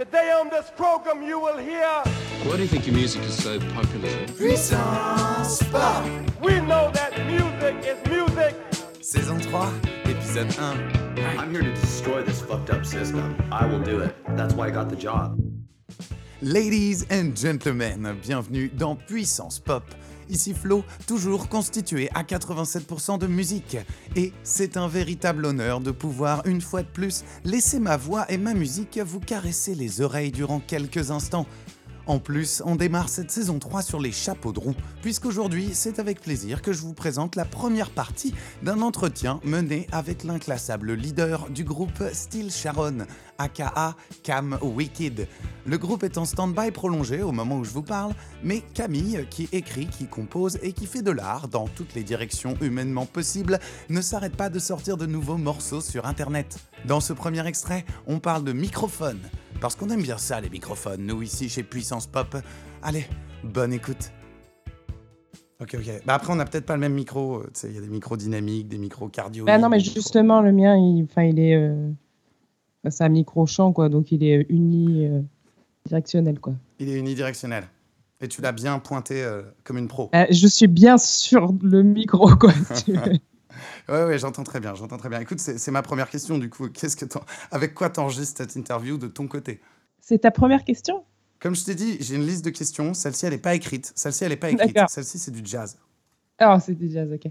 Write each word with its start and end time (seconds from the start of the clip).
Today 0.00 0.32
on 0.32 0.48
this 0.48 0.70
program 0.74 1.22
you 1.22 1.38
will 1.38 1.58
hear 1.58 1.86
Why 2.44 2.56
do 2.56 2.62
you 2.62 2.68
think 2.68 2.86
your 2.86 2.96
music 2.96 3.20
is 3.24 3.44
so 3.44 3.60
popular? 3.74 4.08
Puissance 4.28 5.62
Pop 5.64 6.06
we 6.40 6.58
know 6.60 6.90
that 6.92 7.12
music 7.26 7.84
is 7.84 7.98
music. 8.08 8.56
Saison 9.02 9.38
3, 9.38 9.50
épisode 10.10 10.58
1. 10.58 11.38
I'm 11.38 11.50
here 11.50 11.60
to 11.60 11.74
destroy 11.74 12.22
this 12.22 12.40
fucked 12.40 12.70
up 12.70 12.86
system. 12.86 13.36
I 13.52 13.66
will 13.66 13.80
do 13.80 14.00
it. 14.00 14.16
That's 14.38 14.54
why 14.54 14.68
I 14.68 14.70
got 14.70 14.88
the 14.88 14.96
job. 14.96 15.38
Ladies 16.40 17.06
and 17.10 17.36
gentlemen, 17.36 18.18
bienvenue 18.26 18.70
dans 18.70 18.96
Puissance 19.06 19.58
Pop. 19.58 19.84
Ici 20.30 20.54
Flo, 20.54 20.84
toujours 21.08 21.48
constitué 21.48 22.08
à 22.14 22.22
87% 22.22 23.18
de 23.18 23.26
musique. 23.26 23.76
Et 24.14 24.32
c'est 24.44 24.76
un 24.76 24.86
véritable 24.86 25.44
honneur 25.44 25.80
de 25.80 25.90
pouvoir, 25.90 26.46
une 26.46 26.60
fois 26.60 26.82
de 26.82 26.88
plus, 26.88 27.24
laisser 27.44 27.80
ma 27.80 27.96
voix 27.96 28.30
et 28.30 28.38
ma 28.38 28.54
musique 28.54 28.98
vous 28.98 29.20
caresser 29.20 29.74
les 29.74 30.00
oreilles 30.00 30.30
durant 30.30 30.60
quelques 30.60 31.10
instants. 31.10 31.46
En 32.06 32.18
plus, 32.18 32.62
on 32.64 32.76
démarre 32.76 33.08
cette 33.08 33.30
saison 33.30 33.58
3 33.58 33.82
sur 33.82 34.00
les 34.00 34.12
chapeaux 34.12 34.52
de 34.52 34.58
roue, 34.58 34.74
puisqu'aujourd'hui, 35.02 35.70
c'est 35.74 35.98
avec 35.98 36.20
plaisir 36.20 36.62
que 36.62 36.72
je 36.72 36.80
vous 36.80 36.94
présente 36.94 37.36
la 37.36 37.44
première 37.44 37.90
partie 37.90 38.34
d'un 38.62 38.80
entretien 38.80 39.40
mené 39.44 39.86
avec 39.92 40.24
l'inclassable 40.24 40.94
leader 40.94 41.48
du 41.50 41.64
groupe 41.64 42.02
Steel 42.12 42.50
Sharon, 42.50 43.06
aka 43.38 43.96
Cam 44.22 44.58
Wicked. 44.62 45.28
Le 45.66 45.78
groupe 45.78 46.02
est 46.02 46.18
en 46.18 46.24
stand-by 46.24 46.70
prolongé 46.70 47.22
au 47.22 47.32
moment 47.32 47.58
où 47.58 47.64
je 47.64 47.70
vous 47.70 47.82
parle, 47.82 48.12
mais 48.42 48.62
Camille, 48.74 49.26
qui 49.30 49.48
écrit, 49.52 49.86
qui 49.86 50.06
compose 50.06 50.58
et 50.62 50.72
qui 50.72 50.86
fait 50.86 51.02
de 51.02 51.10
l'art 51.10 51.48
dans 51.48 51.68
toutes 51.68 51.94
les 51.94 52.02
directions 52.02 52.56
humainement 52.60 53.06
possibles, 53.06 53.58
ne 53.88 54.00
s'arrête 54.00 54.36
pas 54.36 54.48
de 54.48 54.58
sortir 54.58 54.96
de 54.96 55.06
nouveaux 55.06 55.36
morceaux 55.38 55.80
sur 55.80 56.06
Internet. 56.06 56.58
Dans 56.86 57.00
ce 57.00 57.12
premier 57.12 57.46
extrait, 57.46 57.84
on 58.06 58.18
parle 58.18 58.44
de 58.44 58.52
microphones, 58.52 59.20
parce 59.60 59.76
qu'on 59.76 59.88
aime 59.90 60.02
bien 60.02 60.18
ça 60.18 60.40
les 60.40 60.50
microphones, 60.50 61.04
nous 61.06 61.22
ici 61.22 61.48
chez 61.48 61.62
Puissance 61.62 62.06
Pop. 62.06 62.36
Allez, 62.82 63.06
bonne 63.44 63.72
écoute. 63.72 64.10
Ok, 65.60 65.76
ok. 65.78 66.02
Bah 66.06 66.14
après, 66.14 66.32
on 66.32 66.36
n'a 66.36 66.46
peut-être 66.46 66.64
pas 66.64 66.74
le 66.74 66.80
même 66.80 66.94
micro. 66.94 67.42
euh, 67.42 67.50
il 67.64 67.74
y 67.74 67.78
a 67.78 67.82
des 67.82 67.88
micros 67.88 68.16
dynamiques, 68.16 68.68
des 68.68 68.78
micros 68.78 69.08
cardio. 69.08 69.44
Bah 69.44 69.58
non, 69.58 69.68
mais 69.68 69.80
justement, 69.80 70.40
le 70.40 70.52
mien, 70.52 70.74
il, 70.76 71.04
enfin, 71.04 71.24
il 71.24 71.38
est. 71.38 71.54
euh, 71.54 71.90
bah, 72.82 72.90
c'est 72.90 73.04
un 73.04 73.10
micro-champ, 73.10 73.72
quoi, 73.72 73.90
donc 73.90 74.10
il 74.10 74.24
est 74.24 74.46
unidirectionnel, 74.48 76.40
quoi. 76.40 76.54
Il 76.78 76.88
est 76.88 76.98
unidirectionnel. 76.98 77.64
Et 78.22 78.28
tu 78.28 78.40
l'as 78.42 78.52
bien 78.52 78.78
pointé 78.78 79.22
euh, 79.22 79.42
comme 79.64 79.76
une 79.78 79.88
pro. 79.88 80.10
Euh, 80.14 80.26
je 80.30 80.46
suis 80.46 80.66
bien 80.66 80.96
sur 80.96 81.52
le 81.62 81.82
micro, 81.82 82.36
quoi. 82.36 82.52
veux. 83.90 84.06
Ouais, 84.06 84.18
j'entends 84.18 84.44
très 84.44 84.60
bien, 84.60 84.74
j'entends 84.74 84.96
très 84.96 85.08
bien. 85.08 85.20
Écoute, 85.20 85.40
c'est 85.40 85.70
ma 85.70 85.82
première 85.82 86.08
question 86.08 86.38
du 86.38 86.48
coup. 86.48 86.68
Qu'est-ce 86.68 86.96
que 86.96 87.04
avec 87.50 87.74
quoi 87.74 87.90
t'enregistres 87.90 88.38
cette 88.38 88.56
interview 88.56 88.96
de 88.98 89.08
ton 89.08 89.26
côté? 89.26 89.60
C'est 90.00 90.18
ta 90.18 90.30
première 90.30 90.64
question? 90.64 91.04
Comme 91.40 91.54
je 91.54 91.64
t'ai 91.64 91.74
dit, 91.74 91.96
j'ai 92.00 92.16
une 92.16 92.26
liste 92.26 92.44
de 92.44 92.50
questions. 92.50 92.94
Celle-ci, 92.94 93.26
elle 93.26 93.32
n'est 93.32 93.38
pas 93.38 93.54
écrite. 93.54 93.92
Celle-ci, 93.94 94.24
elle 94.24 94.30
n'est 94.30 94.36
pas 94.36 94.50
écrite. 94.50 94.78
Celle-ci, 94.88 95.18
c'est 95.18 95.30
du 95.30 95.40
jazz. 95.44 95.78
Ah, 96.38 96.58
c'est 96.60 96.74
du 96.74 96.90
jazz, 96.90 97.10
ok. 97.12 97.30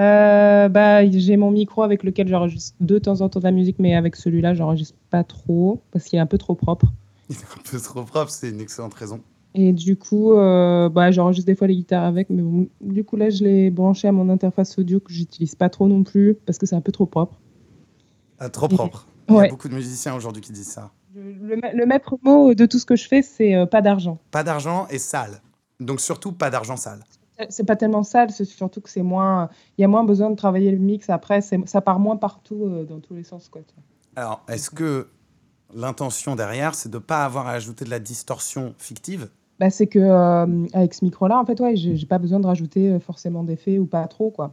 Euh, 0.00 0.68
bah, 0.68 1.08
j'ai 1.08 1.36
mon 1.36 1.50
micro 1.50 1.82
avec 1.82 2.02
lequel 2.02 2.26
j'enregistre 2.26 2.74
de 2.80 2.98
temps 2.98 3.20
en 3.20 3.28
temps 3.28 3.38
de 3.38 3.44
la 3.44 3.52
musique, 3.52 3.76
mais 3.78 3.94
avec 3.94 4.16
celui-là, 4.16 4.54
j'enregistre 4.54 4.96
pas 5.10 5.24
trop 5.24 5.82
parce 5.92 6.06
qu'il 6.06 6.18
est 6.18 6.22
un 6.22 6.26
peu 6.26 6.38
trop 6.38 6.54
propre. 6.54 6.86
Il 7.28 7.36
est 7.36 7.58
un 7.58 7.62
peu 7.70 7.78
trop 7.78 8.02
propre, 8.02 8.30
c'est 8.30 8.50
une 8.50 8.60
excellente 8.60 8.94
raison. 8.94 9.20
Et 9.56 9.72
du 9.72 9.96
coup, 9.96 10.32
euh, 10.32 10.88
bah, 10.88 11.12
j'enregistre 11.12 11.46
des 11.46 11.54
fois 11.54 11.68
les 11.68 11.76
guitares 11.76 12.04
avec, 12.04 12.28
mais 12.28 12.42
bon, 12.42 12.66
du 12.80 13.04
coup, 13.04 13.16
là, 13.16 13.30
je 13.30 13.44
l'ai 13.44 13.70
branché 13.70 14.08
à 14.08 14.12
mon 14.12 14.28
interface 14.28 14.76
audio 14.78 14.98
que 14.98 15.12
j'utilise 15.12 15.54
pas 15.54 15.68
trop 15.68 15.86
non 15.86 16.02
plus 16.02 16.34
parce 16.46 16.58
que 16.58 16.66
c'est 16.66 16.74
un 16.74 16.80
peu 16.80 16.90
trop 16.90 17.06
propre. 17.06 17.38
Ah, 18.40 18.48
trop 18.48 18.66
propre. 18.68 19.06
Il 19.28 19.34
y 19.36 19.38
a 19.40 19.46
beaucoup 19.48 19.68
de 19.68 19.74
musiciens 19.74 20.14
aujourd'hui 20.14 20.42
qui 20.42 20.52
disent 20.52 20.68
ça. 20.72 20.90
Le, 21.14 21.32
le 21.32 21.56
ma- 21.56 21.72
le 21.72 21.86
maître 21.86 22.16
mot 22.24 22.52
de 22.54 22.66
tout 22.66 22.78
ce 22.80 22.84
que 22.84 22.96
je 22.96 23.06
fais, 23.06 23.22
c'est 23.22 23.54
euh, 23.54 23.66
pas 23.66 23.80
d'argent. 23.80 24.18
Pas 24.32 24.42
d'argent 24.42 24.88
et 24.90 24.98
sale. 24.98 25.40
Donc 25.78 26.00
surtout 26.00 26.32
pas 26.32 26.50
d'argent 26.50 26.76
sale. 26.76 27.04
C'est 27.48 27.64
pas 27.64 27.76
tellement 27.76 28.02
sale, 28.02 28.30
c'est 28.30 28.44
surtout 28.44 28.80
que 28.80 28.88
c'est 28.90 29.02
moins. 29.02 29.48
Il 29.78 29.82
y 29.82 29.84
a 29.84 29.88
moins 29.88 30.04
besoin 30.04 30.30
de 30.30 30.36
travailler 30.36 30.70
le 30.70 30.78
mix 30.78 31.10
après, 31.10 31.40
ça 31.40 31.80
part 31.80 31.98
moins 32.00 32.16
partout 32.16 32.64
euh, 32.64 32.84
dans 32.84 33.00
tous 33.00 33.14
les 33.14 33.24
sens. 33.24 33.48
Quoi. 33.48 33.62
Alors, 34.16 34.44
est-ce 34.48 34.70
que 34.70 35.08
l'intention 35.74 36.36
derrière, 36.36 36.74
c'est 36.74 36.88
de 36.88 36.96
ne 36.98 37.02
pas 37.02 37.24
avoir 37.24 37.46
à 37.48 37.52
ajouter 37.52 37.84
de 37.84 37.90
la 37.90 37.98
distorsion 37.98 38.74
fictive? 38.78 39.28
Bah, 39.64 39.70
c'est 39.70 39.86
que 39.86 39.98
euh, 39.98 40.66
avec 40.74 40.92
ce 40.92 41.02
micro-là, 41.06 41.38
en 41.40 41.46
fait, 41.46 41.58
ouais, 41.58 41.74
j'ai 41.74 42.04
pas 42.04 42.18
besoin 42.18 42.38
de 42.38 42.46
rajouter 42.46 42.92
euh, 42.92 43.00
forcément 43.00 43.42
d'effets 43.44 43.78
ou 43.78 43.86
pas 43.86 44.06
trop. 44.08 44.30
quoi. 44.30 44.52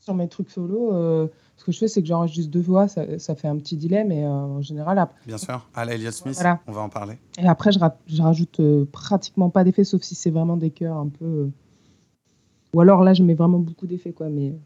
Sur 0.00 0.12
mes 0.16 0.26
trucs 0.26 0.50
solo, 0.50 0.92
euh, 0.92 1.28
ce 1.56 1.64
que 1.64 1.70
je 1.70 1.78
fais, 1.78 1.86
c'est 1.86 2.02
que 2.02 2.08
j'enregistre 2.08 2.50
deux 2.50 2.60
voix, 2.60 2.88
ça, 2.88 3.16
ça 3.20 3.36
fait 3.36 3.46
un 3.46 3.56
petit 3.58 3.76
délai, 3.76 4.02
mais 4.02 4.24
euh, 4.24 4.28
en 4.28 4.60
général, 4.60 4.98
ap- 4.98 5.14
Bien 5.24 5.38
sûr. 5.38 5.68
À 5.72 5.84
la 5.84 5.94
Elliott 5.94 6.12
Smith, 6.12 6.34
Voilà. 6.34 6.58
on 6.66 6.72
va 6.72 6.80
en 6.80 6.88
parler. 6.88 7.14
et 7.38 7.46
après, 7.46 7.70
je, 7.70 7.78
ra- 7.78 7.96
je 8.08 8.20
rajoute 8.20 8.60
pratiquement 8.90 9.50
pas 9.50 9.62
d'effets, 9.62 9.84
sauf 9.84 10.02
si 10.02 10.16
c'est 10.16 10.30
vraiment 10.32 10.56
des 10.56 10.70
chœurs 10.70 10.96
un 10.96 11.08
peu. 11.08 11.48
Ou 12.74 12.80
alors 12.80 13.04
là, 13.04 13.14
je 13.14 13.22
mets 13.22 13.34
vraiment 13.34 13.60
beaucoup 13.60 13.86
d'effets, 13.86 14.12
quoi. 14.12 14.28
Mais 14.30 14.56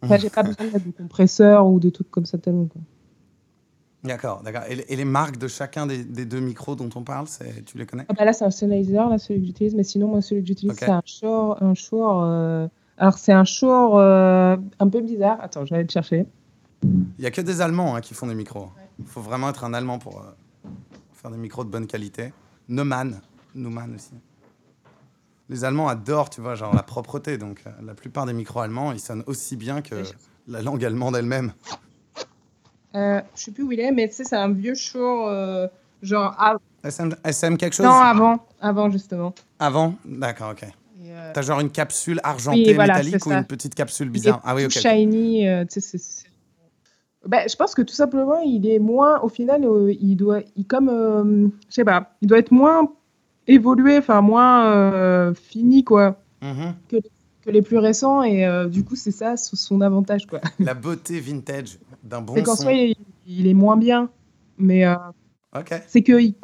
enfin, 0.00 0.16
j'ai 0.16 0.30
pas 0.30 0.42
besoin 0.42 0.66
de 0.68 0.90
compresseur 0.96 1.66
ou 1.66 1.78
de 1.80 1.90
trucs 1.90 2.10
comme 2.10 2.24
ça 2.24 2.38
tellement. 2.38 2.64
Quoi. 2.64 2.80
D'accord, 4.04 4.42
d'accord. 4.42 4.62
Et, 4.68 4.74
les- 4.76 4.84
et 4.88 4.96
les 4.96 5.04
marques 5.06 5.38
de 5.38 5.48
chacun 5.48 5.86
des, 5.86 6.04
des 6.04 6.26
deux 6.26 6.40
micros 6.40 6.76
dont 6.76 6.90
on 6.94 7.02
parle, 7.02 7.26
c'est- 7.26 7.64
tu 7.64 7.78
les 7.78 7.86
connais? 7.86 8.04
Ah 8.08 8.12
bah 8.12 8.24
là, 8.26 8.32
c'est 8.34 8.44
un 8.44 8.50
Sennheiser, 8.50 8.92
là, 8.92 9.16
celui 9.18 9.40
que 9.40 9.46
j'utilise. 9.46 9.74
Mais 9.74 9.82
sinon, 9.82 10.08
moi, 10.08 10.20
celui 10.20 10.42
que 10.42 10.48
j'utilise, 10.48 10.76
c'est 10.78 10.90
un 10.90 11.02
Shure. 11.06 11.56
Un 11.62 11.74
Shure 11.74 12.20
euh, 12.22 12.68
Alors, 12.98 13.16
c'est 13.18 13.32
un 13.32 13.44
Shure 13.44 13.96
euh, 13.96 14.56
un 14.78 14.88
peu 14.88 15.00
bizarre. 15.00 15.38
Attends, 15.40 15.64
je 15.64 15.70
vais 15.70 15.76
aller 15.76 15.86
le 15.86 15.90
chercher. 15.90 16.26
Il 16.82 17.20
n'y 17.20 17.26
a 17.26 17.30
que 17.30 17.40
des 17.40 17.60
Allemands 17.62 17.94
hein, 17.96 18.00
qui 18.02 18.12
font 18.12 18.26
des 18.26 18.34
micros. 18.34 18.68
Il 18.98 19.06
faut 19.06 19.22
vraiment 19.22 19.48
être 19.48 19.64
un 19.64 19.72
Allemand 19.72 19.98
pour 19.98 20.20
euh, 20.20 20.68
faire 21.14 21.30
des 21.30 21.38
micros 21.38 21.64
de 21.64 21.70
bonne 21.70 21.86
qualité. 21.86 22.32
Neumann, 22.68 23.20
Neumann 23.54 23.94
aussi. 23.94 24.12
Les 25.48 25.64
Allemands 25.64 25.88
adorent, 25.88 26.28
tu 26.30 26.40
vois, 26.42 26.54
genre 26.54 26.74
la 26.74 26.82
propreté. 26.82 27.38
Donc, 27.38 27.64
la 27.82 27.94
plupart 27.94 28.26
des 28.26 28.32
micros 28.34 28.60
allemands, 28.60 28.92
ils 28.92 29.00
sonnent 29.00 29.24
aussi 29.26 29.56
bien 29.56 29.80
que 29.82 30.02
la 30.46 30.60
langue 30.62 30.84
allemande 30.84 31.16
elle-même. 31.16 31.52
Euh, 32.94 33.20
je 33.34 33.42
sais 33.42 33.50
plus 33.50 33.62
où 33.64 33.72
il 33.72 33.80
est, 33.80 33.90
mais 33.90 34.08
tu 34.08 34.14
sais, 34.14 34.24
c'est 34.24 34.36
un 34.36 34.50
vieux 34.52 34.74
Shure. 34.74 35.26
euh, 35.28 35.66
genre. 36.02 36.34
av- 36.38 36.58
SM, 36.84 37.14
SM 37.24 37.56
quelque 37.56 37.72
chose? 37.74 37.86
Non, 37.86 37.92
avant. 37.92 38.38
Avant, 38.60 38.90
justement. 38.90 39.34
Avant? 39.58 39.94
D'accord, 40.04 40.50
ok. 40.52 40.64
Euh, 41.06 41.30
T'as 41.34 41.42
genre 41.42 41.60
une 41.60 41.70
capsule 41.70 42.20
argentée 42.24 42.74
voilà, 42.74 42.94
métallique 42.98 43.24
ou 43.26 43.30
ça. 43.30 43.38
une 43.38 43.44
petite 43.44 43.74
capsule 43.74 44.10
bizarre? 44.10 44.40
Ah 44.44 44.54
oui, 44.54 44.64
ok. 44.66 44.70
shiny. 44.72 45.48
euh, 45.48 45.64
tu 45.64 45.80
sais, 45.80 45.98
c'est- 45.98 46.26
Bah, 47.26 47.46
je 47.48 47.56
pense 47.56 47.74
que 47.74 47.82
tout 47.82 47.94
simplement, 47.94 48.38
il 48.40 48.66
est 48.68 48.78
moins. 48.78 49.20
Au 49.20 49.28
final, 49.28 49.64
euh, 49.64 49.92
il 49.98 50.16
doit. 50.16 50.40
Il, 50.56 50.66
comme. 50.66 51.50
je 51.68 51.74
sais 51.74 51.84
pas. 51.84 52.14
Il 52.20 52.28
doit 52.28 52.38
être 52.38 52.52
moins 52.52 52.92
évolué, 53.46 53.98
enfin, 53.98 54.20
moins 54.20 55.32
fini, 55.34 55.84
quoi. 55.84 56.16
Mhm. 56.42 56.74
que 56.88 56.96
les 56.96 57.10
plus 57.62 57.78
récents 57.78 58.22
et 58.22 58.46
euh, 58.46 58.68
du 58.68 58.84
coup 58.84 58.96
c'est 58.96 59.10
ça 59.10 59.36
son 59.36 59.80
avantage 59.80 60.26
quoi. 60.26 60.40
La 60.58 60.74
beauté 60.74 61.20
vintage 61.20 61.78
d'un 62.02 62.20
bon 62.20 62.34
c'est 62.34 62.42
qu'en 62.42 62.56
soi 62.56 62.72
il, 62.72 62.94
il 63.26 63.46
est 63.46 63.54
moins 63.54 63.76
bien 63.76 64.10
mais 64.58 64.86
euh, 64.86 64.94
c'est 65.86 66.02
que 66.02 66.20
il- 66.20 66.34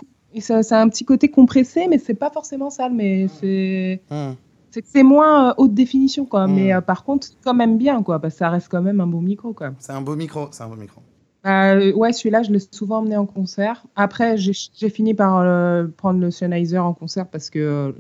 ça, 0.43 0.63
ça 0.63 0.79
a 0.79 0.83
un 0.83 0.89
petit 0.89 1.05
côté 1.05 1.29
compressé 1.29 1.87
mais 1.89 1.99
c'est 1.99 2.15
pas 2.15 2.31
forcément 2.31 2.71
sale 2.71 2.93
mais 2.95 3.27
c'est 3.41 4.03
Hmm. 4.11 4.35
c'est 4.71 4.83
que 4.83 4.89
c'est 4.89 5.03
moins 5.03 5.51
euh, 5.51 5.55
haute 5.57 5.75
définition 5.75 6.25
quoi 6.25 6.47
Mm. 6.47 6.55
mais 6.55 6.73
euh, 6.75 6.81
par 6.81 7.03
contre 7.05 7.27
quand 7.43 7.55
même 7.55 7.77
bien 7.79 8.03
quoi 8.03 8.21
parce 8.21 8.35
que 8.35 8.39
ça 8.39 8.51
reste 8.51 8.69
quand 8.71 8.83
même 8.83 9.01
un 9.01 9.07
bon 9.09 9.21
micro 9.23 9.53
quoi. 9.53 9.73
C'est 9.79 9.93
un 9.93 10.01
beau 10.03 10.15
micro, 10.17 10.49
c'est 10.53 10.63
un 10.63 10.69
beau 10.69 10.77
micro. 10.77 11.01
Euh, 11.47 11.93
ouais 11.95 12.13
celui-là 12.13 12.43
je 12.43 12.53
l'ai 12.53 12.59
souvent 12.71 12.99
emmené 12.99 13.17
en 13.17 13.27
concert. 13.27 13.85
Après 13.97 14.37
j'ai 14.37 14.91
fini 14.91 15.15
par 15.15 15.39
euh, 15.39 15.87
prendre 15.97 16.21
le 16.21 16.31
Sennheiser 16.31 16.79
en 16.79 16.93
concert 16.95 17.27
parce 17.29 17.49
que 17.51 17.95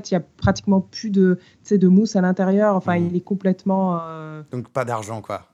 fait 0.00 0.10
il 0.10 0.14
y 0.14 0.16
a 0.16 0.20
pratiquement 0.20 0.80
plus 0.80 1.10
de 1.10 1.38
de 1.70 1.88
mousse 1.88 2.16
à 2.16 2.20
l'intérieur 2.20 2.74
enfin 2.76 2.98
Mm. 2.98 3.06
il 3.10 3.16
est 3.16 3.20
complètement 3.20 3.98
euh, 4.02 4.42
Donc 4.52 4.68
pas 4.68 4.84
d'argent, 4.84 5.20
quoi. 5.22 5.46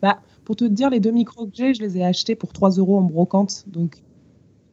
Bah, 0.00 0.20
pour 0.44 0.56
te 0.56 0.64
dire, 0.64 0.90
les 0.90 0.98
deux 1.00 1.10
micros 1.12 1.46
que 1.46 1.52
j'ai, 1.54 1.74
je 1.74 1.80
les 1.82 1.98
ai 1.98 2.04
achetés 2.04 2.34
pour 2.34 2.52
3 2.52 2.70
euros 2.70 2.98
en 2.98 3.02
brocante. 3.02 3.64
Donc, 3.68 4.02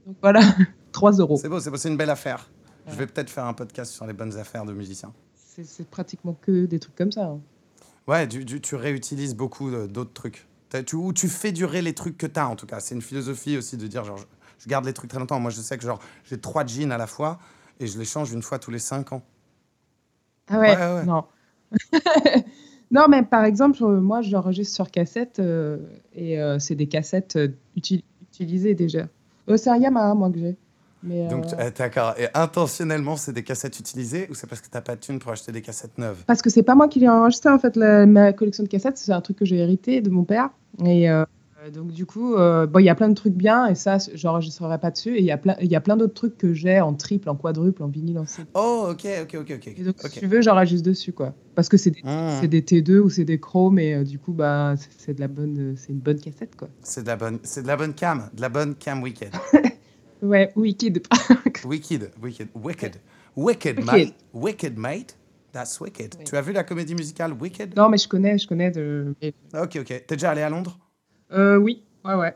donc 0.08 0.16
voilà, 0.22 0.42
3 0.92 1.12
euros. 1.14 1.38
C'est 1.38 1.50
beau, 1.50 1.60
c'est 1.60 1.70
beau, 1.70 1.78
c'est 1.78 1.90
une 1.90 1.98
belle 1.98 2.10
affaire. 2.10 2.50
Je 2.88 2.96
vais 2.96 3.06
peut-être 3.06 3.30
faire 3.30 3.46
un 3.46 3.54
podcast 3.54 3.92
sur 3.94 4.08
les 4.08 4.14
bonnes 4.14 4.36
affaires 4.38 4.66
de 4.66 4.74
musiciens. 4.74 5.14
C'est 5.36 5.88
pratiquement 5.90 6.36
que 6.42 6.66
des 6.66 6.80
trucs 6.80 6.96
comme 6.96 7.12
ça. 7.12 7.26
hein. 7.26 7.40
Ouais, 8.08 8.26
du- 8.26 8.46
du- 8.46 8.62
tu 8.62 8.74
réutilises 8.76 9.36
beaucoup 9.36 9.70
euh, 9.70 9.86
d'autres 9.88 10.14
trucs. 10.14 10.48
Tu, 10.86 10.96
ou 10.96 11.14
tu 11.14 11.28
fais 11.28 11.52
durer 11.52 11.82
les 11.84 11.94
trucs 11.94 12.18
que 12.18 12.26
tu 12.28 12.40
as, 12.40 12.48
en 12.48 12.56
tout 12.56 12.66
cas. 12.66 12.80
C'est 12.80 12.96
une 12.96 13.02
philosophie 13.02 13.58
aussi 13.58 13.76
de 13.78 13.86
dire, 13.88 14.04
genre, 14.06 14.18
je, 14.18 14.24
je 14.60 14.68
garde 14.70 14.86
les 14.86 14.94
trucs 14.94 15.10
très 15.10 15.20
longtemps. 15.20 15.40
Moi, 15.40 15.52
je 15.52 15.62
sais 15.62 15.78
que 15.78 15.84
genre, 15.84 16.00
j'ai 16.24 16.40
trois 16.40 16.66
jeans 16.66 16.92
à 16.92 16.98
la 16.98 17.08
fois 17.08 17.38
et 17.80 17.88
je 17.88 17.98
les 17.98 18.06
change 18.06 18.32
une 18.32 18.42
fois 18.42 18.60
tous 18.60 18.72
les 18.72 18.80
cinq 18.80 19.12
ans. 19.14 19.22
Ah 20.48 20.60
ouais, 20.60 20.70
Ouais, 20.76 20.94
ouais. 20.96 21.06
non. 21.06 21.24
non, 22.92 23.08
mais 23.10 23.24
par 23.24 23.44
exemple, 23.46 23.84
euh, 23.84 24.00
moi, 24.02 24.22
j'enregistre 24.22 24.74
sur 24.76 24.90
cassette 24.92 25.40
euh, 25.40 25.78
et 26.14 26.42
euh, 26.42 26.60
c'est 26.60 26.76
des 26.76 26.88
cassettes 26.88 27.38
uti- 27.78 28.04
utilisées 28.24 28.74
déjà. 28.76 29.08
Euh, 29.50 29.58
c'est 29.58 29.70
un 29.70 29.78
Yamaha, 29.78 30.14
moi, 30.16 30.32
que 30.32 30.40
j'ai. 30.40 30.56
Donc, 31.02 31.46
d'accord. 31.78 32.14
Et 32.18 32.28
intentionnellement, 32.34 33.16
c'est 33.16 33.32
des 33.32 33.44
cassettes 33.44 33.80
utilisées 33.80 34.28
ou 34.30 34.34
c'est 34.34 34.48
parce 34.48 34.60
que 34.62 34.68
t'as 34.70 34.82
pas 34.82 34.96
de 34.96 35.00
thunes 35.00 35.20
pour 35.20 35.32
acheter 35.32 35.52
des 35.54 35.62
cassettes 35.62 35.98
neuves? 35.98 36.24
Parce 36.28 36.42
que 36.42 36.50
c'est 36.50 36.64
pas 36.64 36.76
moi 36.76 36.90
qui 36.90 37.00
l'ai 37.00 37.08
enregistré, 37.08 37.50
en 37.50 37.58
fait, 37.58 37.78
la- 37.78 38.06
ma 38.06 38.34
collection 38.34 38.64
de 38.64 38.68
cassettes, 38.68 38.98
c'est 38.98 39.14
un 39.14 39.22
truc 39.22 39.38
que 39.38 39.46
j'ai 39.46 39.58
hérité 39.58 40.02
de 40.02 40.10
mon 40.10 40.26
père. 40.26 40.50
Et, 40.86 41.10
donc 41.74 41.92
du 41.92 42.06
coup, 42.06 42.36
euh, 42.36 42.66
bon, 42.68 42.80
il 42.80 42.86
y 42.86 42.90
a 42.90 42.96
plein 42.96 43.10
de 43.10 43.14
trucs 43.14 43.34
bien 43.34 43.68
et 43.68 43.76
ça, 43.76 43.98
j'enregistrerai 44.14 44.80
pas 44.80 44.92
dessus. 44.92 45.16
Et 45.16 45.20
il 45.20 45.26
y 45.26 45.32
a 45.32 45.38
plein, 45.38 45.56
il 45.62 45.70
y 45.72 45.76
a 45.76 45.82
plein 45.82 45.98
d'autres 45.98 46.14
trucs 46.14 46.38
que 46.38 46.54
j'ai 46.54 46.80
en 46.80 46.94
triple, 46.94 47.30
en 47.30 47.36
quadruple, 47.36 47.84
en 47.84 47.88
vinyle, 47.88 48.20
en 48.20 48.26
CD. 48.26 48.48
Oh, 48.54 48.88
ok, 48.92 49.06
ok, 49.24 49.36
ok, 49.42 49.52
ok. 49.56 49.68
Et 49.68 49.84
donc 49.84 49.96
si 50.00 50.20
tu 50.20 50.28
veux, 50.28 50.42
j'enregistre 50.42 50.88
dessus 50.88 51.14
quoi. 51.14 51.34
Parce 51.56 51.68
que 51.70 51.78
c'est 51.78 51.92
des, 51.92 52.02
c'est 52.40 52.48
des 52.48 52.62
T2 52.62 53.00
ou 53.00 53.10
c'est 53.10 53.26
des 53.26 53.40
chromes 53.40 53.80
et 53.80 53.96
euh, 53.96 54.04
du 54.04 54.20
coup, 54.20 54.32
bah, 54.34 54.76
c'est- 54.98 55.14
de 55.14 55.20
la 55.20 55.28
bonne, 55.28 55.58
euh, 55.60 55.74
c'est 55.76 55.92
une 55.92 56.00
bonne 56.00 56.20
cassette 56.20 56.56
quoi. 56.56 56.70
C'est 56.82 57.04
de 57.04 57.08
la 57.08 57.16
bonne, 57.18 57.40
c'est 57.44 57.64
de 57.64 57.68
la 57.68 57.76
bonne 57.76 57.94
cam, 57.94 58.30
de 58.34 58.42
la 58.42 58.50
bonne 58.50 58.76
cam 58.76 59.02
wicked. 59.04 59.32
Ouais, 60.22 60.52
Wicked. 60.58 61.08
wicked, 61.64 62.12
wicked, 62.22 62.50
wicked, 62.54 62.96
wicked, 63.38 63.78
Wicked. 63.78 63.86
mate, 63.86 64.16
wicked, 64.34 64.78
mate. 64.78 65.16
That's 65.54 65.80
wicked. 65.80 66.16
Oui. 66.20 66.26
Tu 66.26 66.36
as 66.36 66.42
vu 66.42 66.52
la 66.52 66.64
comédie 66.64 66.94
musicale 66.94 67.34
Wicked? 67.34 67.76
Non, 67.76 67.90
mais 67.90 67.98
je 67.98 68.08
connais, 68.08 68.38
je 68.38 68.46
connais. 68.48 68.70
De... 68.70 69.16
Ok, 69.54 69.78
ok. 69.80 69.86
T'es 70.06 70.16
déjà 70.16 70.32
allé 70.32 70.42
à 70.42 70.50
Londres? 70.50 70.78
Euh, 71.32 71.58
oui, 71.58 71.84
ouais, 72.06 72.16
ouais. 72.16 72.36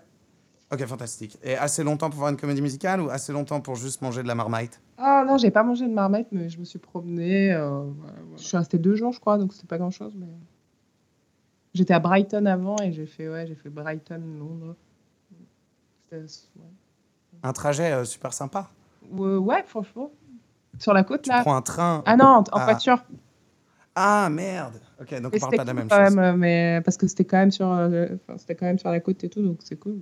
Ok, 0.72 0.86
fantastique. 0.86 1.38
Et 1.44 1.56
assez 1.56 1.84
longtemps 1.84 2.10
pour 2.10 2.19
voir 2.19 2.31
une 2.31 2.38
comédie 2.38 2.62
musicale 2.62 3.00
ou 3.01 3.10
assez 3.10 3.31
longtemps 3.31 3.62
pour 3.62 3.75
juste 3.75 4.01
manger 4.01 4.24
de 4.24 4.28
la 4.28 4.34
marmite? 4.36 4.81
Ah 4.98 5.24
non, 5.28 5.38
j'ai 5.38 5.51
pas 5.51 5.62
mangé 5.63 5.88
de 5.88 5.94
marmite, 5.94 6.28
mais 6.31 6.50
je 6.50 6.57
me 6.60 6.63
suis 6.66 6.80
promenée. 6.80 7.54
euh. 7.54 7.84
Je 8.38 8.44
suis 8.44 8.57
restée 8.57 8.80
deux 8.80 8.95
jours, 8.95 9.12
je 9.12 9.19
crois, 9.19 9.38
donc 9.38 9.54
c'était 9.54 9.68
pas 9.68 9.78
grand 9.78 9.92
chose. 9.92 10.13
Mais 10.16 10.25
j'étais 11.75 11.94
à 11.94 12.00
Brighton 12.00 12.45
avant 12.48 12.75
et 12.81 12.92
j'ai 12.92 13.06
fait 13.06 13.30
ouais, 13.30 13.45
j'ai 13.45 13.56
fait 13.56 13.69
Brighton, 13.69 14.22
Londres. 14.40 14.75
Ouais. 16.12 16.19
Un 17.42 17.54
trajet 17.54 17.92
euh, 17.92 18.06
super 18.06 18.34
sympa. 18.34 18.69
Ouais, 19.12 19.36
ouais, 19.36 19.63
franchement. 19.68 20.12
Sur 20.80 20.94
la 20.94 21.04
côte 21.04 21.24
Tu 21.24 21.30
là. 21.30 21.42
prends 21.42 21.56
un 21.56 21.62
train. 21.62 22.04
Ah 22.06 22.16
non, 22.16 22.25
en, 22.25 22.39
en 22.39 22.44
Ah. 22.51 22.66
voiture. 22.66 23.04
Ah 23.95 24.28
merde. 24.31 24.81
Ok, 25.00 25.22
donc 25.22 25.34
on 25.36 25.40
parle 25.40 25.56
pas 25.56 25.63
de 25.63 25.68
la 25.68 25.74
même 25.74 25.90
chose. 25.90 26.16
même, 26.16 26.38
mais 26.38 26.81
parce 26.84 26.98
que 26.98 27.07
c'était 27.07 27.25
quand 27.25 27.38
même 27.38 27.51
sur, 27.51 27.72
euh, 27.72 28.07
c'était 28.38 28.56
quand 28.56 28.66
même 28.66 28.80
sur 28.80 28.90
la 28.90 29.00
côte 29.00 29.24
et 29.24 29.30
tout, 29.30 29.42
donc 29.44 29.60
c'est 29.63 29.75
cool. 29.75 30.00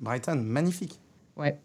Brighton, 0.00 0.36
magnifique. 0.42 1.00
Ouais. 1.36 1.60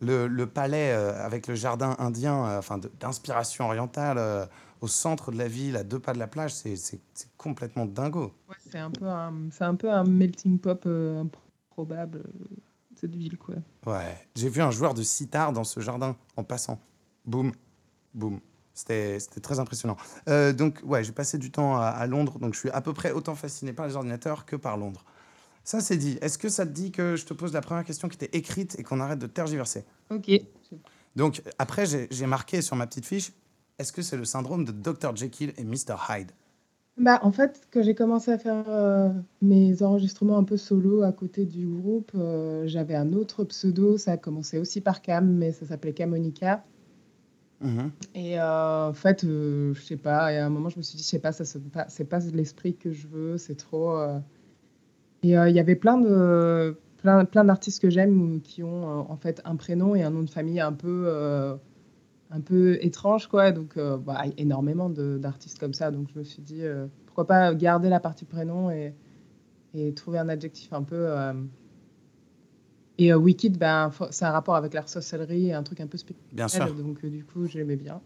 Le, 0.00 0.26
le 0.26 0.46
palais 0.46 0.92
euh, 0.92 1.24
avec 1.24 1.46
le 1.46 1.54
jardin 1.54 1.96
indien, 1.98 2.44
euh, 2.46 2.58
enfin 2.58 2.78
d'inspiration 3.00 3.64
orientale, 3.66 4.18
euh, 4.18 4.44
au 4.82 4.86
centre 4.86 5.32
de 5.32 5.38
la 5.38 5.48
ville, 5.48 5.76
à 5.76 5.84
deux 5.84 5.98
pas 5.98 6.12
de 6.12 6.18
la 6.18 6.26
plage, 6.26 6.52
c'est 6.52 7.00
complètement 7.38 7.86
dingo. 7.86 8.32
Ouais, 8.48 8.56
c'est 8.70 8.78
un 8.78 8.90
peu 8.90 9.06
un, 9.06 9.32
c'est 9.50 9.64
un 9.64 9.76
peu 9.76 9.90
un 9.90 10.04
melting 10.04 10.60
euh, 10.84 11.22
improbable 11.70 12.22
cette 12.96 13.14
ville 13.14 13.38
quoi. 13.38 13.54
Ouais. 13.86 14.26
J'ai 14.34 14.50
vu 14.50 14.60
un 14.60 14.70
joueur 14.70 14.92
de 14.92 15.02
sitar 15.02 15.52
dans 15.52 15.64
ce 15.64 15.80
jardin 15.80 16.16
en 16.36 16.44
passant. 16.44 16.78
Boum, 17.24 17.52
boum. 18.12 18.40
C'était 18.74 19.18
très 19.40 19.60
impressionnant. 19.60 19.96
Euh, 20.28 20.52
donc, 20.52 20.80
ouais, 20.84 21.04
j'ai 21.04 21.12
passé 21.12 21.38
du 21.38 21.50
temps 21.50 21.76
à, 21.76 21.86
à 21.86 22.06
Londres, 22.06 22.38
donc 22.38 22.54
je 22.54 22.58
suis 22.58 22.70
à 22.70 22.80
peu 22.80 22.92
près 22.92 23.12
autant 23.12 23.34
fasciné 23.34 23.72
par 23.72 23.86
les 23.86 23.96
ordinateurs 23.96 24.44
que 24.44 24.56
par 24.56 24.76
Londres. 24.76 25.04
Ça, 25.62 25.80
c'est 25.80 25.96
dit. 25.96 26.18
Est-ce 26.20 26.36
que 26.36 26.48
ça 26.48 26.66
te 26.66 26.72
dit 26.72 26.90
que 26.90 27.16
je 27.16 27.24
te 27.24 27.32
pose 27.32 27.52
la 27.52 27.60
première 27.60 27.84
question 27.84 28.08
qui 28.08 28.16
était 28.16 28.36
écrite 28.36 28.78
et 28.78 28.82
qu'on 28.82 29.00
arrête 29.00 29.18
de 29.18 29.26
tergiverser? 29.26 29.84
Ok. 30.10 30.30
Donc, 31.16 31.42
après, 31.58 31.86
j'ai 31.86 32.26
marqué 32.26 32.60
sur 32.60 32.76
ma 32.76 32.86
petite 32.86 33.06
fiche 33.06 33.32
est-ce 33.78 33.92
que 33.92 34.02
c'est 34.02 34.16
le 34.16 34.24
syndrome 34.24 34.64
de 34.64 34.72
Dr. 34.72 35.16
Jekyll 35.16 35.52
et 35.56 35.64
Mr. 35.64 35.96
Hyde? 36.08 36.30
Bah, 36.96 37.18
en 37.22 37.32
fait, 37.32 37.60
quand 37.72 37.82
j'ai 37.82 37.96
commencé 37.96 38.30
à 38.30 38.38
faire 38.38 38.64
euh, 38.68 39.08
mes 39.42 39.82
enregistrements 39.82 40.38
un 40.38 40.44
peu 40.44 40.56
solo 40.56 41.02
à 41.02 41.10
côté 41.10 41.44
du 41.44 41.66
groupe, 41.66 42.12
euh, 42.14 42.68
j'avais 42.68 42.94
un 42.94 43.12
autre 43.12 43.42
pseudo. 43.44 43.98
Ça 43.98 44.12
a 44.12 44.16
commencé 44.16 44.58
aussi 44.58 44.80
par 44.80 45.02
Cam, 45.02 45.28
mais 45.28 45.50
ça 45.50 45.66
s'appelait 45.66 45.92
Camonica. 45.92 46.64
Mhm. 47.60 47.92
Et 48.14 48.38
euh, 48.40 48.88
en 48.90 48.92
fait, 48.92 49.24
euh, 49.24 49.74
je 49.74 49.80
sais 49.82 49.96
pas, 49.96 50.32
et 50.32 50.38
à 50.38 50.46
un 50.46 50.50
moment, 50.50 50.68
je 50.68 50.76
me 50.78 50.82
suis 50.82 50.96
dit, 50.96 51.02
je 51.02 51.08
sais 51.08 51.18
pas, 51.18 51.32
ça 51.32 51.44
c'est 51.44 51.60
pas, 51.70 51.86
pas 52.10 52.18
l'esprit 52.32 52.76
que 52.76 52.92
je 52.92 53.06
veux, 53.08 53.38
c'est 53.38 53.54
trop. 53.56 53.96
euh. 53.98 54.18
Et 55.22 55.38
euh, 55.38 55.48
il 55.48 55.56
y 55.56 55.60
avait 55.60 55.76
plein 55.76 55.98
de 55.98 56.76
plein, 56.98 57.24
plein 57.24 57.44
d'artistes 57.44 57.80
que 57.80 57.90
j'aime 57.90 58.40
qui 58.42 58.62
ont 58.62 58.86
en 59.10 59.16
fait 59.16 59.40
un 59.44 59.56
prénom 59.56 59.94
et 59.94 60.02
un 60.02 60.10
nom 60.10 60.22
de 60.22 60.30
famille 60.30 60.60
un 60.60 60.72
peu 60.72 61.08
un 62.30 62.40
peu 62.40 62.78
étrange 62.84 63.28
quoi. 63.28 63.52
Donc 63.52 63.78
bah, 63.78 64.22
énormément 64.36 64.90
d'artistes 64.90 65.58
comme 65.58 65.74
ça. 65.74 65.90
Donc 65.90 66.08
je 66.12 66.18
me 66.18 66.24
suis 66.24 66.42
dit, 66.42 66.62
pourquoi 67.06 67.26
pas 67.26 67.54
garder 67.54 67.88
la 67.88 68.00
partie 68.00 68.24
prénom 68.24 68.70
et 68.70 68.94
et 69.74 69.92
trouver 69.94 70.18
un 70.18 70.28
adjectif 70.28 70.72
un 70.72 70.82
peu. 70.82 71.08
Et 72.98 73.12
euh, 73.12 73.16
Wicked, 73.16 73.58
ben, 73.58 73.90
c'est 74.10 74.24
un 74.24 74.30
rapport 74.30 74.54
avec 74.54 74.72
la 74.74 74.86
sorcellerie 74.86 75.48
et 75.48 75.52
un 75.52 75.62
truc 75.62 75.80
un 75.80 75.86
peu 75.86 75.98
spécial. 75.98 76.24
Bien 76.32 76.48
sûr. 76.48 76.72
Donc 76.74 76.98
euh, 77.04 77.10
du 77.10 77.24
coup, 77.24 77.46
j'aimais 77.46 77.76
bien. 77.76 78.00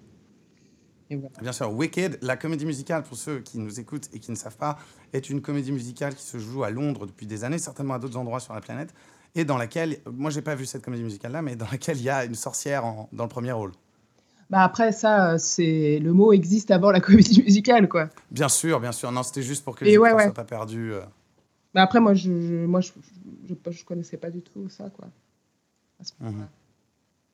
Et 1.11 1.17
voilà. 1.17 1.35
Bien 1.41 1.53
sûr, 1.53 1.73
Wicked, 1.73 2.19
la 2.23 2.37
comédie 2.37 2.67
musicale, 2.67 3.03
pour 3.03 3.17
ceux 3.17 3.41
qui 3.41 3.59
nous 3.59 3.81
écoutent 3.81 4.09
et 4.13 4.19
qui 4.19 4.31
ne 4.31 4.37
savent 4.37 4.57
pas, 4.57 4.79
est 5.13 5.31
une 5.31 5.41
comédie 5.41 5.73
musicale 5.73 6.15
qui 6.15 6.23
se 6.25 6.39
joue 6.39 6.65
à 6.65 6.71
Londres 6.71 7.07
depuis 7.07 7.27
des 7.27 7.45
années, 7.45 7.59
certainement 7.59 7.95
à 7.95 7.99
d'autres 7.99 8.19
endroits 8.19 8.41
sur 8.41 8.53
la 8.53 8.61
planète, 8.61 8.93
et 9.35 9.45
dans 9.45 9.57
laquelle, 9.57 9.99
moi 10.11 10.31
j'ai 10.31 10.43
pas 10.43 10.55
vu 10.55 10.67
cette 10.67 10.83
comédie 10.85 11.05
musicale-là, 11.05 11.41
mais 11.41 11.57
dans 11.57 11.67
laquelle 11.71 11.97
il 11.97 12.03
y 12.03 12.11
a 12.11 12.25
une 12.25 12.35
sorcière 12.35 12.85
en- 12.85 13.09
dans 13.13 13.25
le 13.25 13.29
premier 13.31 13.53
rôle. 13.53 13.73
Bah 14.51 14.63
après 14.63 14.93
ça, 14.93 15.33
euh, 15.33 15.39
c'est 15.39 15.99
le 15.99 16.13
mot 16.13 16.33
existe 16.33 16.71
avant 16.71 16.91
la 16.91 17.01
comédie 17.03 17.43
musicale 17.43 17.89
quoi. 17.89 18.09
Bien 18.31 18.49
sûr, 18.49 18.81
bien 18.81 18.93
sûr, 18.93 19.11
non, 19.13 19.23
c'était 19.23 19.43
juste 19.43 19.65
pour 19.65 19.77
que 19.77 19.85
les 19.87 19.93
ouais, 19.97 20.09
auditeurs 20.11 20.17
ouais. 20.19 20.25
soient 20.25 20.35
pas 20.35 20.45
perdus. 20.45 20.93
Mais 21.75 21.81
après 21.81 22.01
moi 22.01 22.15
je, 22.15 22.41
je- 22.41 22.67
moi 22.67 22.81
je, 22.81 22.93
je, 23.49 23.55
je- 23.55 23.71
je 23.71 23.85
connaissais 23.85 24.17
pas 24.17 24.31
du 24.31 24.41
tout 24.43 24.69
ça 24.69 24.91
quoi. 24.91 25.09
À 26.01 26.05
ce 26.05 26.13
moment-là. 26.21 26.49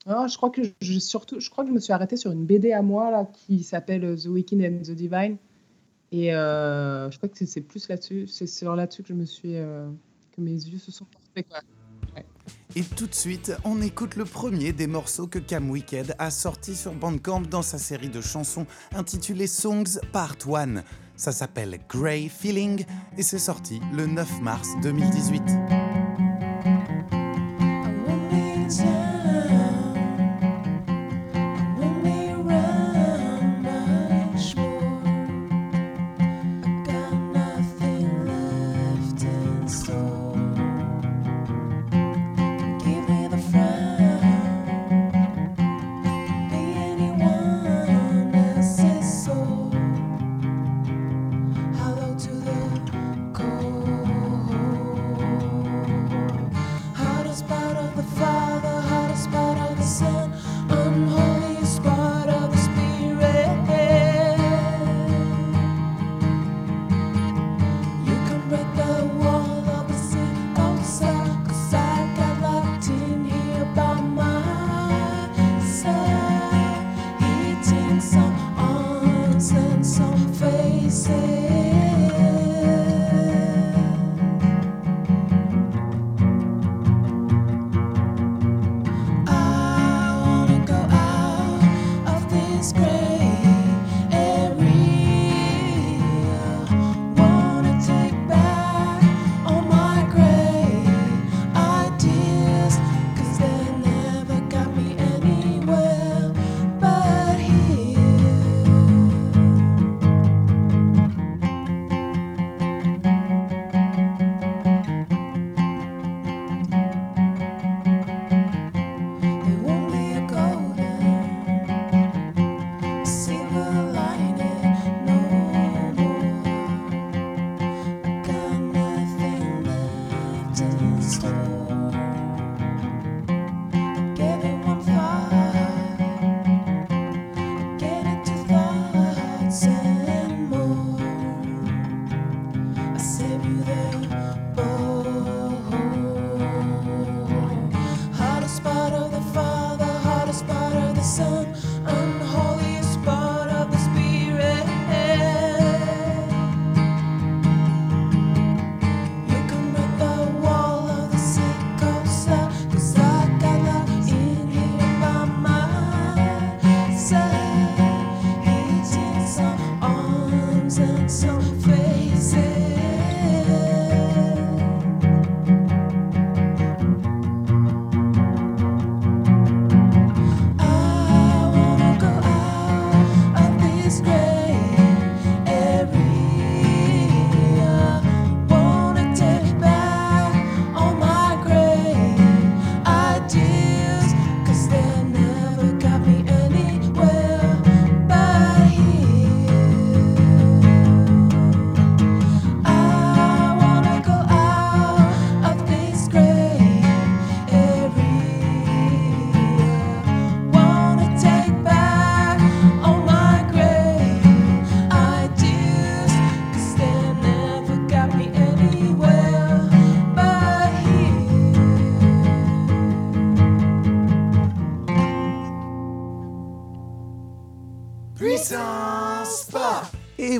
Ah, 0.07 0.27
je 0.27 0.37
crois 0.37 0.49
que 0.51 0.61
je 0.81 0.99
surtout 0.99 1.39
je 1.39 1.49
crois 1.49 1.63
que 1.63 1.69
je 1.69 1.73
me 1.75 1.79
suis 1.79 1.93
arrêtée 1.93 2.17
sur 2.17 2.31
une 2.31 2.45
BD 2.45 2.71
à 2.73 2.81
moi 2.81 3.11
là 3.11 3.25
qui 3.31 3.63
s'appelle 3.63 4.15
The 4.21 4.25
Wicked 4.27 4.61
and 4.61 4.83
the 4.83 4.91
Divine 4.91 5.37
et 6.11 6.33
euh, 6.35 7.09
je 7.11 7.17
crois 7.17 7.29
que 7.29 7.37
c'est- 7.37 7.45
c'est 7.47 7.61
plus 7.61 7.87
là-dessus, 7.89 8.27
c'est 8.27 8.47
sur 8.47 8.75
là-dessus 8.75 9.01
que 9.03 9.09
je 9.09 9.13
me 9.13 9.25
suis 9.25 9.55
euh, 9.55 9.89
que 10.35 10.41
mes 10.41 10.51
yeux 10.51 10.77
se 10.79 10.91
sont 10.91 11.05
portés 11.05 11.43
quoi. 11.43 11.59
Et 12.77 12.83
tout 12.83 13.07
de 13.07 13.13
suite, 13.15 13.53
on 13.63 13.81
écoute 13.81 14.17
le 14.17 14.25
premier 14.25 14.73
des 14.73 14.85
morceaux 14.85 15.27
que 15.27 15.39
Cam 15.39 15.69
Wicked 15.69 16.13
a 16.19 16.29
sorti 16.29 16.75
sur 16.75 16.93
Bandcamp 16.93 17.41
dans 17.49 17.61
sa 17.61 17.77
série 17.77 18.09
de 18.09 18.19
chansons 18.19 18.65
intitulée 18.93 19.47
Songs 19.47 19.97
Part 20.11 20.35
1. 20.53 20.83
Ça 21.17 21.31
s'appelle 21.31 21.79
Grey 21.89 22.29
Feeling 22.29 22.85
et 23.17 23.23
c'est 23.23 23.39
sorti 23.39 23.81
le 23.93 24.05
9 24.05 24.41
mars 24.41 24.67
2018. 24.81 25.41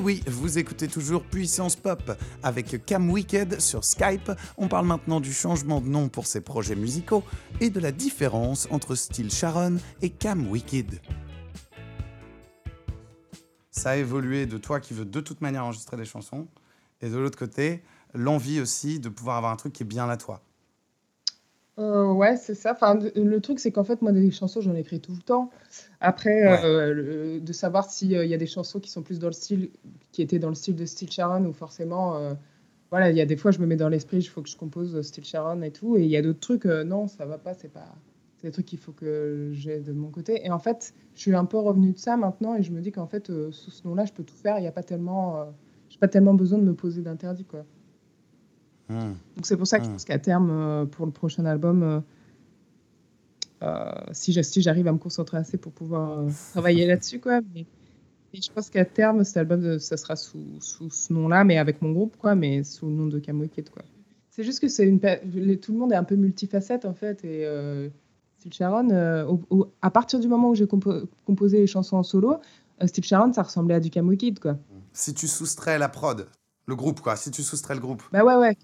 Oui, 0.06 0.22
vous 0.28 0.56
écoutez 0.56 0.86
toujours 0.86 1.24
Puissance 1.24 1.74
Pop 1.74 2.16
avec 2.44 2.86
Cam 2.86 3.10
Wicked 3.10 3.60
sur 3.60 3.82
Skype. 3.82 4.30
On 4.56 4.68
parle 4.68 4.86
maintenant 4.86 5.18
du 5.18 5.32
changement 5.32 5.80
de 5.80 5.88
nom 5.88 6.08
pour 6.08 6.28
ses 6.28 6.40
projets 6.40 6.76
musicaux 6.76 7.24
et 7.60 7.70
de 7.70 7.80
la 7.80 7.90
différence 7.90 8.68
entre 8.70 8.94
Steel 8.94 9.32
Sharon 9.32 9.78
et 10.02 10.10
Cam 10.10 10.48
Wicked. 10.48 11.00
Ça 13.72 13.90
a 13.90 13.96
évolué 13.96 14.46
de 14.46 14.58
toi 14.58 14.78
qui 14.78 14.94
veux 14.94 15.04
de 15.04 15.20
toute 15.20 15.40
manière 15.40 15.64
enregistrer 15.64 15.96
des 15.96 16.04
chansons 16.04 16.46
et 17.00 17.10
de 17.10 17.16
l'autre 17.16 17.36
côté, 17.36 17.82
l'envie 18.14 18.60
aussi 18.60 19.00
de 19.00 19.08
pouvoir 19.08 19.38
avoir 19.38 19.50
un 19.50 19.56
truc 19.56 19.72
qui 19.72 19.82
est 19.82 19.86
bien 19.86 20.08
à 20.08 20.16
toi. 20.16 20.45
Euh, 21.78 22.10
ouais, 22.12 22.36
c'est 22.36 22.54
ça. 22.54 22.72
Enfin, 22.72 22.98
le 23.14 23.40
truc, 23.40 23.60
c'est 23.60 23.70
qu'en 23.70 23.84
fait, 23.84 24.00
moi, 24.00 24.10
des 24.12 24.30
chansons, 24.30 24.62
j'en 24.62 24.74
écris 24.74 25.00
tout 25.00 25.12
le 25.12 25.20
temps. 25.20 25.50
Après, 26.00 26.42
Ouais. 26.48 26.64
euh, 26.64 26.94
le- 26.94 27.40
de 27.40 27.52
savoir 27.52 27.90
s'il 27.90 28.10
y 28.12 28.34
a 28.34 28.36
des 28.38 28.46
chansons 28.46 28.80
qui 28.80 28.90
sont 28.90 29.02
plus 29.02 29.18
dans 29.18 29.26
le 29.26 29.32
style, 29.34 29.70
qui 30.12 30.22
étaient 30.22 30.38
dans 30.38 30.48
le 30.48 30.54
style 30.54 30.74
de 30.76 30.86
Steel 30.86 31.10
Sharon, 31.10 31.44
ou 31.44 31.52
forcément, 31.52 32.16
euh, 32.16 32.32
voilà, 32.90 33.10
il 33.10 33.16
y 33.16 33.20
a 33.20 33.26
des 33.26 33.36
fois, 33.36 33.50
je 33.50 33.58
me 33.60 33.66
mets 33.66 33.76
dans 33.76 33.90
l'esprit, 33.90 34.18
il 34.18 34.24
faut 34.24 34.40
que 34.42 34.48
je 34.48 34.56
compose 34.56 34.96
euh, 34.96 35.02
Steel 35.02 35.24
Sharon 35.24 35.60
et 35.62 35.70
tout. 35.72 35.96
Et 35.98 36.02
il 36.04 36.08
y 36.10 36.16
a 36.16 36.22
d'autres 36.22 36.40
trucs, 36.40 36.64
euh, 36.66 36.82
non, 36.84 37.08
ça 37.08 37.26
va 37.26 37.36
pas, 37.38 37.52
c'est 37.54 37.68
pas. 37.72 37.94
C'est 38.38 38.48
des 38.48 38.52
trucs 38.52 38.66
qu'il 38.66 38.78
faut 38.78 38.92
que 38.92 39.50
j'ai 39.52 39.80
de 39.80 39.92
mon 39.92 40.10
côté. 40.10 40.46
Et 40.46 40.50
en 40.50 40.58
fait, 40.58 40.94
je 41.14 41.20
suis 41.20 41.34
un 41.34 41.44
peu 41.44 41.58
revenue 41.58 41.92
de 41.92 41.98
ça 41.98 42.16
maintenant, 42.16 42.54
et 42.56 42.62
je 42.62 42.72
me 42.72 42.80
dis 42.80 42.92
qu'en 42.92 43.06
fait, 43.06 43.28
euh, 43.30 43.50
sous 43.52 43.70
ce 43.70 43.86
nom-là, 43.86 44.04
je 44.06 44.12
peux 44.14 44.24
tout 44.24 44.36
faire. 44.36 44.58
Il 44.58 44.62
n'y 44.62 44.66
a 44.68 44.72
pas 44.72 44.82
tellement. 44.82 45.40
euh, 45.40 45.44
j'ai 45.90 45.98
pas 45.98 46.08
tellement 46.08 46.34
besoin 46.34 46.58
de 46.58 46.64
me 46.64 46.74
poser 46.74 47.02
d'interdit, 47.02 47.44
quoi. 47.44 47.64
Hmm. 48.88 49.14
Donc 49.36 49.44
c'est 49.46 49.56
pour 49.56 49.66
ça 49.66 49.78
que 49.78 49.84
je 49.84 49.88
Mm. 49.90 49.92
pense 49.92 50.04
qu'à 50.04 50.18
terme, 50.18 50.50
euh, 50.50 50.84
pour 50.86 51.06
le 51.06 51.12
prochain 51.12 51.44
album, 51.44 51.82
euh, 51.82 52.00
euh, 53.62 53.90
si 54.12 54.32
j'a- 54.32 54.42
si 54.42 54.62
j'arrive 54.62 54.86
à 54.86 54.92
me 54.92 54.98
concentrer 54.98 55.38
assez 55.38 55.56
pour 55.56 55.72
pouvoir 55.72 56.18
euh, 56.20 56.28
travailler 56.52 56.86
là-dessus, 56.86 57.20
quoi. 57.20 57.40
Mais, 57.54 57.66
et 58.34 58.40
je 58.42 58.50
pense 58.52 58.68
qu'à 58.70 58.84
terme, 58.84 59.24
cet 59.24 59.38
album, 59.38 59.78
ça 59.78 59.96
sera 59.96 60.14
sous, 60.16 60.60
sous 60.60 60.90
ce 60.90 61.12
nom-là, 61.12 61.44
mais 61.44 61.56
avec 61.58 61.80
mon 61.80 61.92
groupe, 61.92 62.16
quoi, 62.18 62.34
mais 62.34 62.62
sous 62.64 62.86
le 62.86 62.92
nom 62.92 63.06
de 63.06 63.18
Cam 63.18 63.40
Wicked, 63.40 63.70
quoi. 63.70 63.82
C'est 64.30 64.42
juste 64.44 64.60
que 64.60 64.68
c'est 64.68 64.86
une, 64.86 65.00
tout 65.00 65.72
le 65.72 65.78
monde 65.78 65.92
est 65.92 65.96
un 65.96 66.04
peu 66.04 66.14
multifacette 66.16 66.84
en 66.84 66.92
fait, 66.92 67.24
et 67.24 67.46
euh, 67.46 67.88
Steve 68.38 68.52
Sharon, 68.52 68.90
au- 69.26 69.40
au- 69.48 69.72
à 69.80 69.90
partir 69.90 70.20
du 70.20 70.28
moment 70.28 70.50
où 70.50 70.54
j'ai 70.54 70.66
compo- 70.66 71.06
composé 71.24 71.58
les 71.58 71.66
chansons 71.66 71.96
en 71.96 72.02
solo, 72.02 72.36
Steve 72.84 73.04
Sharon, 73.04 73.32
ça 73.32 73.42
ressemblait 73.42 73.76
à 73.76 73.80
du 73.80 73.88
Cam 73.88 74.06
Wicked, 74.06 74.38
quoi. 74.38 74.58
Si 74.92 75.14
tu 75.14 75.26
soustrais 75.26 75.78
la 75.78 75.88
prod, 75.88 76.26
le 76.66 76.76
groupe 76.76 77.00
quoi, 77.00 77.16
si 77.16 77.30
tu 77.30 77.42
soustrais 77.42 77.74
le 77.74 77.80
groupe. 77.80 78.02
Bah 78.12 78.22
ouais, 78.24 78.36
ouais. 78.36 78.56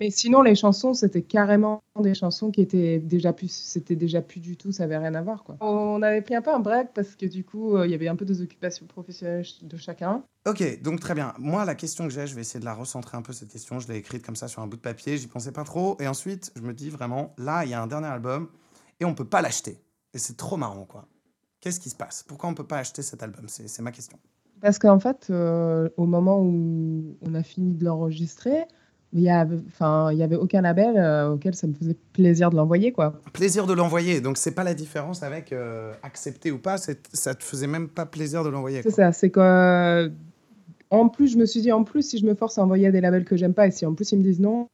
Mais 0.00 0.10
sinon, 0.10 0.40
les 0.40 0.54
chansons, 0.54 0.94
c'était 0.94 1.20
carrément 1.20 1.82
des 2.00 2.14
chansons 2.14 2.50
qui 2.50 2.62
étaient 2.62 2.98
déjà 2.98 3.34
plus, 3.34 3.50
c'était 3.50 3.96
déjà 3.96 4.22
plus 4.22 4.40
du 4.40 4.56
tout, 4.56 4.72
ça 4.72 4.84
avait 4.84 4.96
rien 4.96 5.14
à 5.14 5.20
voir, 5.20 5.44
quoi. 5.44 5.58
On 5.60 6.00
avait 6.00 6.22
pris 6.22 6.34
un 6.34 6.40
peu 6.40 6.50
un 6.50 6.58
break 6.58 6.94
parce 6.94 7.14
que 7.16 7.26
du 7.26 7.44
coup, 7.44 7.76
euh, 7.76 7.86
il 7.86 7.90
y 7.90 7.94
avait 7.94 8.08
un 8.08 8.16
peu 8.16 8.24
des 8.24 8.40
occupations 8.40 8.86
professionnelles 8.86 9.44
de 9.60 9.76
chacun. 9.76 10.22
Ok, 10.48 10.82
donc 10.82 11.00
très 11.00 11.12
bien. 11.12 11.34
Moi, 11.38 11.66
la 11.66 11.74
question 11.74 12.08
que 12.08 12.14
j'ai, 12.14 12.26
je 12.26 12.34
vais 12.34 12.40
essayer 12.40 12.60
de 12.60 12.64
la 12.64 12.72
recentrer 12.72 13.18
un 13.18 13.22
peu 13.22 13.34
cette 13.34 13.50
question. 13.50 13.78
Je 13.78 13.88
l'ai 13.88 13.96
écrite 13.96 14.24
comme 14.24 14.36
ça 14.36 14.48
sur 14.48 14.62
un 14.62 14.66
bout 14.66 14.76
de 14.76 14.82
papier, 14.82 15.18
j'y 15.18 15.26
pensais 15.26 15.52
pas 15.52 15.64
trop. 15.64 15.98
Et 16.00 16.08
ensuite, 16.08 16.50
je 16.56 16.62
me 16.62 16.72
dis 16.72 16.88
vraiment, 16.88 17.34
là, 17.36 17.66
il 17.66 17.70
y 17.70 17.74
a 17.74 17.82
un 17.82 17.86
dernier 17.86 18.08
album 18.08 18.48
et 19.00 19.04
on 19.04 19.14
peut 19.14 19.26
pas 19.26 19.42
l'acheter. 19.42 19.82
Et 20.14 20.18
c'est 20.18 20.38
trop 20.38 20.56
marrant, 20.56 20.86
quoi. 20.86 21.06
Qu'est-ce 21.60 21.78
qui 21.78 21.90
se 21.90 21.96
passe? 21.96 22.24
Pourquoi 22.26 22.48
on 22.48 22.54
peut 22.54 22.66
pas 22.66 22.78
acheter 22.78 23.02
cet 23.02 23.22
album? 23.22 23.44
C'est 23.48 23.68
c'est 23.68 23.82
ma 23.82 23.92
question. 23.92 24.18
Parce 24.62 24.78
qu'en 24.78 24.98
fait, 24.98 25.26
euh, 25.28 25.90
au 25.98 26.06
moment 26.06 26.40
où 26.40 27.16
on 27.20 27.34
a 27.34 27.42
fini 27.42 27.74
de 27.74 27.84
l'enregistrer, 27.84 28.64
il 29.12 29.20
y 29.20 29.30
avait, 29.30 29.56
enfin, 29.66 30.12
il 30.12 30.18
y 30.18 30.22
avait 30.22 30.36
aucun 30.36 30.60
label 30.60 30.96
euh, 30.96 31.32
auquel 31.32 31.54
ça 31.54 31.66
me 31.66 31.74
faisait 31.74 31.96
plaisir 32.12 32.50
de 32.50 32.56
l'envoyer, 32.56 32.92
quoi. 32.92 33.14
Plaisir 33.32 33.66
de 33.66 33.72
l'envoyer. 33.72 34.20
Donc, 34.20 34.36
c'est 34.38 34.54
pas 34.54 34.62
la 34.64 34.74
différence 34.74 35.22
avec 35.22 35.52
euh, 35.52 35.92
accepter 36.02 36.50
ou 36.52 36.58
pas. 36.58 36.76
Ça 36.78 37.34
te 37.34 37.42
faisait 37.42 37.66
même 37.66 37.88
pas 37.88 38.06
plaisir 38.06 38.44
de 38.44 38.48
l'envoyer. 38.50 38.82
C'est 38.82 38.90
ça, 38.90 39.12
c'est 39.12 39.30
que. 39.30 40.10
En 40.90 41.08
plus, 41.08 41.28
je 41.28 41.38
me 41.38 41.46
suis 41.46 41.60
dit, 41.60 41.70
en 41.72 41.84
plus, 41.84 42.02
si 42.02 42.18
je 42.18 42.26
me 42.26 42.34
force 42.34 42.58
à 42.58 42.62
envoyer 42.62 42.88
à 42.88 42.90
des 42.90 43.00
labels 43.00 43.24
que 43.24 43.36
j'aime 43.36 43.54
pas, 43.54 43.66
et 43.68 43.70
si 43.70 43.86
en 43.86 43.94
plus 43.94 44.10
ils 44.12 44.18
me 44.18 44.24
disent 44.24 44.40
non, 44.40 44.68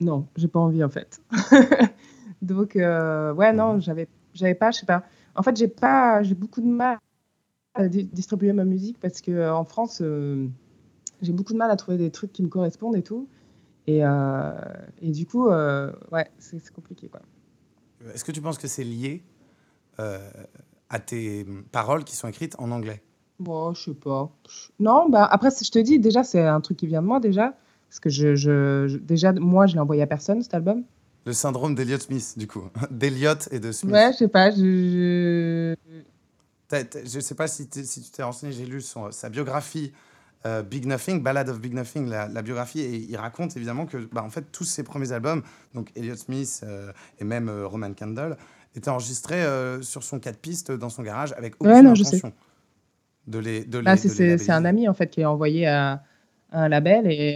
non, 0.00 0.26
j'ai 0.36 0.48
pas 0.48 0.58
envie 0.60 0.84
en 0.84 0.90
fait. 0.90 1.20
Donc, 2.42 2.76
euh, 2.76 3.32
ouais, 3.32 3.52
non, 3.54 3.80
j'avais, 3.80 4.06
j'avais 4.34 4.54
pas, 4.54 4.70
je 4.70 4.80
sais 4.80 4.86
pas. 4.86 5.02
En 5.34 5.42
fait, 5.42 5.56
j'ai 5.56 5.68
pas, 5.68 6.22
j'ai 6.22 6.34
beaucoup 6.34 6.60
de 6.60 6.66
mal 6.66 6.98
à 7.74 7.88
di- 7.88 8.04
distribuer 8.04 8.52
ma 8.52 8.64
musique 8.64 8.98
parce 9.00 9.20
que 9.22 9.50
en 9.50 9.64
France, 9.64 10.02
j'ai 11.24 11.32
beaucoup 11.32 11.52
de 11.52 11.58
mal 11.58 11.70
à 11.70 11.76
trouver 11.76 11.98
des 11.98 12.10
trucs 12.10 12.32
qui 12.32 12.42
me 12.42 12.48
correspondent 12.48 12.96
et 12.96 13.02
tout. 13.02 13.28
Et, 13.86 14.04
euh, 14.04 14.52
et 15.02 15.10
du 15.10 15.26
coup, 15.26 15.48
euh, 15.48 15.92
ouais, 16.12 16.30
c'est 16.38 16.72
compliqué 16.72 17.08
quoi. 17.08 17.20
Est-ce 18.14 18.24
que 18.24 18.32
tu 18.32 18.40
penses 18.40 18.58
que 18.58 18.68
c'est 18.68 18.84
lié 18.84 19.22
euh, 20.00 20.18
à 20.90 21.00
tes 21.00 21.46
paroles 21.72 22.04
qui 22.04 22.16
sont 22.16 22.28
écrites 22.28 22.56
en 22.58 22.70
anglais? 22.70 23.02
Bon, 23.40 23.74
je 23.74 23.84
sais 23.84 23.94
pas. 23.94 24.30
Non, 24.78 25.08
bah 25.08 25.24
après, 25.24 25.50
je 25.50 25.70
te 25.70 25.78
dis, 25.78 25.98
déjà, 25.98 26.22
c'est 26.22 26.42
un 26.46 26.60
truc 26.60 26.76
qui 26.78 26.86
vient 26.86 27.02
de 27.02 27.06
moi, 27.06 27.20
déjà. 27.20 27.54
Parce 27.88 28.00
que 28.00 28.10
je, 28.10 28.34
je, 28.34 28.86
je- 28.88 28.98
déjà, 28.98 29.32
moi, 29.32 29.66
je 29.66 29.74
l'ai 29.74 29.80
envoyé 29.80 30.02
à 30.02 30.06
personne, 30.06 30.42
cet 30.42 30.54
album. 30.54 30.82
Le 31.26 31.32
syndrome 31.32 31.74
d'Eliot 31.74 31.98
Smith, 31.98 32.34
du 32.36 32.46
coup. 32.46 32.64
D'Eliot 32.90 33.34
et 33.50 33.58
de 33.58 33.72
Smith. 33.72 33.92
Ouais, 33.92 34.12
je 34.12 34.18
sais 34.18 34.28
pas, 34.28 34.50
je... 34.50 35.74
je- 36.70 37.20
sais 37.20 37.34
pas 37.34 37.48
si, 37.48 37.68
si 37.84 38.02
tu 38.02 38.10
t'es 38.10 38.22
renseigné, 38.22 38.52
j'ai 38.52 38.66
lu 38.66 38.80
son- 38.80 39.10
sa 39.10 39.28
biographie 39.30 39.92
euh, 40.46 40.62
Big 40.62 40.84
Nothing, 40.84 41.22
Ballad 41.22 41.48
of 41.48 41.58
Big 41.58 41.72
Nothing, 41.72 42.06
la, 42.08 42.28
la 42.28 42.42
biographie, 42.42 42.80
et 42.80 42.96
il 42.96 43.16
raconte 43.16 43.56
évidemment 43.56 43.86
que 43.86 43.96
bah, 44.12 44.22
en 44.22 44.28
fait, 44.28 44.44
tous 44.52 44.64
ses 44.64 44.82
premiers 44.82 45.12
albums, 45.12 45.42
donc 45.74 45.90
Elliott 45.96 46.18
Smith 46.18 46.60
euh, 46.64 46.92
et 47.18 47.24
même 47.24 47.48
euh, 47.48 47.66
Roman 47.66 47.94
Candle, 47.94 48.36
étaient 48.76 48.90
enregistrés 48.90 49.44
sur 49.82 50.02
son 50.02 50.18
4 50.18 50.36
pistes 50.36 50.72
dans 50.72 50.88
son 50.88 51.04
garage 51.04 51.32
avec 51.34 51.54
aucune 51.60 51.72
Ouais, 51.72 51.80
non, 51.82 51.92
intention 51.92 52.32
de 53.28 53.38
les 53.38 53.64
de 53.64 53.78
les, 53.78 53.84
Bah, 53.84 53.96
c'est- 53.96 54.08
les 54.18 54.36
c'est 54.36 54.50
un 54.50 54.64
ami, 54.64 54.88
en 54.88 54.94
fait, 54.94 55.06
qui 55.06 55.20
est 55.20 55.24
envoyé 55.24 55.68
à, 55.68 56.02
à 56.50 56.64
un 56.64 56.68
label. 56.68 57.06
Et, 57.06 57.34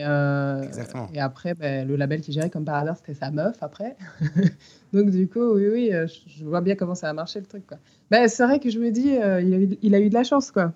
et 1.15 1.21
après, 1.21 1.55
bah, 1.55 1.85
le 1.85 1.95
label 1.95 2.23
qui 2.23 2.33
gérait, 2.33 2.51
comme 2.51 2.65
par 2.65 2.75
hasard, 2.75 2.97
c'était 2.97 3.15
sa 3.15 3.31
meuf, 3.31 3.57
après. 3.63 3.97
Donc, 4.93 5.11
du 5.11 5.29
coup, 5.29 5.55
oui, 5.55 5.69
oui, 5.73 5.93
je, 6.27 6.45
vois 6.45 6.61
bien 6.61 6.75
comment 6.75 6.97
ça 6.97 7.09
a 7.09 7.13
marché, 7.13 7.39
le 7.39 7.47
truc, 7.47 7.65
quoi. 7.69 7.79
Bah, 8.11 8.27
c'est 8.27 8.45
vrai 8.45 8.59
que 8.59 8.69
je 8.69 8.81
me 8.81 8.91
dis, 8.91 9.11
il, 9.11 9.23
a 9.23 9.41
eu, 9.41 9.79
il 9.81 9.95
a 9.95 10.01
eu 10.01 10.09
de 10.09 10.15
la 10.15 10.25
chance, 10.25 10.51
quoi. 10.51 10.73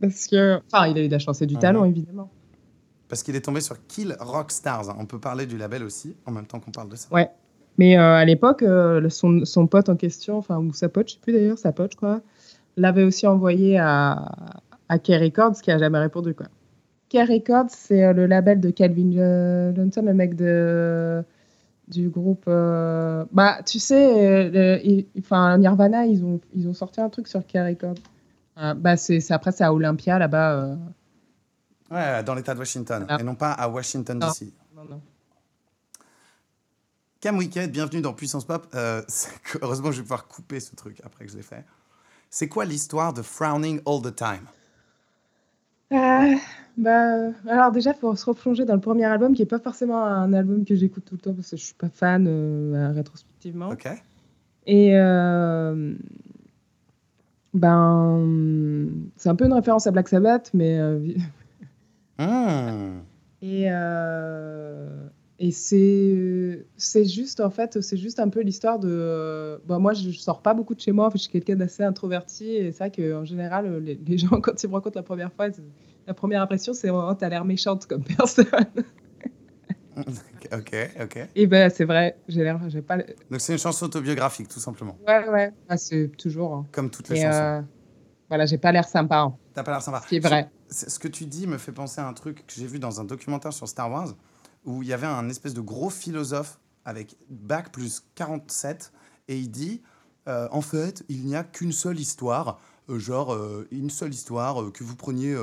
Parce 0.00 0.26
que... 0.26 0.60
Enfin, 0.72 0.86
il 0.86 0.98
a 0.98 1.02
eu 1.02 1.08
de 1.08 1.12
la 1.12 1.18
chance 1.18 1.42
et 1.42 1.46
du 1.46 1.56
talent, 1.56 1.84
évidemment. 1.84 2.30
Parce 3.08 3.22
qu'il 3.22 3.34
est 3.36 3.40
tombé 3.40 3.60
sur 3.60 3.76
Kill 3.86 4.16
Rock 4.20 4.52
Stars. 4.52 4.94
On 4.98 5.06
peut 5.06 5.18
parler 5.18 5.46
du 5.46 5.56
label 5.56 5.82
aussi, 5.82 6.14
en 6.26 6.32
même 6.32 6.46
temps 6.46 6.60
qu'on 6.60 6.70
parle 6.70 6.90
de 6.90 6.96
ça. 6.96 7.08
Ouais. 7.10 7.30
Mais 7.78 7.96
euh, 7.96 8.14
à 8.16 8.24
l'époque, 8.24 8.62
euh, 8.62 9.08
son, 9.08 9.44
son 9.44 9.66
pote 9.66 9.88
en 9.88 9.96
question, 9.96 10.36
enfin, 10.36 10.58
ou 10.58 10.72
sa 10.72 10.88
pote, 10.88 11.08
je 11.08 11.14
sais 11.14 11.20
plus 11.20 11.32
d'ailleurs, 11.32 11.58
sa 11.58 11.72
pote, 11.72 11.94
crois, 11.94 12.20
l'avait 12.76 13.04
aussi 13.04 13.26
envoyé 13.26 13.78
à, 13.78 14.32
à 14.88 14.98
K 14.98 15.08
Records, 15.20 15.60
qui 15.62 15.70
a 15.70 15.78
jamais 15.78 15.98
répondu, 15.98 16.34
quoi. 16.34 16.46
K 17.08 17.18
Records, 17.26 17.70
c'est 17.70 18.04
euh, 18.04 18.12
le 18.12 18.26
label 18.26 18.60
de 18.60 18.70
Calvin 18.70 19.10
Jo- 19.12 19.74
Johnson, 19.74 20.02
le 20.04 20.12
mec 20.12 20.34
de, 20.34 21.22
du 21.88 22.08
groupe. 22.10 22.44
euh, 22.48 23.24
Bah, 23.32 23.58
tu 23.64 23.78
sais, 23.78 25.00
enfin, 25.18 25.56
Nirvana, 25.56 26.04
ils 26.04 26.24
ont, 26.24 26.40
ils 26.54 26.68
ont 26.68 26.74
sorti 26.74 27.00
un 27.00 27.08
truc 27.08 27.26
sur 27.28 27.46
K 27.46 27.54
Records. 27.54 27.94
Euh, 28.58 28.74
bah, 28.74 28.96
c'est 28.96 29.30
après, 29.30 29.52
c'est 29.52 29.64
à 29.64 29.72
Olympia, 29.72 30.18
là-bas. 30.18 30.52
euh, 30.54 30.76
Ouais, 31.90 32.22
dans 32.22 32.34
l'État 32.34 32.52
de 32.54 32.58
Washington, 32.58 33.06
Ah. 33.08 33.16
et 33.18 33.22
non 33.22 33.34
pas 33.34 33.52
à 33.52 33.68
Washington. 33.68 34.18
DC. 34.18 34.52
non, 34.76 34.84
non. 34.84 35.00
Cam 37.20 37.36
Wicked, 37.38 37.72
bienvenue 37.72 38.00
dans 38.02 38.12
Puissance 38.12 38.44
Pop. 38.44 38.66
Euh, 38.74 39.02
heureusement, 39.62 39.90
je 39.90 39.96
vais 39.98 40.02
pouvoir 40.02 40.28
couper 40.28 40.60
ce 40.60 40.74
truc 40.76 41.00
après 41.04 41.24
que 41.24 41.30
je 41.32 41.36
l'ai 41.36 41.42
fait. 41.42 41.64
C'est 42.30 42.48
quoi 42.48 42.64
l'histoire 42.64 43.12
de 43.14 43.22
Frowning 43.22 43.80
All 43.86 44.02
the 44.02 44.14
Time? 44.14 44.46
Ah, 45.90 46.26
bah, 46.76 47.30
alors 47.48 47.72
déjà, 47.72 47.92
il 47.92 47.98
faut 47.98 48.14
se 48.14 48.26
replonger 48.26 48.66
dans 48.66 48.74
le 48.74 48.80
premier 48.80 49.06
album, 49.06 49.34
qui 49.34 49.40
est 49.42 49.46
pas 49.46 49.58
forcément 49.58 50.04
un 50.04 50.32
album 50.34 50.64
que 50.66 50.74
j'écoute 50.76 51.04
tout 51.06 51.14
le 51.14 51.20
temps 51.20 51.32
parce 51.34 51.50
que 51.50 51.56
je 51.56 51.64
suis 51.64 51.74
pas 51.74 51.88
fan 51.88 52.26
euh, 52.28 52.92
rétrospectivement. 52.94 53.70
Ok. 53.70 53.88
Et 54.66 54.94
euh, 54.98 55.94
ben, 57.58 58.88
c'est 59.16 59.28
un 59.28 59.34
peu 59.34 59.44
une 59.46 59.52
référence 59.52 59.86
à 59.86 59.90
Black 59.90 60.08
Sabbath, 60.08 60.50
mais 60.54 60.78
euh, 60.78 60.98
Hmm. 62.18 63.00
et 63.42 63.66
euh, 63.70 65.08
et 65.38 65.52
c'est 65.52 66.66
c'est 66.76 67.04
juste 67.04 67.40
en 67.40 67.50
fait, 67.50 67.80
c'est 67.80 67.96
juste 67.96 68.18
un 68.18 68.28
peu 68.28 68.40
l'histoire 68.40 68.78
de. 68.80 68.88
euh, 68.90 69.58
bah, 69.66 69.78
moi, 69.78 69.92
je, 69.92 70.10
je 70.10 70.18
sors 70.18 70.42
pas 70.42 70.54
beaucoup 70.54 70.74
de 70.74 70.80
chez 70.80 70.92
moi. 70.92 71.06
En 71.06 71.10
fait, 71.10 71.18
je 71.18 71.22
suis 71.24 71.32
quelqu'un 71.32 71.56
d'assez 71.56 71.84
introverti 71.84 72.50
et 72.50 72.72
c'est 72.72 72.78
vrai 72.78 72.90
qu'en 72.90 73.24
général, 73.24 73.78
les, 73.84 73.94
les 73.94 74.18
gens 74.18 74.28
quand 74.40 74.60
ils 74.62 74.68
me 74.68 74.72
rencontrent 74.74 74.96
la 74.98 75.02
première 75.04 75.32
fois, 75.32 75.48
la 76.06 76.14
première 76.14 76.42
impression, 76.42 76.72
c'est 76.74 76.90
oh, 76.90 77.14
t'as 77.14 77.28
l'air 77.28 77.44
méchante 77.44 77.86
comme 77.86 78.02
personne. 78.16 78.46
ok, 80.52 80.76
ok. 81.02 81.28
Et 81.34 81.46
ben 81.46 81.70
c'est 81.70 81.84
vrai, 81.84 82.16
j'ai 82.28 82.42
l'air, 82.42 82.60
j'ai 82.68 82.82
pas. 82.82 82.96
Donc 82.98 83.40
c'est 83.40 83.52
une 83.52 83.58
chanson 83.58 83.86
autobiographique, 83.86 84.48
tout 84.48 84.60
simplement. 84.60 84.96
Ouais, 85.06 85.28
ouais. 85.28 85.52
Ah, 85.68 85.76
c'est 85.76 86.08
toujours. 86.16 86.54
hein. 86.54 86.66
Comme 86.72 86.90
toutes 86.90 87.08
les 87.08 87.16
Et, 87.18 87.22
chansons. 87.22 87.38
euh, 87.38 87.62
voilà, 88.28 88.46
j'ai 88.46 88.58
pas 88.58 88.72
l'air 88.72 88.86
sympa. 88.88 89.18
hein, 89.18 89.36
T'as 89.54 89.62
pas 89.62 89.72
l'air 89.72 89.82
sympa. 89.82 90.00
ce 90.02 90.08
qui 90.08 90.16
est 90.16 90.20
vrai. 90.20 90.50
C'est- 90.68 90.90
Ce 90.90 90.98
que 90.98 91.08
tu 91.08 91.26
dis 91.26 91.46
me 91.46 91.58
fait 91.58 91.72
penser 91.72 92.00
à 92.00 92.06
un 92.06 92.12
truc 92.12 92.46
que 92.46 92.52
j'ai 92.54 92.66
vu 92.66 92.78
dans 92.78 93.00
un 93.00 93.04
documentaire 93.04 93.52
sur 93.52 93.66
Star 93.68 93.90
Wars, 93.90 94.14
où 94.64 94.82
il 94.82 94.88
y 94.88 94.92
avait 94.92 95.06
un 95.06 95.28
espèce 95.28 95.54
de 95.54 95.60
gros 95.60 95.90
philosophe 95.90 96.58
avec 96.84 97.16
bac 97.30 97.70
plus 97.72 98.02
47, 98.14 98.92
et 99.28 99.38
il 99.38 99.50
dit, 99.50 99.82
euh, 100.28 100.48
en 100.52 100.60
fait, 100.60 101.04
il 101.08 101.24
n'y 101.26 101.36
a 101.36 101.44
qu'une 101.44 101.72
seule 101.72 101.98
histoire, 101.98 102.60
euh, 102.90 102.98
genre 102.98 103.32
euh, 103.34 103.66
une 103.70 103.90
seule 103.90 104.12
histoire, 104.14 104.72
que 104.72 104.84
vous 104.84 104.96
preniez 104.96 105.34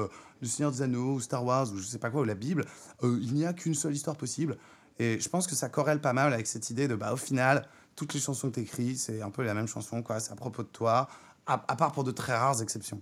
Le 0.41 0.47
Seigneur 0.47 0.71
des 0.71 0.81
Anneaux 0.81 1.13
ou 1.15 1.19
Star 1.19 1.43
Wars 1.45 1.71
ou 1.71 1.77
je 1.77 1.83
sais 1.83 1.97
pas 1.97 2.09
quoi, 2.09 2.21
ou 2.21 2.25
la 2.25 2.35
Bible, 2.35 2.65
euh, 3.03 3.17
il 3.21 3.33
n'y 3.33 3.45
a 3.45 3.53
qu'une 3.53 3.73
seule 3.75 3.93
histoire 3.93 4.15
possible. 4.17 4.57
Et 4.99 5.19
je 5.19 5.29
pense 5.29 5.47
que 5.47 5.55
ça 5.55 5.69
corrèle 5.69 5.99
pas 6.01 6.13
mal 6.13 6.33
avec 6.33 6.47
cette 6.47 6.69
idée 6.69 6.87
de, 6.87 6.95
bah, 6.95 7.13
au 7.13 7.17
final, 7.17 7.67
toutes 7.95 8.13
les 8.13 8.19
chansons 8.19 8.49
que 8.49 8.55
tu 8.55 8.61
écris, 8.61 8.95
c'est 8.97 9.21
un 9.21 9.29
peu 9.29 9.43
la 9.43 9.53
même 9.53 9.67
chanson, 9.67 10.01
quoi, 10.03 10.19
c'est 10.19 10.31
à 10.31 10.35
propos 10.35 10.63
de 10.63 10.67
toi, 10.67 11.07
à, 11.47 11.63
à 11.67 11.75
part 11.75 11.91
pour 11.91 12.03
de 12.03 12.11
très 12.11 12.35
rares 12.35 12.61
exceptions. 12.61 13.01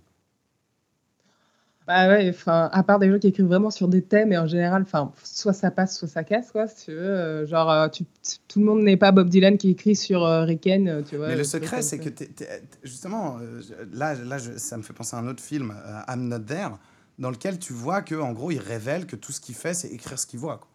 Bah 1.86 2.08
ouais, 2.08 2.30
enfin, 2.30 2.70
à 2.72 2.82
part 2.82 2.98
des 2.98 3.10
gens 3.10 3.18
qui 3.18 3.26
écrivent 3.26 3.44
vraiment 3.44 3.70
sur 3.70 3.88
des 3.88 4.00
thèmes, 4.00 4.32
et 4.32 4.38
en 4.38 4.46
général, 4.46 4.82
enfin, 4.82 5.12
soit 5.22 5.52
ça 5.52 5.70
passe, 5.70 5.98
soit 5.98 6.08
ça 6.08 6.24
casse, 6.24 6.50
quoi, 6.50 6.66
si 6.66 6.86
tu 6.86 6.92
veux. 6.92 6.98
euh, 6.98 7.46
genre, 7.46 7.70
euh, 7.70 7.88
tu- 7.88 8.06
tout 8.48 8.58
le 8.60 8.64
monde 8.64 8.82
n'est 8.82 8.96
pas 8.96 9.12
Bob 9.12 9.28
Dylan 9.28 9.58
qui 9.58 9.68
écrit 9.70 9.94
sur 9.94 10.24
euh, 10.24 10.44
Riken, 10.44 11.04
tu 11.06 11.16
vois. 11.18 11.28
Mais 11.28 11.36
le 11.36 11.44
secret, 11.44 11.82
c'est 11.82 11.98
que 11.98 12.08
justement, 12.84 13.38
là, 13.92 14.14
là 14.14 14.38
je- 14.38 14.56
ça 14.56 14.78
me 14.78 14.82
fait 14.82 14.94
penser 14.94 15.14
à 15.14 15.18
un 15.18 15.28
autre 15.28 15.42
film, 15.42 15.74
I'm 16.08 16.26
Not 16.28 16.40
There, 16.40 16.70
dans 17.18 17.30
lequel 17.30 17.58
tu 17.58 17.72
vois 17.72 18.02
que 18.02 18.14
en 18.14 18.32
gros, 18.32 18.50
il 18.50 18.58
révèle 18.58 19.06
que 19.06 19.16
tout 19.16 19.32
ce 19.32 19.40
qu'il 19.40 19.54
fait, 19.54 19.74
c'est 19.74 19.88
écrire 19.88 20.18
ce 20.18 20.26
qu'il 20.26 20.40
voit. 20.40 20.58
quoi. 20.58 20.68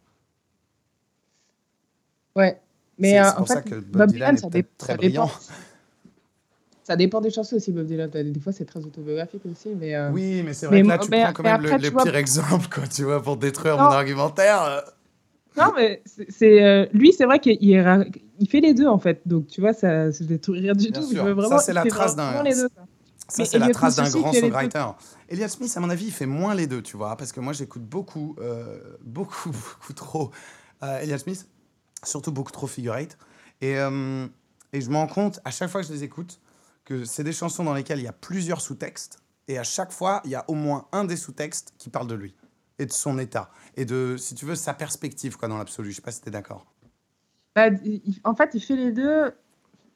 Ouais. 2.43 2.59
Mais 2.97 3.19
euh, 3.19 3.29
en 3.37 3.45
fait, 3.45 3.53
ça 3.53 3.61
que 3.61 3.75
Bob 3.75 3.85
Bob 3.91 4.11
Dylan 4.11 4.35
Dylan, 4.35 4.35
est 4.35 4.37
ça, 4.39 4.49
peut-être 4.49 4.65
dé- 4.65 4.69
très 4.77 4.93
ça 4.93 4.97
dépend. 4.97 5.31
Ça 6.83 6.95
dépend 6.95 7.21
des 7.21 7.29
chansons 7.29 7.55
aussi, 7.57 7.71
Bob 7.71 7.85
Dylan. 7.85 8.09
Des 8.09 8.39
fois, 8.39 8.51
c'est 8.51 8.65
très 8.65 8.83
autobiographique 8.83 9.43
aussi, 9.45 9.69
mais. 9.79 9.93
euh, 9.93 10.09
Oui, 10.09 10.41
mais 10.43 10.53
c'est 10.55 10.65
vrai 10.65 10.77
Mais 10.77 10.81
que 10.81 10.87
là, 10.87 10.97
tu 10.97 11.09
mais- 11.11 11.21
prends 11.23 11.33
quand 11.33 11.43
même 11.43 11.61
le, 11.61 11.67
après, 11.67 11.77
le 11.77 11.83
tu 11.87 11.93
vois- 11.93 12.03
pire 12.03 12.15
exemple, 12.15 12.67
quoi, 12.73 12.87
tu 12.87 13.03
vois, 13.03 13.21
pour 13.21 13.37
détruire 13.37 13.77
Non. 13.77 13.83
mon 13.83 13.89
argumentaire. 13.91 14.81
Non, 15.55 15.71
mais 15.75 16.01
c'est- 16.29 16.63
euh, 16.63 16.87
lui, 16.91 17.13
c'est 17.13 17.25
vrai 17.25 17.37
qu'il 17.39 17.57
il 17.61 18.49
fait 18.49 18.59
les 18.59 18.73
deux 18.73 18.87
en 18.87 18.97
fait. 18.97 19.21
Donc 19.27 19.45
tu 19.47 19.61
vois, 19.61 19.73
ça, 19.73 20.09
je 20.09 20.23
détruis 20.23 20.61
rien 20.61 20.73
du 20.73 20.89
Bien 20.89 20.99
tout. 20.99 21.07
sûr. 21.07 21.21
Je 21.21 21.27
veux 21.27 21.33
vraiment, 21.33 21.59
Ça, 21.59 21.63
c'est 21.63 21.73
la 21.73 21.85
trace 21.85 22.15
d'un- 22.15 22.41
les. 22.41 22.53
Ça, 22.53 22.65
c'est 23.45 23.59
la 23.59 23.69
trace 23.69 23.97
grand 24.11 24.31
les 24.31 24.39
songwriter. 24.41 24.85
Elliot 25.29 25.47
Smith, 25.47 25.71
à 25.77 25.79
mon 25.79 25.89
avis, 25.89 26.05
il 26.05 26.11
fait 26.11 26.25
moins 26.25 26.55
les 26.55 26.65
deux, 26.65 26.81
tu 26.81 26.97
vois, 26.97 27.15
parce 27.15 27.31
que 27.31 27.39
moi, 27.39 27.53
j'écoute 27.53 27.83
beaucoup, 27.83 28.35
euh, 28.39 28.97
beaucoup, 29.01 29.51
beaucoup 29.51 29.93
trop 29.93 30.31
euh, 30.83 31.17
Smith, 31.17 31.47
surtout 32.03 32.31
beaucoup 32.31 32.51
trop 32.51 32.67
Figure 32.67 32.95
Eight. 32.95 33.17
Et, 33.61 33.77
euh, 33.77 34.27
et 34.73 34.81
je 34.81 34.89
me 34.89 34.95
rends 34.95 35.07
compte, 35.07 35.39
à 35.45 35.51
chaque 35.51 35.69
fois 35.69 35.81
que 35.81 35.87
je 35.87 35.93
les 35.93 36.03
écoute, 36.03 36.39
que 36.83 37.05
c'est 37.05 37.23
des 37.23 37.33
chansons 37.33 37.63
dans 37.63 37.73
lesquelles 37.73 37.99
il 37.99 38.05
y 38.05 38.07
a 38.07 38.13
plusieurs 38.13 38.61
sous-textes, 38.61 39.19
et 39.47 39.57
à 39.57 39.63
chaque 39.63 39.91
fois, 39.91 40.21
il 40.25 40.31
y 40.31 40.35
a 40.35 40.45
au 40.47 40.53
moins 40.53 40.87
un 40.91 41.05
des 41.05 41.17
sous-textes 41.17 41.73
qui 41.77 41.89
parle 41.89 42.07
de 42.07 42.15
lui, 42.15 42.35
et 42.79 42.85
de 42.85 42.91
son 42.91 43.19
état, 43.19 43.51
et 43.75 43.85
de, 43.85 44.15
si 44.17 44.33
tu 44.33 44.45
veux, 44.45 44.55
sa 44.55 44.73
perspective, 44.73 45.37
quoi, 45.37 45.47
dans 45.47 45.57
l'absolu. 45.57 45.91
Je 45.91 45.97
sais 45.97 46.01
pas 46.01 46.11
si 46.11 46.21
t'es 46.21 46.31
d'accord. 46.31 46.65
Bah, 47.55 47.69
en 48.23 48.35
fait, 48.35 48.51
il 48.53 48.61
fait 48.61 48.75
les 48.75 48.91
deux. 48.91 49.33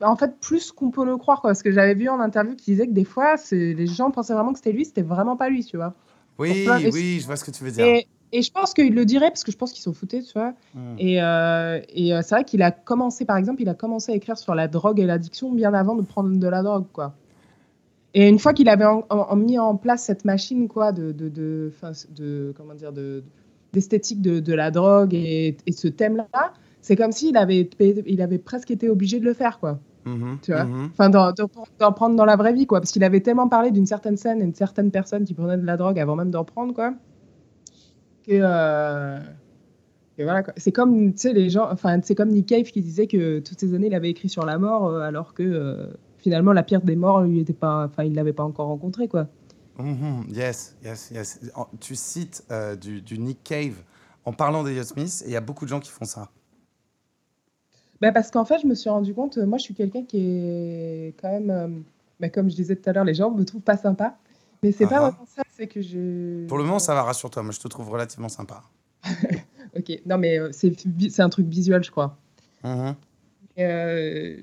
En 0.01 0.15
fait, 0.15 0.37
plus 0.39 0.71
qu'on 0.71 0.91
peut 0.91 1.05
le 1.05 1.17
croire, 1.17 1.41
quoi. 1.41 1.49
Parce 1.51 1.63
que 1.63 1.71
j'avais 1.71 1.93
vu 1.93 2.09
en 2.09 2.19
interview 2.19 2.55
qui 2.55 2.71
disait 2.71 2.87
que 2.87 2.91
des 2.93 3.05
fois, 3.05 3.35
les 3.51 3.87
gens 3.87 4.11
pensaient 4.11 4.33
vraiment 4.33 4.51
que 4.53 4.59
c'était 4.59 4.71
lui, 4.71 4.85
c'était 4.85 5.01
vraiment 5.01 5.35
pas 5.37 5.49
lui, 5.49 5.63
tu 5.63 5.77
vois. 5.77 5.93
Oui, 6.39 6.65
plein- 6.65 6.79
oui, 6.91 7.19
je 7.21 7.25
vois 7.25 7.35
ce 7.35 7.43
que 7.43 7.51
tu 7.51 7.63
veux 7.63 7.71
dire. 7.71 7.85
Et, 7.85 8.07
et 8.31 8.41
je 8.41 8.51
pense 8.51 8.73
qu'il 8.73 8.93
le 8.95 9.05
dirait 9.05 9.29
parce 9.29 9.43
que 9.43 9.51
je 9.51 9.57
pense 9.57 9.71
qu'ils 9.71 9.83
sont 9.83 9.93
foutés, 9.93 10.23
tu 10.23 10.33
vois. 10.33 10.53
Hmm. 10.73 10.95
Et, 10.97 11.21
euh, 11.21 11.79
et 11.89 12.13
euh, 12.13 12.21
c'est 12.23 12.35
vrai 12.35 12.43
qu'il 12.43 12.61
a 12.63 12.71
commencé, 12.71 13.23
par 13.25 13.37
exemple, 13.37 13.61
il 13.61 13.69
a 13.69 13.75
commencé 13.75 14.11
à 14.11 14.15
écrire 14.15 14.37
sur 14.37 14.55
la 14.55 14.67
drogue 14.67 14.99
et 14.99 15.05
l'addiction 15.05 15.51
bien 15.51 15.73
avant 15.73 15.95
de 15.95 16.01
prendre 16.01 16.35
de 16.37 16.47
la 16.47 16.63
drogue, 16.63 16.85
quoi. 16.91 17.13
Et 18.15 18.27
une 18.29 18.39
fois 18.39 18.53
qu'il 18.53 18.69
avait 18.69 18.85
en- 18.85 19.05
en- 19.09 19.17
en 19.29 19.35
mis 19.35 19.57
en 19.59 19.75
place 19.75 20.03
cette 20.03 20.25
machine, 20.25 20.67
quoi, 20.67 20.91
de, 20.91 21.11
de, 21.11 21.29
de, 21.29 22.53
comment 22.57 22.73
dire, 22.73 22.91
de 22.93 23.23
d'esthétique 23.73 24.21
de, 24.21 24.39
de 24.39 24.53
la 24.53 24.69
drogue 24.69 25.15
et, 25.15 25.57
et 25.65 25.71
ce 25.71 25.87
thème-là, 25.87 26.53
c'est 26.83 26.97
comme 26.97 27.13
s'il 27.13 27.37
avait, 27.37 27.69
il 27.79 28.21
avait 28.21 28.37
presque 28.37 28.69
été 28.69 28.89
obligé 28.89 29.19
de 29.21 29.25
le 29.25 29.33
faire, 29.33 29.59
quoi. 29.59 29.79
Mhm, 30.05 30.39
Tu 30.41 30.51
vois 30.51 30.65
mhm. 30.65 30.89
Enfin, 30.91 31.09
d'en 31.09 31.91
prendre 31.93 32.15
dans 32.17 32.25
la 32.25 32.35
vraie 32.35 32.51
vie, 32.51 32.67
quoi. 32.67 32.81
Parce 32.81 32.91
qu'il 32.91 33.05
avait 33.05 33.21
tellement 33.21 33.47
parlé 33.47 33.71
d'une 33.71 33.85
certaine 33.85 34.17
scène 34.17 34.41
et 34.41 34.43
d'une 34.43 34.53
certaine 34.53 34.91
personne 34.91 35.23
qui 35.23 35.33
prenait 35.33 35.57
de 35.57 35.65
la 35.65 35.77
drogue 35.77 35.97
avant 35.97 36.17
même 36.17 36.29
d'en 36.29 36.43
prendre, 36.43 36.73
quoi. 36.73 36.93
Que. 38.27 38.33
euh, 38.33 39.19
voilà. 40.17 40.43
C'est 40.57 40.73
comme, 40.73 41.13
tu 41.13 41.19
sais, 41.19 41.31
les 41.33 41.49
gens. 41.49 41.69
Enfin, 41.71 41.99
c'est 42.03 42.15
comme 42.15 42.29
Nick 42.29 42.47
Cave 42.47 42.63
qui 42.65 42.81
disait 42.81 43.07
que 43.07 43.39
toutes 43.39 43.59
ces 43.61 43.73
années, 43.73 43.87
il 43.87 43.95
avait 43.95 44.09
écrit 44.09 44.27
sur 44.27 44.45
la 44.45 44.57
mort, 44.57 44.87
euh, 44.87 44.99
alors 44.99 45.33
que 45.33 45.43
euh, 45.43 45.87
finalement, 46.17 46.51
la 46.51 46.63
pire 46.63 46.81
des 46.81 46.97
morts, 46.97 47.21
lui, 47.21 47.39
était 47.39 47.53
pas. 47.53 47.85
Enfin, 47.85 48.03
il 48.03 48.13
l'avait 48.13 48.33
pas 48.33 48.43
encore 48.43 48.67
rencontré, 48.67 49.07
quoi. 49.07 49.27
Mhm, 49.79 50.25
Yes, 50.33 50.75
yes, 50.83 51.11
yes. 51.11 51.39
Tu 51.79 51.95
cites 51.95 52.43
euh, 52.51 52.75
du, 52.75 53.01
du 53.01 53.17
Nick 53.19 53.41
Cave 53.43 53.81
en 54.25 54.33
parlant 54.33 54.63
d'Elliot 54.63 54.83
Smith, 54.83 55.23
et 55.25 55.29
il 55.29 55.33
y 55.33 55.37
a 55.37 55.41
beaucoup 55.41 55.63
de 55.63 55.69
gens 55.69 55.79
qui 55.79 55.89
font 55.91 56.05
ça. 56.05 56.29
Bah, 58.03 58.11
parce 58.11 58.31
qu'en 58.31 58.43
fait, 58.43 58.59
je 58.61 58.67
me 58.67 58.75
suis 58.75 58.89
rendu 58.89 59.13
compte, 59.13 59.37
euh, 59.37 59.45
moi, 59.45 59.57
je 59.57 59.63
suis 59.63 59.73
quelqu'un 59.73 60.03
qui 60.03 60.17
est 60.19 61.15
quand 61.21 61.29
même. 61.31 61.49
euh, 61.49 61.67
bah, 62.19 62.27
comme 62.27 62.49
je 62.49 62.55
disais 62.55 62.75
tout 62.75 62.89
à 62.89 62.93
l'heure, 62.93 63.05
les 63.05 63.13
gens 63.13 63.31
me 63.31 63.45
trouvent 63.45 63.61
pas 63.61 63.77
sympa. 63.77 64.17
Mais 64.61 64.73
c'est 64.73 64.83
Ah 64.85 64.87
pas 64.89 64.95
ah. 64.97 65.09
vraiment 65.11 65.25
ça, 65.25 65.41
c'est 65.55 65.67
que 65.67 65.81
je. 65.81 66.45
Pour 66.47 66.57
le 66.57 66.65
moment, 66.65 66.79
ça 66.79 66.93
va, 66.93 67.03
rassure-toi, 67.03 67.43
moi 67.43 67.51
je 67.53 67.59
te 67.61 67.67
trouve 67.69 67.89
relativement 67.89 68.29
sympa. 68.29 68.63
Ok, 69.75 70.01
non, 70.05 70.17
mais 70.19 70.37
euh, 70.37 70.51
c'est 70.51 71.19
un 71.19 71.29
truc 71.29 71.47
visuel, 71.47 71.83
je 71.83 71.89
crois. 71.91 72.17
Mhm. 72.63 72.93
Euh, 73.57 74.35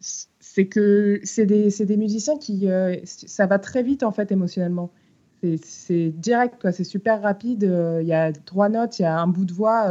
c'est 0.00 0.66
que 0.66 1.20
c'est 1.22 1.46
des, 1.46 1.68
des 1.70 1.96
musiciens 1.96 2.36
qui. 2.38 2.68
euh, 2.68 2.96
ça 3.04 3.46
va 3.46 3.58
très 3.60 3.82
vite, 3.82 4.02
en 4.02 4.10
fait, 4.10 4.32
émotionnellement. 4.32 4.90
C'est- 5.62 6.10
direct, 6.10 6.60
quoi. 6.60 6.72
C'est 6.72 6.82
super 6.84 7.20
rapide. 7.22 7.62
Il 8.00 8.06
y 8.06 8.12
a 8.12 8.32
trois 8.32 8.68
notes, 8.68 8.98
il 8.98 9.02
y 9.02 9.04
a 9.04 9.20
un 9.20 9.26
bout 9.28 9.44
de 9.44 9.52
voix. 9.52 9.84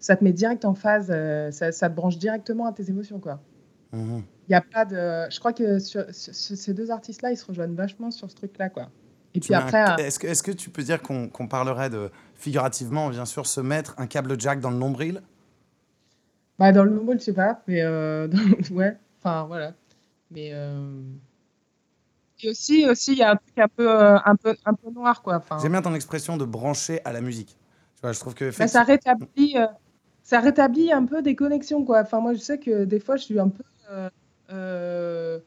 Ça 0.00 0.16
te 0.16 0.24
met 0.24 0.32
direct 0.32 0.64
en 0.64 0.74
phase. 0.74 1.08
euh, 1.10 1.50
ça, 1.50 1.72
ça 1.72 1.88
te 1.90 1.94
branche 1.94 2.18
directement 2.18 2.66
à 2.66 2.72
tes 2.72 2.88
émotions, 2.90 3.18
quoi. 3.20 3.40
Mhm. 3.92 4.22
Y 4.48 4.54
a 4.54 4.60
pas 4.62 4.84
de. 4.84 5.30
Je 5.30 5.38
crois 5.38 5.52
que 5.52 5.78
sur, 5.78 6.04
sur- 6.14 6.34
sur 6.34 6.56
ces 6.56 6.72
deux 6.74 6.90
artistes-là, 6.90 7.32
ils 7.32 7.36
se 7.36 7.44
rejoignent 7.46 7.74
vachement 7.74 8.10
sur 8.10 8.30
ce 8.30 8.36
truc-là, 8.36 8.68
quoi. 8.70 8.88
Et 9.34 9.40
puis 9.40 9.54
un- 9.54 9.58
après. 9.58 9.82
euh, 9.92 9.96
Est-ce 9.96 10.18
que, 10.18 10.26
est-ce 10.26 10.42
que 10.42 10.52
tu 10.52 10.70
peux 10.70 10.82
dire 10.82 11.02
qu'on 11.02 11.28
parlerait 11.48 11.90
de, 11.90 12.10
figurativement, 12.34 13.10
bien 13.10 13.26
sûr, 13.26 13.46
se 13.46 13.60
mettre 13.60 13.94
un 13.98 14.06
câble 14.06 14.40
jack 14.40 14.60
dans 14.60 14.70
le 14.70 14.78
nombril? 14.78 15.22
Bah, 16.58 16.72
dans 16.72 16.84
le 16.84 16.90
nombril, 16.90 17.18
je 17.20 17.24
sais 17.24 17.32
pas, 17.34 17.62
mais 17.66 17.82
euh, 17.82 18.26
dans- 18.28 18.74
ouais, 18.76 18.96
enfin 19.20 19.44
voilà. 19.46 19.74
Mais 20.30 20.50
euh, 20.52 21.02
et 22.42 22.50
aussi, 22.50 22.88
aussi, 22.88 23.12
il 23.12 23.18
y 23.18 23.22
a 23.22 23.32
un 23.32 23.36
truc 23.36 23.58
un 23.58 23.68
peu, 23.68 23.90
un 23.90 24.36
peu, 24.36 24.54
un 24.64 24.74
peu 24.74 24.90
noir, 24.90 25.22
quoi. 25.22 25.36
Enfin, 25.36 25.58
J'aime 25.60 25.72
bien 25.72 25.82
ton 25.82 25.94
expression 25.94 26.36
de 26.36 26.44
brancher 26.44 27.00
à 27.04 27.12
la 27.12 27.20
musique. 27.20 27.56
Tu 27.96 28.00
vois, 28.02 28.12
je 28.12 28.20
trouve 28.20 28.34
que 28.34 28.56
bah, 28.56 28.68
ça 28.68 28.82
rétablit, 28.84 29.56
euh, 29.56 29.66
ça 30.28 30.40
rétablit 30.40 30.92
un 30.92 31.06
peu 31.06 31.22
des 31.22 31.34
connexions, 31.34 31.86
quoi. 31.86 32.02
Enfin, 32.02 32.20
moi, 32.20 32.34
je 32.34 32.38
sais 32.38 32.58
que 32.58 32.84
des 32.84 33.00
fois, 33.00 33.16
je 33.16 33.22
suis 33.24 33.38
un 33.40 33.48
peu. 33.48 33.62
euh, 33.90 34.10
euh, 34.52 35.38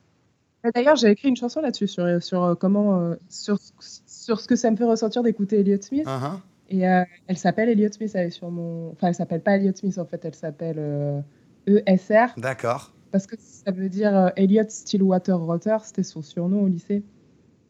D'ailleurs, 0.74 0.96
j'ai 0.96 1.12
écrit 1.12 1.30
une 1.30 1.36
chanson 1.36 1.62
là-dessus 1.62 1.88
sur, 1.88 2.24
sur 2.24 2.44
euh, 2.44 2.56
comment, 2.56 3.14
sur, 3.30 3.60
sur 4.08 4.40
ce 4.40 4.48
que 4.48 4.56
ça 4.56 4.72
me 4.72 4.76
fait 4.76 4.84
ressentir 4.84 5.22
d'écouter 5.22 5.60
Elliott 5.60 5.84
Smith. 5.84 6.08
Mhm. 6.08 6.40
Et 6.70 6.90
euh, 6.90 7.04
elle 7.28 7.38
s'appelle 7.38 7.70
Elliott 7.70 7.94
Smith, 7.94 8.10
elle 8.16 8.28
est 8.28 8.32
sur 8.32 8.50
mon. 8.50 8.90
Enfin, 8.94 9.10
elle 9.10 9.14
s'appelle 9.14 9.44
pas 9.44 9.56
Elliott 9.58 9.78
Smith, 9.78 10.00
en 10.00 10.06
fait, 10.06 10.26
elle 10.26 10.34
s'appelle 10.34 10.78
euh, 10.80 11.22
ESR. 11.68 12.34
D'accord. 12.38 12.92
Parce 13.12 13.28
que 13.28 13.36
ça 13.38 13.70
veut 13.70 13.88
dire 13.90 14.18
euh, 14.18 14.30
Elliot 14.36 14.64
Stillwater 14.68 15.40
Rotter, 15.40 15.78
c'était 15.84 16.02
son 16.02 16.24
surnom 16.24 16.64
au 16.64 16.68
lycée. 16.68 17.04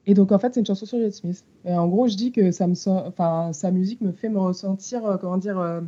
Et 0.05 0.13
donc 0.13 0.31
en 0.31 0.39
fait, 0.39 0.53
c'est 0.53 0.61
une 0.61 0.65
chanson 0.65 0.85
sur 0.85 0.97
Elliot 0.97 1.11
Smith. 1.11 1.43
Et 1.65 1.73
en 1.73 1.89
gros, 1.89 2.07
je 2.07 2.15
dis 2.15 2.31
que 2.31 2.51
ça 2.51 2.67
me 2.67 2.73
sent, 2.73 2.89
enfin, 3.05 3.51
sa 3.51 3.69
musique 3.69 3.99
me 3.99 4.13
fait 4.13 4.29
me 4.29 4.39
ressentir, 4.39 5.17
comment 5.19 5.37
dire, 5.37 5.81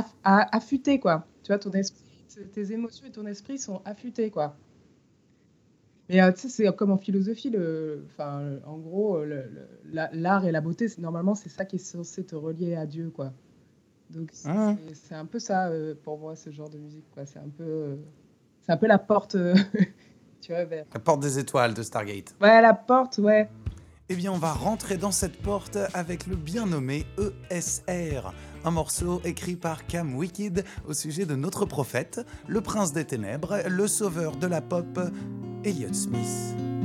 aff- 0.00 0.48
affûté 0.52 0.98
quoi. 1.00 1.26
Tu 1.42 1.52
vois, 1.52 1.58
ton 1.58 1.70
esprit, 1.72 2.02
tes 2.52 2.72
émotions 2.72 3.06
et 3.06 3.10
ton 3.10 3.26
esprit 3.26 3.58
sont 3.58 3.80
affûtés 3.84 4.30
quoi. 4.30 4.56
Mais 6.08 6.22
euh, 6.22 6.30
tu 6.32 6.42
sais, 6.42 6.48
c'est 6.48 6.76
comme 6.76 6.92
en 6.92 6.98
philosophie, 6.98 7.50
le, 7.50 8.04
enfin, 8.06 8.58
en 8.64 8.78
gros, 8.78 9.18
l'art 10.12 10.44
et 10.44 10.52
la 10.52 10.60
beauté, 10.60 10.88
c'est- 10.88 11.00
normalement, 11.00 11.34
c'est 11.34 11.48
ça 11.48 11.64
qui 11.64 11.76
est 11.76 11.80
censé 11.80 12.24
te 12.24 12.36
relier 12.36 12.76
à 12.76 12.86
Dieu 12.86 13.10
quoi. 13.10 13.32
Donc 14.10 14.30
c'est 14.32 14.48
c'est- 14.88 14.94
c'est 14.94 15.14
un 15.16 15.24
peu 15.26 15.40
ça 15.40 15.66
euh, 15.68 15.94
pour 16.04 16.18
moi, 16.18 16.36
ce 16.36 16.50
genre 16.50 16.68
de 16.70 16.78
musique 16.78 17.10
quoi. 17.12 17.26
C'est 17.26 17.40
un 17.40 17.48
peu, 17.48 17.64
euh, 17.64 17.96
c'est 18.62 18.70
un 18.72 18.76
peu 18.76 18.86
la 18.86 18.98
porte, 18.98 19.36
tu 20.40 20.52
vois, 20.52 20.64
vers. 20.64 20.84
La 20.94 21.00
porte 21.00 21.20
des 21.20 21.40
étoiles 21.40 21.74
de 21.74 21.82
Stargate. 21.82 22.36
Ouais, 22.40 22.62
la 22.62 22.74
porte, 22.74 23.18
ouais. 23.18 23.48
Eh 24.08 24.14
bien, 24.14 24.30
on 24.32 24.38
va 24.38 24.52
rentrer 24.52 24.96
dans 24.98 25.10
cette 25.10 25.36
porte 25.42 25.76
avec 25.92 26.28
le 26.28 26.36
bien 26.36 26.66
nommé 26.66 27.04
ESR, 27.50 28.32
un 28.66 28.72
morceau 28.72 29.20
écrit 29.24 29.54
par 29.54 29.86
Cam 29.86 30.16
Wicked 30.16 30.64
au 30.88 30.92
sujet 30.92 31.24
de 31.24 31.36
notre 31.36 31.66
prophète, 31.66 32.20
le 32.48 32.60
prince 32.60 32.92
des 32.92 33.04
ténèbres, 33.04 33.58
le 33.68 33.86
sauveur 33.86 34.36
de 34.36 34.46
la 34.48 34.60
pop, 34.60 34.98
Elliot 35.64 35.92
Smith. 35.92 36.75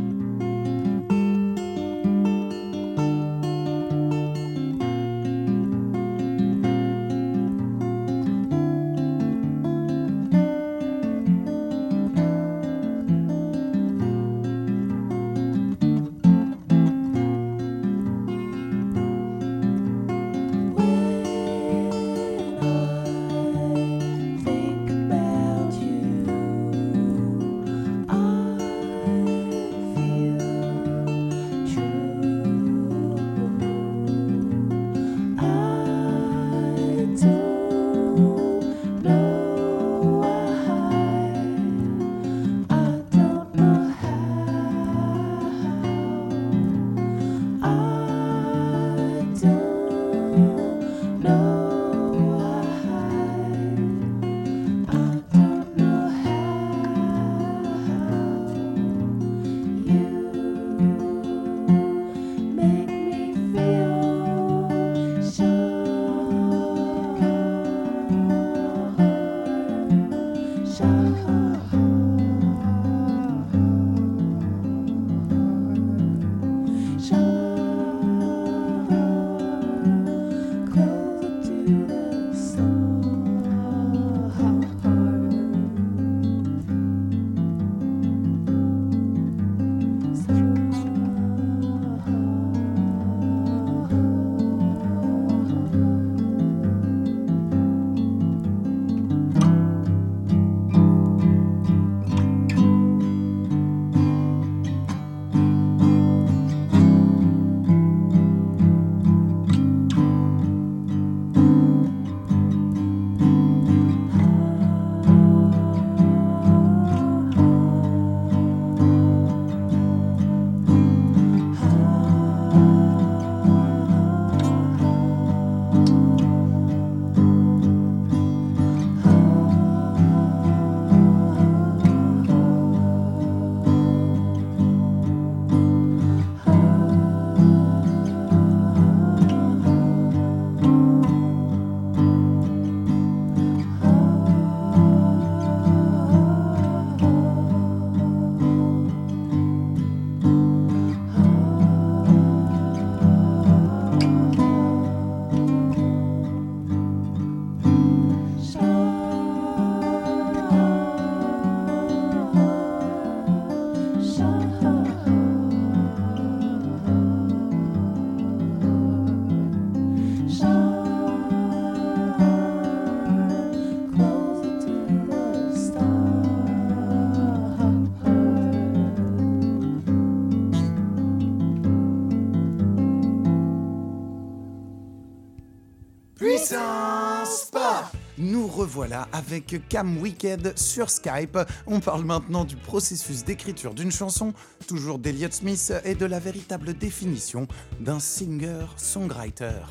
Avec 189.31 189.69
Cam 189.69 189.97
Wicked 189.97 190.57
sur 190.57 190.89
Skype. 190.89 191.37
On 191.65 191.79
parle 191.79 192.03
maintenant 192.03 192.43
du 192.43 192.57
processus 192.57 193.23
d'écriture 193.23 193.73
d'une 193.73 193.91
chanson, 193.91 194.33
toujours 194.67 194.99
d'Elliott 194.99 195.31
Smith, 195.31 195.71
et 195.85 195.95
de 195.95 196.05
la 196.05 196.19
véritable 196.19 196.73
définition 196.73 197.47
d'un 197.79 197.99
singer-songwriter. 198.01 199.61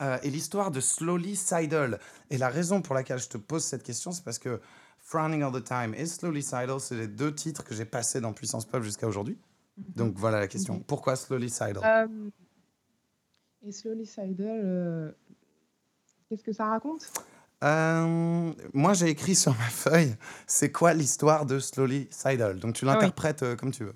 Euh, 0.00 0.18
et 0.22 0.30
l'histoire 0.30 0.70
de 0.70 0.80
Slowly 0.80 1.36
Sidle. 1.36 1.98
Et 2.30 2.38
la 2.38 2.48
raison 2.48 2.80
pour 2.80 2.94
laquelle 2.94 3.18
je 3.18 3.28
te 3.28 3.38
pose 3.38 3.64
cette 3.64 3.82
question, 3.82 4.12
c'est 4.12 4.24
parce 4.24 4.38
que 4.38 4.60
Frowning 4.98 5.42
All 5.42 5.52
the 5.52 5.64
Time 5.64 5.94
et 5.94 6.06
Slowly 6.06 6.42
Sidle, 6.42 6.80
c'est 6.80 6.96
les 6.96 7.08
deux 7.08 7.34
titres 7.34 7.64
que 7.64 7.74
j'ai 7.74 7.84
passés 7.84 8.22
dans 8.22 8.32
Puissance 8.32 8.64
Pop 8.64 8.82
jusqu'à 8.82 9.06
aujourd'hui. 9.06 9.38
Donc 9.76 10.14
voilà 10.16 10.40
la 10.40 10.48
question. 10.48 10.74
Mhm. 10.74 10.84
Pourquoi 10.84 11.16
Slowly 11.16 11.50
Sidle? 11.50 11.80
Euh, 11.84 12.06
et 13.62 13.72
Slowly 13.72 14.06
Sidle, 14.06 14.46
euh, 14.46 15.12
qu'est-ce 16.28 16.44
que 16.44 16.52
ça 16.52 16.66
raconte? 16.66 17.12
Euh, 17.64 18.52
moi, 18.74 18.92
j'ai 18.92 19.08
écrit 19.08 19.34
sur 19.34 19.52
ma 19.52 19.64
feuille, 19.70 20.14
c'est 20.46 20.70
quoi 20.70 20.92
l'histoire 20.94 21.46
de 21.46 21.58
Slowly 21.58 22.06
Sidle? 22.10 22.58
Donc, 22.58 22.74
tu 22.74 22.84
Ah 22.88 22.98
oui. 23.00 23.10
l'interprètes 23.10 23.42
euh, 23.42 23.56
comme 23.56 23.70
tu 23.70 23.84
veux. 23.84 23.94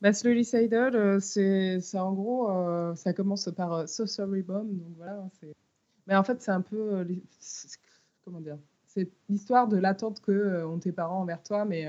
bah, 0.00 0.12
Slowly 0.12 0.44
Sidle, 0.44 0.96
euh, 0.96 1.20
c'est 1.20 1.80
en 1.98 2.12
gros, 2.12 2.50
euh, 2.50 2.94
ça 2.96 3.12
commence 3.12 3.48
par 3.56 3.72
euh, 3.72 3.86
So 3.86 4.06
Sorry 4.06 4.42
Bomb, 4.42 4.76
donc 4.76 4.96
voilà. 4.96 5.12
hein, 5.20 5.30
Mais 6.06 6.16
en 6.16 6.24
fait, 6.24 6.42
c'est 6.42 6.50
un 6.50 6.60
peu, 6.62 7.06
comment 8.24 8.40
dire, 8.40 8.58
c'est 8.86 9.08
l'histoire 9.28 9.68
de 9.68 9.76
l'attente 9.76 10.20
que 10.20 10.64
ont 10.64 10.78
tes 10.78 10.92
parents 10.92 11.20
envers 11.20 11.42
toi, 11.42 11.64
mais 11.64 11.86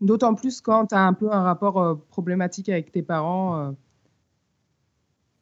d'autant 0.00 0.34
plus 0.34 0.60
quand 0.60 0.86
tu 0.88 0.94
as 0.94 1.00
un 1.00 1.14
peu 1.14 1.32
un 1.32 1.42
rapport 1.42 2.00
problématique 2.08 2.68
avec 2.68 2.92
tes 2.92 3.02
parents. 3.02 3.74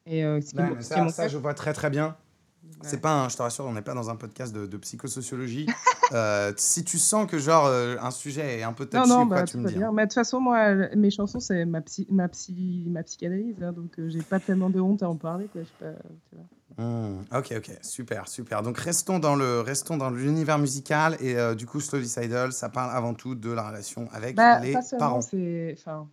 Et 0.06 0.24
euh, 0.24 0.40
ce 0.40 0.50
qui 0.50 0.84
ça, 0.84 1.08
ça, 1.08 1.28
je 1.28 1.38
vois 1.38 1.54
très 1.54 1.72
très 1.72 1.90
bien. 1.90 2.16
Ouais. 2.64 2.70
C'est 2.82 3.00
pas, 3.00 3.12
un- 3.24 3.28
je 3.28 3.36
te 3.36 3.42
rassure, 3.42 3.66
on 3.66 3.72
n'est 3.72 3.82
pas 3.82 3.94
dans 3.94 4.08
un 4.10 4.16
podcast 4.16 4.54
de, 4.54 4.66
de 4.66 4.76
psychosociologie. 4.76 5.66
Euh, 6.12 6.52
si 6.58 6.84
tu 6.84 6.98
sens 6.98 7.26
que 7.26 7.38
genre 7.38 7.64
euh, 7.64 7.96
un 7.98 8.10
sujet 8.10 8.58
est 8.58 8.62
un 8.62 8.74
peu 8.74 8.84
touchy 8.84 9.08
Non, 9.08 9.20
non, 9.20 9.22
ou 9.24 9.26
quoi, 9.28 9.36
bah, 9.38 9.44
tu 9.44 9.56
me 9.56 9.66
dis. 9.66 9.82
hein. 9.82 9.90
Mais 9.94 10.02
de 10.02 10.08
toute 10.08 10.14
façon, 10.16 10.38
moi, 10.38 10.74
mes 10.94 11.10
chansons, 11.10 11.40
c'est 11.40 11.64
ma, 11.64 11.80
psy, 11.80 12.06
ma, 12.10 12.28
psy, 12.28 12.84
ma 12.86 13.02
psychanalyse, 13.02 13.56
hein, 13.62 13.72
donc 13.72 13.98
euh, 13.98 14.10
j'ai 14.10 14.20
pas 14.20 14.38
tellement 14.38 14.68
de 14.68 14.78
honte 14.80 15.02
à 15.02 15.08
en 15.08 15.16
parler. 15.16 15.46
Quoi, 15.50 15.62
je 15.62 15.66
sais 15.66 15.72
pas, 15.94 15.98
tu 16.28 16.36
vois. 16.36 16.84
Hmm, 16.84 17.22
ok, 17.34 17.54
ok, 17.56 17.70
super, 17.80 18.28
super. 18.28 18.62
Donc 18.62 18.76
restons 18.76 19.18
dans 19.18 19.34
le, 19.34 19.60
restons 19.62 19.96
dans 19.96 20.10
l'univers 20.10 20.58
musical 20.58 21.16
et 21.20 21.36
euh, 21.38 21.54
du 21.54 21.64
coup 21.64 21.80
Slowly 21.80 22.06
Sidle, 22.06 22.52
ça 22.52 22.68
parle 22.68 22.94
avant 22.94 23.14
tout 23.14 23.34
de 23.34 23.50
la 23.50 23.66
relation 23.66 24.06
avec 24.12 24.36
Bah, 24.36 24.60
les 24.60 24.76
parents. 24.98 25.20
enfin, 25.20 26.08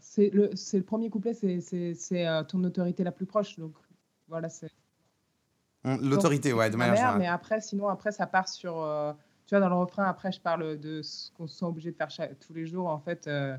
c'est 0.00 0.30
le, 0.30 0.50
c'est 0.54 0.76
le 0.78 0.84
premier 0.84 1.08
couplet, 1.10 1.34
c'est 1.34 1.60
c'est- 1.60 1.94
c'est, 1.94 2.26
euh, 2.26 2.42
ton 2.44 2.62
autorité 2.64 3.04
la 3.04 3.12
plus 3.12 3.26
proche. 3.26 3.58
Donc 3.58 3.74
voilà, 4.28 4.48
c'est 4.48 4.68
Hmm, 5.84 5.96
L'autorité, 6.00 6.52
ouais, 6.52 6.70
de 6.70 6.76
ma 6.76 6.84
manière 6.86 6.96
générale. 6.96 7.18
Mais 7.18 7.26
après, 7.26 7.60
sinon, 7.60 7.88
après, 7.88 8.12
ça 8.12 8.26
part 8.28 8.48
sur. 8.48 8.80
euh, 8.80 9.12
tu 9.46 9.54
vois, 9.56 9.60
dans 9.60 9.68
le 9.68 9.74
refrain, 9.74 10.04
après, 10.04 10.30
je 10.30 10.40
parle 10.40 10.78
de 10.78 11.02
ce 11.02 11.32
qu'on 11.32 11.48
se 11.48 11.58
sent 11.58 11.64
obligé 11.64 11.90
de 11.90 11.96
faire 11.96 12.08
chaque- 12.08 12.38
tous 12.38 12.52
les 12.54 12.66
jours, 12.66 12.86
en 12.88 13.00
fait, 13.00 13.26
euh, 13.26 13.56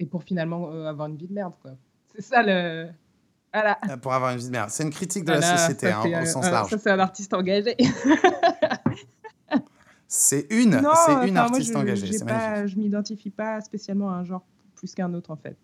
et 0.00 0.06
pour 0.06 0.24
finalement 0.24 0.70
euh, 0.72 0.86
avoir 0.86 1.06
une 1.08 1.16
vie 1.16 1.28
de 1.28 1.32
merde, 1.32 1.54
quoi. 1.62 1.70
C'est 2.12 2.22
ça 2.22 2.42
le. 2.42 2.88
Voilà. 3.54 3.78
Euh, 3.88 3.96
Pour 3.96 4.12
avoir 4.12 4.32
une 4.32 4.38
vie 4.38 4.46
de 4.46 4.50
merde. 4.50 4.70
C'est 4.70 4.82
une 4.82 4.90
critique 4.90 5.24
de 5.24 5.32
la 5.32 5.40
société 5.42 5.88
ça, 5.88 6.00
hein, 6.00 6.22
au 6.22 6.26
sens 6.26 6.50
large. 6.50 6.68
Ça, 6.70 6.78
c'est 6.78 6.90
un 6.90 6.98
artiste 6.98 7.32
engagé. 7.32 7.76
C'est 10.08 10.46
une, 10.50 10.70
Non, 10.70 10.90
c'est 10.94 11.12
enfin, 11.12 11.26
une 11.26 11.34
moi, 11.34 11.42
artiste 11.42 11.72
je, 11.72 11.78
engagée. 11.78 12.18
pas, 12.24 12.66
je 12.66 12.76
m'identifie 12.76 13.30
pas 13.30 13.60
spécialement 13.60 14.10
à 14.10 14.14
un 14.14 14.24
genre 14.24 14.44
plus 14.86 14.94
qu'un 14.94 15.12
autre, 15.14 15.30
en 15.32 15.36
fait. 15.36 15.56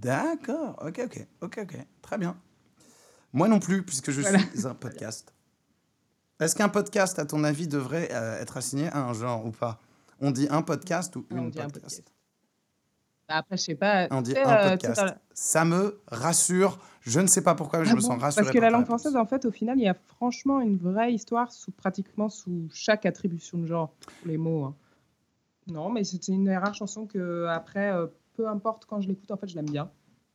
D'accord, 0.00 0.76
ok, 0.84 1.00
ok, 1.04 1.26
ok, 1.42 1.58
ok, 1.62 1.76
très 2.00 2.18
bien. 2.18 2.36
Moi 3.32 3.48
non 3.48 3.60
plus, 3.60 3.82
puisque 3.84 4.10
je 4.10 4.20
Voilà. 4.22 4.38
suis 4.38 4.66
un 4.66 4.74
podcast. 4.74 5.32
Est-ce 6.40 6.56
qu'un 6.56 6.68
podcast, 6.68 7.18
à 7.18 7.24
ton 7.26 7.44
avis, 7.44 7.68
devrait 7.68 8.08
euh, 8.12 8.40
être 8.40 8.56
assigné 8.56 8.88
à 8.88 9.04
un 9.04 9.12
genre 9.12 9.46
ou 9.46 9.50
pas? 9.52 9.78
On 10.20 10.30
dit 10.30 10.48
un 10.50 10.62
podcast 10.62 11.14
ou 11.16 11.24
on 11.30 11.36
une 11.36 11.38
un 11.46 11.50
podcast, 11.50 11.72
podcast. 11.72 12.12
Bah, 13.28 13.36
Après, 13.36 13.56
je 13.56 13.62
sais 13.62 13.74
pas. 13.76 14.08
On 14.10 14.22
dit 14.22 14.36
un 14.36 14.48
euh, 14.66 14.70
podcast. 14.70 15.00
la- 15.02 15.18
Ça 15.34 15.64
me 15.64 16.00
rassure. 16.08 16.78
Je 17.02 17.20
ne 17.20 17.26
sais 17.28 17.42
pas 17.42 17.54
pourquoi, 17.54 17.78
mais 17.80 17.84
je 17.84 17.92
Ah 17.92 17.94
me 17.96 18.00
sens 18.00 18.20
rassuré. 18.20 18.44
Parce 18.44 18.54
que 18.54 18.60
la 18.60 18.70
langue 18.70 18.84
française, 18.86 19.16
en 19.16 19.26
fait, 19.26 19.44
au 19.44 19.52
final, 19.52 19.78
il 19.78 19.84
y 19.84 19.88
a 19.88 19.94
franchement 19.94 20.60
une 20.60 20.76
vraie 20.78 21.12
histoire 21.12 21.52
sous 21.52 21.70
pratiquement 21.70 22.28
sous 22.28 22.68
chaque 22.72 23.06
attribution 23.06 23.58
de 23.58 23.66
genre, 23.66 23.92
les 24.24 24.36
mots. 24.38 24.64
hein. 24.64 24.74
Non, 25.66 25.90
mais 25.90 26.04
c'était 26.04 26.32
une 26.32 26.44
des 26.44 26.56
rares 26.56 26.74
chansons 26.74 27.06
que 27.06 27.46
après, 27.46 27.92
euh, 27.92 28.06
peu 28.34 28.48
importe 28.48 28.86
quand 28.86 29.00
je 29.00 29.08
l'écoute, 29.08 29.30
en 29.30 29.36
fait, 29.36 29.48
je 29.48 29.54
l'aime 29.54 29.70
bien. 29.70 29.90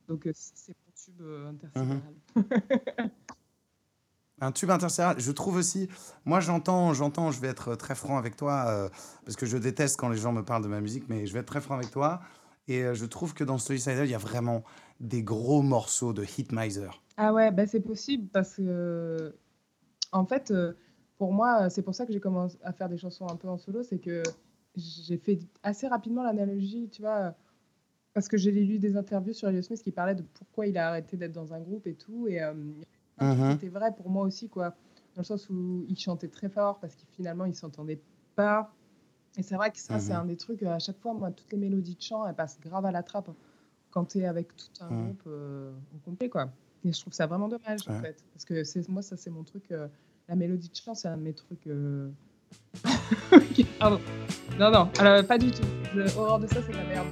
Donc 0.08 0.26
euh, 0.26 0.32
c'est 0.34 0.72
mon 0.72 0.92
tube 0.94 1.20
euh, 1.20 1.50
intersidéral. 1.50 2.00
Un 4.40 4.52
tube 4.52 4.70
intersidéral. 4.70 5.18
Je 5.18 5.32
trouve 5.32 5.56
aussi. 5.56 5.88
Moi, 6.24 6.40
j'entends, 6.40 6.94
j'entends. 6.94 7.32
Je 7.32 7.40
vais 7.40 7.48
être 7.48 7.74
très 7.74 7.94
franc 7.94 8.16
avec 8.18 8.36
toi 8.36 8.66
euh, 8.68 8.88
parce 9.24 9.36
que 9.36 9.46
je 9.46 9.56
déteste 9.56 9.98
quand 9.98 10.08
les 10.08 10.16
gens 10.16 10.32
me 10.32 10.44
parlent 10.44 10.62
de 10.62 10.68
ma 10.68 10.80
musique, 10.80 11.04
mais 11.08 11.26
je 11.26 11.32
vais 11.32 11.40
être 11.40 11.46
très 11.46 11.60
franc 11.60 11.74
avec 11.74 11.90
toi. 11.90 12.20
Et 12.68 12.84
euh, 12.84 12.94
je 12.94 13.04
trouve 13.04 13.34
que 13.34 13.42
dans 13.42 13.58
Story 13.58 13.80
Sidle, 13.80 14.04
il 14.04 14.10
y 14.10 14.14
a 14.14 14.18
vraiment 14.18 14.62
des 15.00 15.22
gros 15.22 15.62
morceaux 15.62 16.12
de 16.12 16.24
Hitmiser. 16.24 16.90
Ah 17.16 17.32
ouais, 17.32 17.50
bah 17.50 17.66
c'est 17.66 17.80
possible 17.80 18.28
parce 18.28 18.54
que, 18.54 19.34
en 20.12 20.24
fait, 20.24 20.52
pour 21.16 21.32
moi, 21.32 21.68
c'est 21.68 21.82
pour 21.82 21.96
ça 21.96 22.06
que 22.06 22.12
j'ai 22.12 22.20
commencé 22.20 22.56
à 22.62 22.72
faire 22.72 22.88
des 22.88 22.98
chansons 22.98 23.26
un 23.28 23.34
peu 23.34 23.48
en 23.48 23.58
solo, 23.58 23.82
c'est 23.82 23.98
que 23.98 24.22
j'ai 24.78 25.18
fait 25.18 25.38
assez 25.62 25.86
rapidement 25.88 26.22
l'analogie, 26.22 26.88
tu 26.90 27.02
vois, 27.02 27.34
parce 28.14 28.28
que 28.28 28.36
j'ai 28.36 28.50
lu 28.52 28.78
des 28.78 28.96
interviews 28.96 29.32
sur 29.34 29.48
Elliot 29.48 29.62
Smith 29.62 29.82
qui 29.82 29.92
parlaient 29.92 30.14
de 30.14 30.22
pourquoi 30.34 30.66
il 30.66 30.78
a 30.78 30.88
arrêté 30.88 31.16
d'être 31.16 31.32
dans 31.32 31.52
un 31.54 31.60
groupe 31.60 31.86
et 31.86 31.94
tout, 31.94 32.26
et 32.28 32.42
euh, 32.42 32.54
qui 33.18 33.52
étaient 33.52 33.68
vrais 33.68 33.94
pour 33.94 34.08
moi 34.10 34.24
aussi, 34.24 34.48
quoi. 34.48 34.76
le 35.16 35.24
sens 35.24 35.50
où 35.50 35.84
il 35.88 35.98
chantait 35.98 36.28
très 36.28 36.48
fort 36.48 36.78
parce 36.78 36.94
qu'il 36.94 37.08
finalement 37.08 37.44
il 37.44 37.54
s'entendait 37.54 38.00
pas. 38.36 38.72
Et 39.36 39.42
c'est 39.42 39.56
vrai 39.56 39.70
que 39.70 39.78
ça, 39.78 39.98
c'est 39.98 40.14
Mhm. 40.14 40.20
un 40.20 40.24
des 40.24 40.36
trucs, 40.36 40.62
euh, 40.62 40.70
à 40.72 40.78
chaque 40.78 40.98
fois, 40.98 41.12
moi, 41.14 41.30
toutes 41.32 41.50
les 41.52 41.58
mélodies 41.58 41.96
de 41.96 42.00
chant, 42.02 42.26
elles 42.26 42.34
passent 42.34 42.58
grave 42.60 42.86
à 42.86 42.92
la 42.92 43.02
trappe 43.02 43.30
quand 43.90 44.04
tu 44.06 44.18
es 44.18 44.26
avec 44.26 44.54
tout 44.56 44.66
un 44.80 44.90
Mhm. 44.90 45.04
groupe 45.04 45.22
euh, 45.26 45.72
au 45.94 45.98
complet, 45.98 46.28
quoi. 46.28 46.50
Et 46.84 46.92
je 46.92 47.00
trouve 47.00 47.12
ça 47.12 47.26
vraiment 47.26 47.48
dommage, 47.48 47.80
en 47.88 47.92
fait. 48.00 48.24
Parce 48.32 48.44
que 48.44 48.90
moi, 48.90 49.02
ça, 49.02 49.16
c'est 49.16 49.30
mon 49.30 49.44
truc. 49.44 49.70
euh, 49.72 49.88
la 50.28 50.36
mélodie 50.36 50.68
de 50.70 50.76
chant, 50.76 50.94
c'est 50.94 51.08
un 51.08 51.16
de 51.16 51.22
mes 51.22 51.34
trucs. 51.34 51.66
Euh, 52.86 53.64
Pardon. 53.78 54.00
Non, 54.58 54.70
non, 54.70 54.90
alors, 54.98 55.24
pas 55.24 55.38
du 55.38 55.50
tout. 55.50 55.62
Horreur 56.16 56.40
de 56.40 56.46
ça, 56.46 56.56
c'est 56.66 56.72
la 56.72 56.84
merde. 56.84 57.06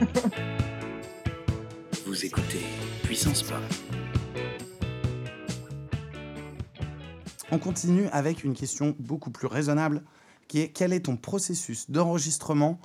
Vous 2.06 2.24
écoutez 2.24 2.64
Puissance 3.02 3.42
Pop. 3.42 3.58
On 7.50 7.58
continue 7.58 8.08
avec 8.08 8.44
une 8.44 8.54
question 8.54 8.94
beaucoup 8.98 9.30
plus 9.30 9.46
raisonnable 9.46 10.02
qui 10.48 10.60
est 10.60 10.68
quel 10.68 10.92
est 10.92 11.00
ton 11.00 11.16
processus 11.16 11.90
d'enregistrement? 11.90 12.80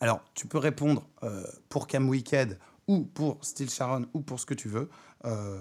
Alors, 0.00 0.20
tu 0.34 0.46
peux 0.46 0.58
répondre 0.58 1.06
euh, 1.22 1.44
pour 1.68 1.86
Cam 1.86 2.08
Wicked 2.08 2.58
ou 2.86 3.02
pour 3.02 3.38
Steel 3.42 3.68
Sharon 3.68 4.06
ou 4.14 4.20
pour 4.20 4.40
ce 4.40 4.46
que 4.46 4.54
tu 4.54 4.68
veux. 4.68 4.88
Euh, 5.24 5.60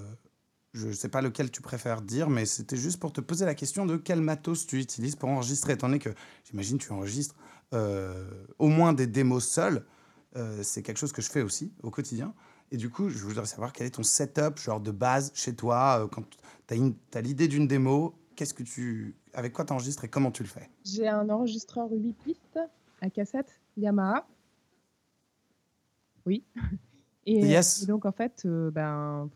je 0.77 0.87
ne 0.87 0.93
sais 0.93 1.09
pas 1.09 1.21
lequel 1.21 1.49
tu 1.51 1.61
préfères 1.61 2.01
dire, 2.01 2.29
mais 2.29 2.45
c'était 2.45 2.77
juste 2.77 2.99
pour 2.99 3.11
te 3.11 3.21
poser 3.21 3.45
la 3.45 3.55
question 3.55 3.85
de 3.85 3.97
quel 3.97 4.21
matos 4.21 4.67
tu 4.67 4.79
utilises 4.79 5.15
pour 5.15 5.29
enregistrer, 5.29 5.73
étant 5.73 5.87
donné 5.87 5.99
que 5.99 6.11
j'imagine 6.43 6.77
tu 6.77 6.91
enregistres 6.91 7.35
euh, 7.73 8.45
au 8.59 8.67
moins 8.67 8.93
des 8.93 9.07
démos 9.07 9.45
seuls. 9.47 9.85
Euh, 10.35 10.61
c'est 10.61 10.83
quelque 10.83 10.97
chose 10.97 11.11
que 11.11 11.21
je 11.21 11.29
fais 11.29 11.41
aussi 11.41 11.73
au 11.81 11.89
quotidien. 11.89 12.33
Et 12.71 12.77
du 12.77 12.89
coup, 12.89 13.09
je 13.09 13.17
voudrais 13.23 13.45
savoir 13.45 13.73
quel 13.73 13.87
est 13.87 13.91
ton 13.91 14.03
setup, 14.03 14.59
genre 14.59 14.79
de 14.79 14.91
base 14.91 15.31
chez 15.33 15.55
toi, 15.55 16.03
euh, 16.03 16.07
quand 16.07 16.23
tu 16.67 16.73
as, 17.17 17.21
l'idée 17.21 17.47
d'une 17.47 17.67
démo, 17.67 18.13
qu'est-ce 18.35 18.53
que 18.53 18.63
tu, 18.63 19.15
avec 19.33 19.53
quoi 19.53 19.65
tu 19.65 19.73
enregistres 19.73 20.03
et 20.03 20.09
comment 20.09 20.31
tu 20.31 20.43
le 20.43 20.49
fais? 20.49 20.69
J'ai 20.85 21.07
un 21.07 21.27
enregistreur 21.29 21.89
8 21.91 22.13
pistes 22.23 22.59
à 23.01 23.09
cassette 23.09 23.59
Yamaha. 23.77 24.27
Oui. 26.25 26.43
Et, 27.29 27.45
Yes. 27.45 27.83
et 27.83 27.85
donc, 27.87 28.05
en 28.05 28.13
fait, 28.13 28.47
ben, 28.47 29.29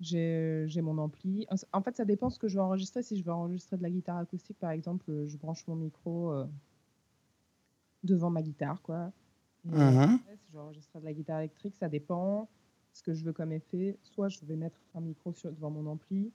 j'ai 0.00 0.64
j'ai 0.68 0.82
mon 0.82 0.98
ampli. 0.98 1.46
En 1.72 1.82
fait, 1.82 1.96
ça 1.96 2.04
dépend 2.04 2.30
ce 2.30 2.38
que 2.38 2.48
je 2.48 2.56
veux 2.56 2.62
enregistrer. 2.62 3.02
Si 3.02 3.16
je 3.16 3.24
veux 3.24 3.32
enregistrer 3.32 3.76
de 3.76 3.82
la 3.82 3.90
guitare 3.90 4.18
acoustique, 4.18 4.58
par 4.58 4.70
exemple, 4.70 5.10
euh, 5.10 5.26
je 5.26 5.36
branche 5.38 5.66
mon 5.68 5.76
micro 5.76 6.32
euh, 6.32 6.46
devant 8.02 8.30
ma 8.30 8.42
guitare, 8.42 8.80
quoi. 8.82 9.12
Mhm. 9.64 10.20
après, 10.20 10.36
Si 10.36 10.48
je 10.48 10.52
veux 10.52 10.60
enregistrer 10.60 11.00
de 11.00 11.04
la 11.04 11.12
guitare 11.14 11.40
électrique, 11.40 11.76
ça 11.76 11.88
dépend 11.88 12.48
ce 12.92 13.02
que 13.02 13.14
je 13.14 13.24
veux 13.24 13.32
comme 13.32 13.52
effet. 13.52 13.98
Soit 14.02 14.28
je 14.28 14.44
vais 14.44 14.56
mettre 14.56 14.80
un 14.94 15.00
micro 15.00 15.32
sur, 15.32 15.52
devant 15.52 15.70
mon 15.70 15.86
ampli, 15.86 16.32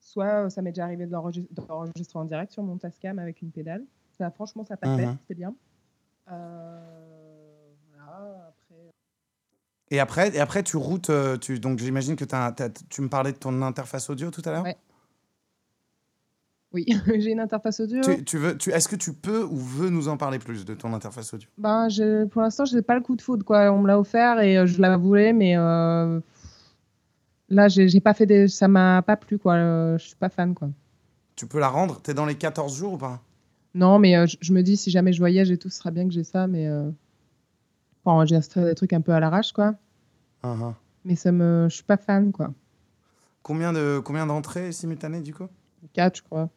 soit 0.00 0.46
euh, 0.46 0.50
ça 0.50 0.62
m'est 0.62 0.72
déjà 0.72 0.84
arrivé 0.84 1.06
de 1.06 1.10
d'enregistrer 1.12 2.18
en 2.18 2.24
direct 2.24 2.52
sur 2.52 2.62
mon 2.62 2.78
Tascam 2.78 3.18
avec 3.18 3.42
une 3.42 3.52
pédale. 3.52 3.86
Ça, 4.12 4.30
franchement, 4.30 4.64
ça 4.64 4.76
Mhm. 4.84 5.18
c'était 5.20 5.34
bien. 5.34 5.56
Euh, 6.30 7.05
Et 9.90 10.00
après, 10.00 10.34
et 10.34 10.40
après 10.40 10.62
tu 10.62 10.76
routes, 10.76 11.10
euh, 11.10 11.36
tu, 11.36 11.60
donc 11.60 11.78
j'imagine 11.78 12.16
que 12.16 12.24
tu 12.90 13.02
me 13.02 13.08
parlais 13.08 13.32
de 13.32 13.38
ton 13.38 13.62
interface 13.62 14.10
audio 14.10 14.30
tout 14.30 14.42
à 14.44 14.50
l'heure? 14.50 14.64
Ouais. 14.64 14.76
oui, 16.72 16.86
j'ai 17.18 17.30
une 17.30 17.40
interface 17.40 17.80
audio. 17.80 18.02
Tu, 18.02 18.24
tu 18.24 18.38
veux, 18.38 18.58
tu, 18.58 18.70
Est-ce 18.70 18.88
que 18.88 18.96
tu 18.96 19.12
peux 19.12 19.44
ou 19.44 19.56
veux 19.56 19.88
nous 19.88 20.08
en 20.08 20.16
parler 20.16 20.38
plus 20.38 20.64
de 20.64 20.74
ton 20.74 20.92
interface 20.92 21.32
audio? 21.34 21.48
Ben, 21.56 21.88
je, 21.88 22.24
pour 22.24 22.42
l'instant, 22.42 22.64
je 22.64 22.74
n'ai 22.74 22.82
pas 22.82 22.96
le 22.96 23.00
coup 23.00 23.14
de 23.14 23.22
foudre. 23.22 23.44
Quoi. 23.44 23.70
On 23.70 23.80
me 23.80 23.86
l'a 23.86 23.98
offert 23.98 24.40
et 24.40 24.58
euh, 24.58 24.66
je 24.66 24.80
la 24.80 24.96
voulais, 24.96 25.32
mais 25.32 25.56
euh, 25.56 26.20
là, 27.48 27.68
j'ai 27.68 28.00
pas 28.00 28.14
fait 28.14 28.26
des... 28.26 28.48
ça 28.48 28.66
m'a 28.66 29.02
pas 29.02 29.16
plu. 29.16 29.38
Quoi. 29.38 29.96
Je 29.96 30.04
suis 30.04 30.16
pas 30.16 30.28
fan. 30.28 30.54
Quoi. 30.54 30.68
Tu 31.36 31.46
peux 31.46 31.60
la 31.60 31.68
rendre? 31.68 32.00
T'es 32.00 32.14
dans 32.14 32.26
les 32.26 32.34
14 32.34 32.76
jours 32.76 32.94
ou 32.94 32.98
pas? 32.98 33.22
Non, 33.74 33.98
mais 33.98 34.16
euh, 34.16 34.26
je, 34.26 34.38
je 34.40 34.52
me 34.54 34.62
dis, 34.62 34.76
si 34.76 34.90
jamais 34.90 35.12
je 35.12 35.18
voyage 35.18 35.50
et 35.50 35.58
tout, 35.58 35.68
ce 35.68 35.78
sera 35.78 35.90
bien 35.90 36.08
que 36.08 36.12
j'ai 36.12 36.24
ça, 36.24 36.46
mais 36.46 36.66
euh, 36.66 36.90
pour 38.06 38.12
enregistrer 38.12 38.64
des 38.64 38.76
trucs 38.76 38.92
un 38.92 39.00
peu 39.00 39.10
à 39.10 39.18
l'arrache, 39.18 39.52
quoi. 39.52 39.74
Uh-huh. 40.44 40.74
Mais 41.04 41.16
ça 41.16 41.32
me, 41.32 41.66
je 41.68 41.74
suis 41.74 41.82
pas 41.82 41.96
fan, 41.96 42.30
quoi. 42.30 42.54
Combien 43.42 43.72
de 43.72 44.00
combien 44.04 44.26
d'entrées 44.26 44.70
simultanées 44.70 45.22
du 45.22 45.34
coup? 45.34 45.48
4, 45.92 46.18
je 46.18 46.22
crois. 46.22 46.48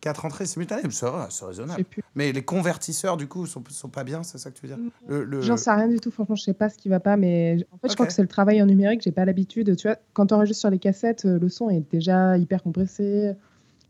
Quatre 0.00 0.24
entrées 0.24 0.46
simultanées, 0.46 0.82
c'est 0.90 1.44
raisonnable. 1.44 1.84
Mais 2.16 2.32
les 2.32 2.44
convertisseurs 2.44 3.16
du 3.16 3.28
coup 3.28 3.46
sont, 3.46 3.62
sont 3.68 3.88
pas 3.88 4.02
bien, 4.02 4.24
c'est 4.24 4.38
ça 4.38 4.50
que 4.50 4.58
tu 4.58 4.66
veux 4.66 4.74
dire? 4.74 4.84
Le- 5.06 5.22
le- 5.22 5.42
J'en 5.42 5.56
sais 5.56 5.70
rien 5.70 5.86
du 5.86 6.00
tout, 6.00 6.10
franchement, 6.10 6.34
je 6.34 6.42
sais 6.42 6.54
pas 6.54 6.68
ce 6.68 6.76
qui 6.76 6.88
va 6.88 6.98
pas, 6.98 7.16
mais 7.16 7.64
en 7.70 7.78
fait, 7.78 7.90
je 7.90 7.94
crois 7.94 8.06
que 8.06 8.12
c'est 8.12 8.22
le 8.22 8.26
travail 8.26 8.60
en 8.60 8.66
numérique, 8.66 9.02
j'ai 9.02 9.12
pas 9.12 9.24
l'habitude. 9.24 9.76
Tu 9.76 9.86
vois, 9.86 9.96
quand 10.12 10.32
on 10.32 10.36
enregistre 10.36 10.62
sur 10.62 10.70
les 10.70 10.80
cassettes, 10.80 11.24
euh, 11.24 11.38
le 11.38 11.48
son 11.48 11.70
est 11.70 11.88
déjà 11.88 12.36
hyper 12.36 12.64
compressé, 12.64 13.34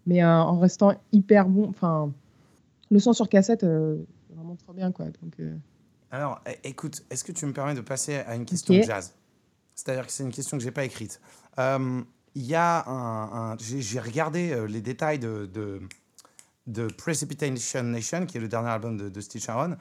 mais 0.07 0.23
euh, 0.23 0.29
en 0.29 0.59
restant 0.59 0.93
hyper 1.13 1.49
bon. 1.49 1.67
Enfin, 1.71 2.13
le 2.91 2.99
son 2.99 3.15
sur 3.15 3.31
cassette, 3.31 3.65
euh, 3.65 3.97
vraiment 4.35 4.57
trop 4.57 4.75
bien, 4.75 4.93
quoi. 4.93 5.07
Donc, 5.07 5.41
euh, 5.41 5.55
Alors, 6.15 6.41
écoute, 6.63 7.05
est-ce 7.11 7.25
que 7.25 7.33
tu 7.33 7.45
me 7.45 7.53
permets 7.53 7.75
de 7.75 7.81
passer 7.81 8.17
à 8.19 8.37
une 8.37 8.45
question 8.45 8.73
Ok. 8.75 8.81
de 8.83 8.87
jazz? 8.87 9.13
C'est-à-dire 9.75 10.07
que 10.07 10.13
c'est 10.13 10.23
une 10.23 10.31
question 10.31 10.57
que 10.57 10.63
j'ai 10.63 10.71
pas 10.71 10.85
écrite. 10.85 11.21
Euh, 11.59 12.03
Il 12.37 12.45
y 12.47 12.55
a 12.55 12.89
un, 12.89 13.53
un- 13.53 13.57
j'ai 13.59 13.99
regardé 14.01 14.53
euh, 14.53 14.67
les 14.67 14.81
détails 14.81 15.19
de, 15.19 15.47
de, 15.47 15.81
de 16.69 16.87
Precipitation 16.87 17.83
Nation, 17.83 18.27
qui 18.27 18.37
est 18.39 18.41
le 18.41 18.47
dernier 18.49 18.69
album 18.71 18.97
de, 18.97 19.09
de 19.09 19.21
Steve 19.21 19.43
Sharon, 19.43 19.77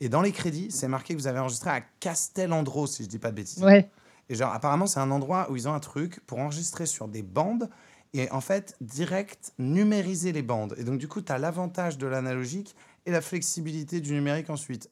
et 0.00 0.08
dans 0.08 0.22
les 0.22 0.32
crédits, 0.32 0.70
c'est 0.72 0.88
marqué 0.88 1.14
que 1.14 1.20
vous 1.20 1.26
avez 1.28 1.38
enregistré 1.38 1.70
à 1.70 1.80
Castelandro, 1.80 2.86
si 2.88 3.04
je 3.04 3.08
dis 3.08 3.18
pas 3.20 3.30
de 3.30 3.36
bêtises. 3.36 3.62
ouais. 3.62 3.88
Et 4.28 4.34
genre, 4.34 4.52
apparemment, 4.52 4.86
c'est 4.88 4.98
un 4.98 5.12
endroit 5.12 5.48
où 5.52 5.56
ils 5.56 5.68
ont 5.68 5.72
un 5.74 5.78
truc 5.80 6.18
pour 6.26 6.40
enregistrer 6.40 6.86
sur 6.86 7.06
des 7.06 7.22
bandes 7.22 7.70
et 8.12 8.28
en 8.32 8.40
fait, 8.40 8.74
direct, 8.80 9.52
numériser 9.58 10.32
les 10.32 10.42
bandes. 10.42 10.74
Et 10.78 10.84
donc, 10.84 10.98
du 10.98 11.06
coup, 11.06 11.22
tu 11.22 11.30
as 11.30 11.38
l'avantage 11.38 11.96
de 11.96 12.08
l'analogique 12.08 12.74
et 13.04 13.12
la 13.12 13.20
flexibilité 13.20 14.00
du 14.00 14.12
numérique 14.14 14.50
ensuite. 14.50 14.90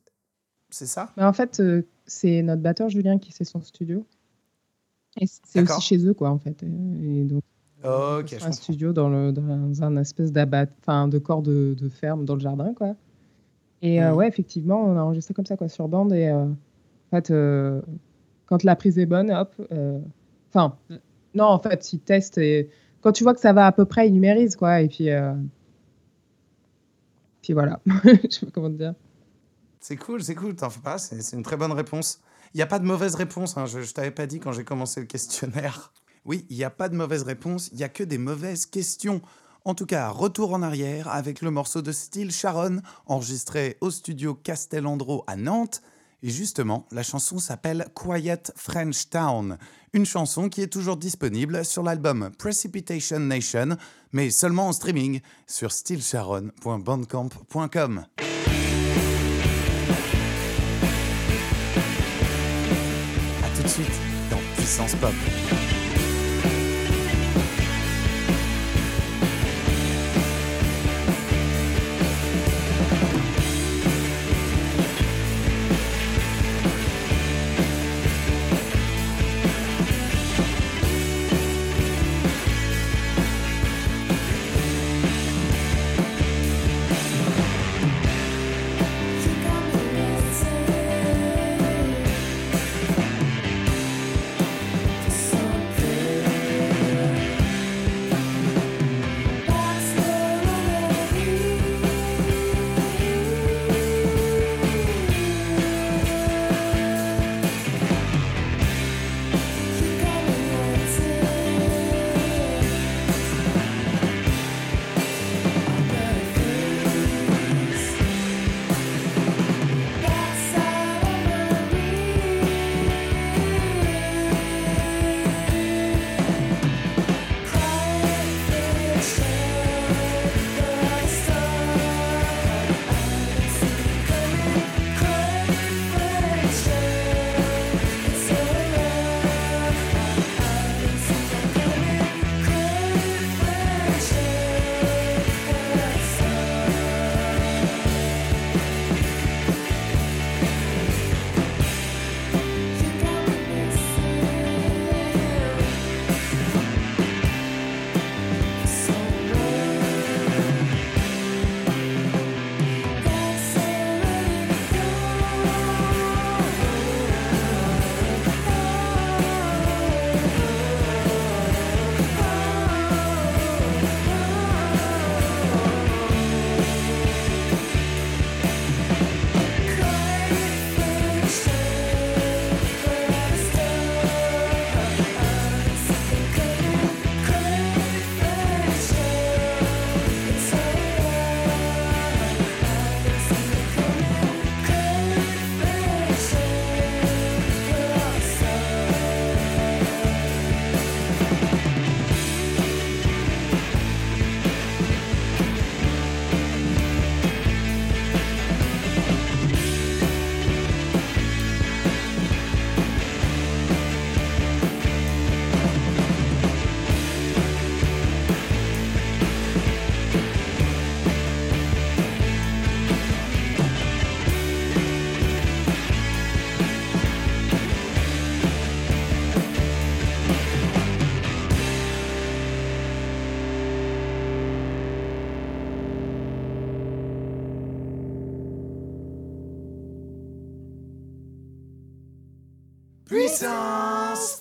C'est 0.74 0.86
ça? 0.86 1.12
Mais 1.16 1.22
en 1.22 1.32
fait, 1.32 1.60
euh, 1.60 1.82
c'est 2.04 2.42
notre 2.42 2.60
batteur 2.60 2.88
Julien 2.88 3.18
qui 3.20 3.30
c'est 3.30 3.44
son 3.44 3.60
studio. 3.62 4.04
Et 5.20 5.26
c'est 5.28 5.62
aussi 5.62 5.80
chez 5.80 6.04
eux, 6.04 6.14
quoi, 6.14 6.30
en 6.30 6.38
fait. 6.40 6.64
Et 6.64 7.22
donc, 7.24 7.44
Ok, 7.84 8.26
je 8.28 8.34
un 8.34 8.38
comprends. 8.38 8.52
studio 8.52 8.92
dans, 8.92 9.08
le, 9.08 9.30
dans 9.30 9.82
un 9.84 9.96
espèce 9.98 10.32
d'abat, 10.32 10.66
enfin, 10.80 11.06
de 11.06 11.18
corps 11.18 11.42
de, 11.42 11.76
de 11.78 11.88
ferme 11.88 12.24
dans 12.24 12.34
le 12.34 12.40
jardin, 12.40 12.74
quoi. 12.74 12.96
Et 13.82 14.02
euh, 14.02 14.10
Mhm. 14.10 14.16
ouais, 14.16 14.26
effectivement, 14.26 14.82
on 14.82 14.96
a 14.96 15.02
enregistré 15.02 15.32
comme 15.32 15.46
ça, 15.46 15.56
quoi, 15.56 15.68
sur 15.68 15.86
bande. 15.86 16.12
Et 16.12 16.26
euh, 16.26 16.46
en 16.46 16.56
fait, 17.10 17.30
euh, 17.30 17.80
quand 18.46 18.64
la 18.64 18.74
prise 18.74 18.98
est 18.98 19.06
bonne, 19.06 19.30
hop. 19.30 19.54
Enfin, 20.52 20.76
non, 21.34 21.44
en 21.44 21.60
fait, 21.60 21.92
ils 21.92 22.00
testent 22.00 22.38
et 22.38 22.68
quand 23.00 23.12
tu 23.12 23.22
vois 23.22 23.34
que 23.34 23.40
ça 23.40 23.52
va 23.52 23.66
à 23.68 23.72
peu 23.72 23.84
près, 23.84 24.08
ils 24.08 24.12
numérisent, 24.12 24.56
quoi. 24.56 24.80
Et 24.80 24.88
puis, 24.88 25.08
puis 27.42 27.52
voilà. 27.52 27.78
Je 28.04 28.28
sais 28.30 28.46
pas 28.46 28.52
comment 28.52 28.70
te 28.70 28.76
dire. 28.78 28.94
C'est 29.86 29.98
cool, 29.98 30.24
c'est 30.24 30.34
cool, 30.34 30.56
t'en 30.56 30.70
fais 30.70 30.80
pas, 30.80 30.96
c'est 30.96 31.34
une 31.34 31.42
très 31.42 31.58
bonne 31.58 31.72
réponse. 31.72 32.18
Il 32.54 32.56
n'y 32.56 32.62
a 32.62 32.66
pas 32.66 32.78
de 32.78 32.86
mauvaise 32.86 33.16
réponse, 33.16 33.58
hein, 33.58 33.66
je, 33.66 33.82
je 33.82 33.92
t'avais 33.92 34.10
pas 34.10 34.26
dit 34.26 34.40
quand 34.40 34.50
j'ai 34.50 34.64
commencé 34.64 35.00
le 35.00 35.06
questionnaire. 35.06 35.92
Oui, 36.24 36.46
il 36.48 36.56
n'y 36.56 36.64
a 36.64 36.70
pas 36.70 36.88
de 36.88 36.96
mauvaise 36.96 37.22
réponse, 37.22 37.68
il 37.70 37.76
n'y 37.76 37.84
a 37.84 37.90
que 37.90 38.02
des 38.02 38.16
mauvaises 38.16 38.64
questions. 38.64 39.20
En 39.66 39.74
tout 39.74 39.84
cas, 39.84 40.08
retour 40.08 40.54
en 40.54 40.62
arrière 40.62 41.08
avec 41.08 41.42
le 41.42 41.50
morceau 41.50 41.82
de 41.82 41.92
Steel 41.92 42.32
Sharon, 42.32 42.80
enregistré 43.04 43.76
au 43.82 43.90
studio 43.90 44.34
Castelandro 44.34 45.24
à 45.26 45.36
Nantes. 45.36 45.82
Et 46.22 46.30
justement, 46.30 46.86
la 46.90 47.02
chanson 47.02 47.38
s'appelle 47.38 47.88
Quiet 47.94 48.54
French 48.56 49.10
Town, 49.10 49.58
une 49.92 50.06
chanson 50.06 50.48
qui 50.48 50.62
est 50.62 50.72
toujours 50.72 50.96
disponible 50.96 51.62
sur 51.62 51.82
l'album 51.82 52.30
Precipitation 52.38 53.20
Nation, 53.20 53.76
mais 54.12 54.30
seulement 54.30 54.68
en 54.68 54.72
streaming 54.72 55.20
sur 55.46 55.72
steelsharon.bandcamp.com. 55.72 58.06
Puissance 64.64 64.94
Pop. 64.94 65.63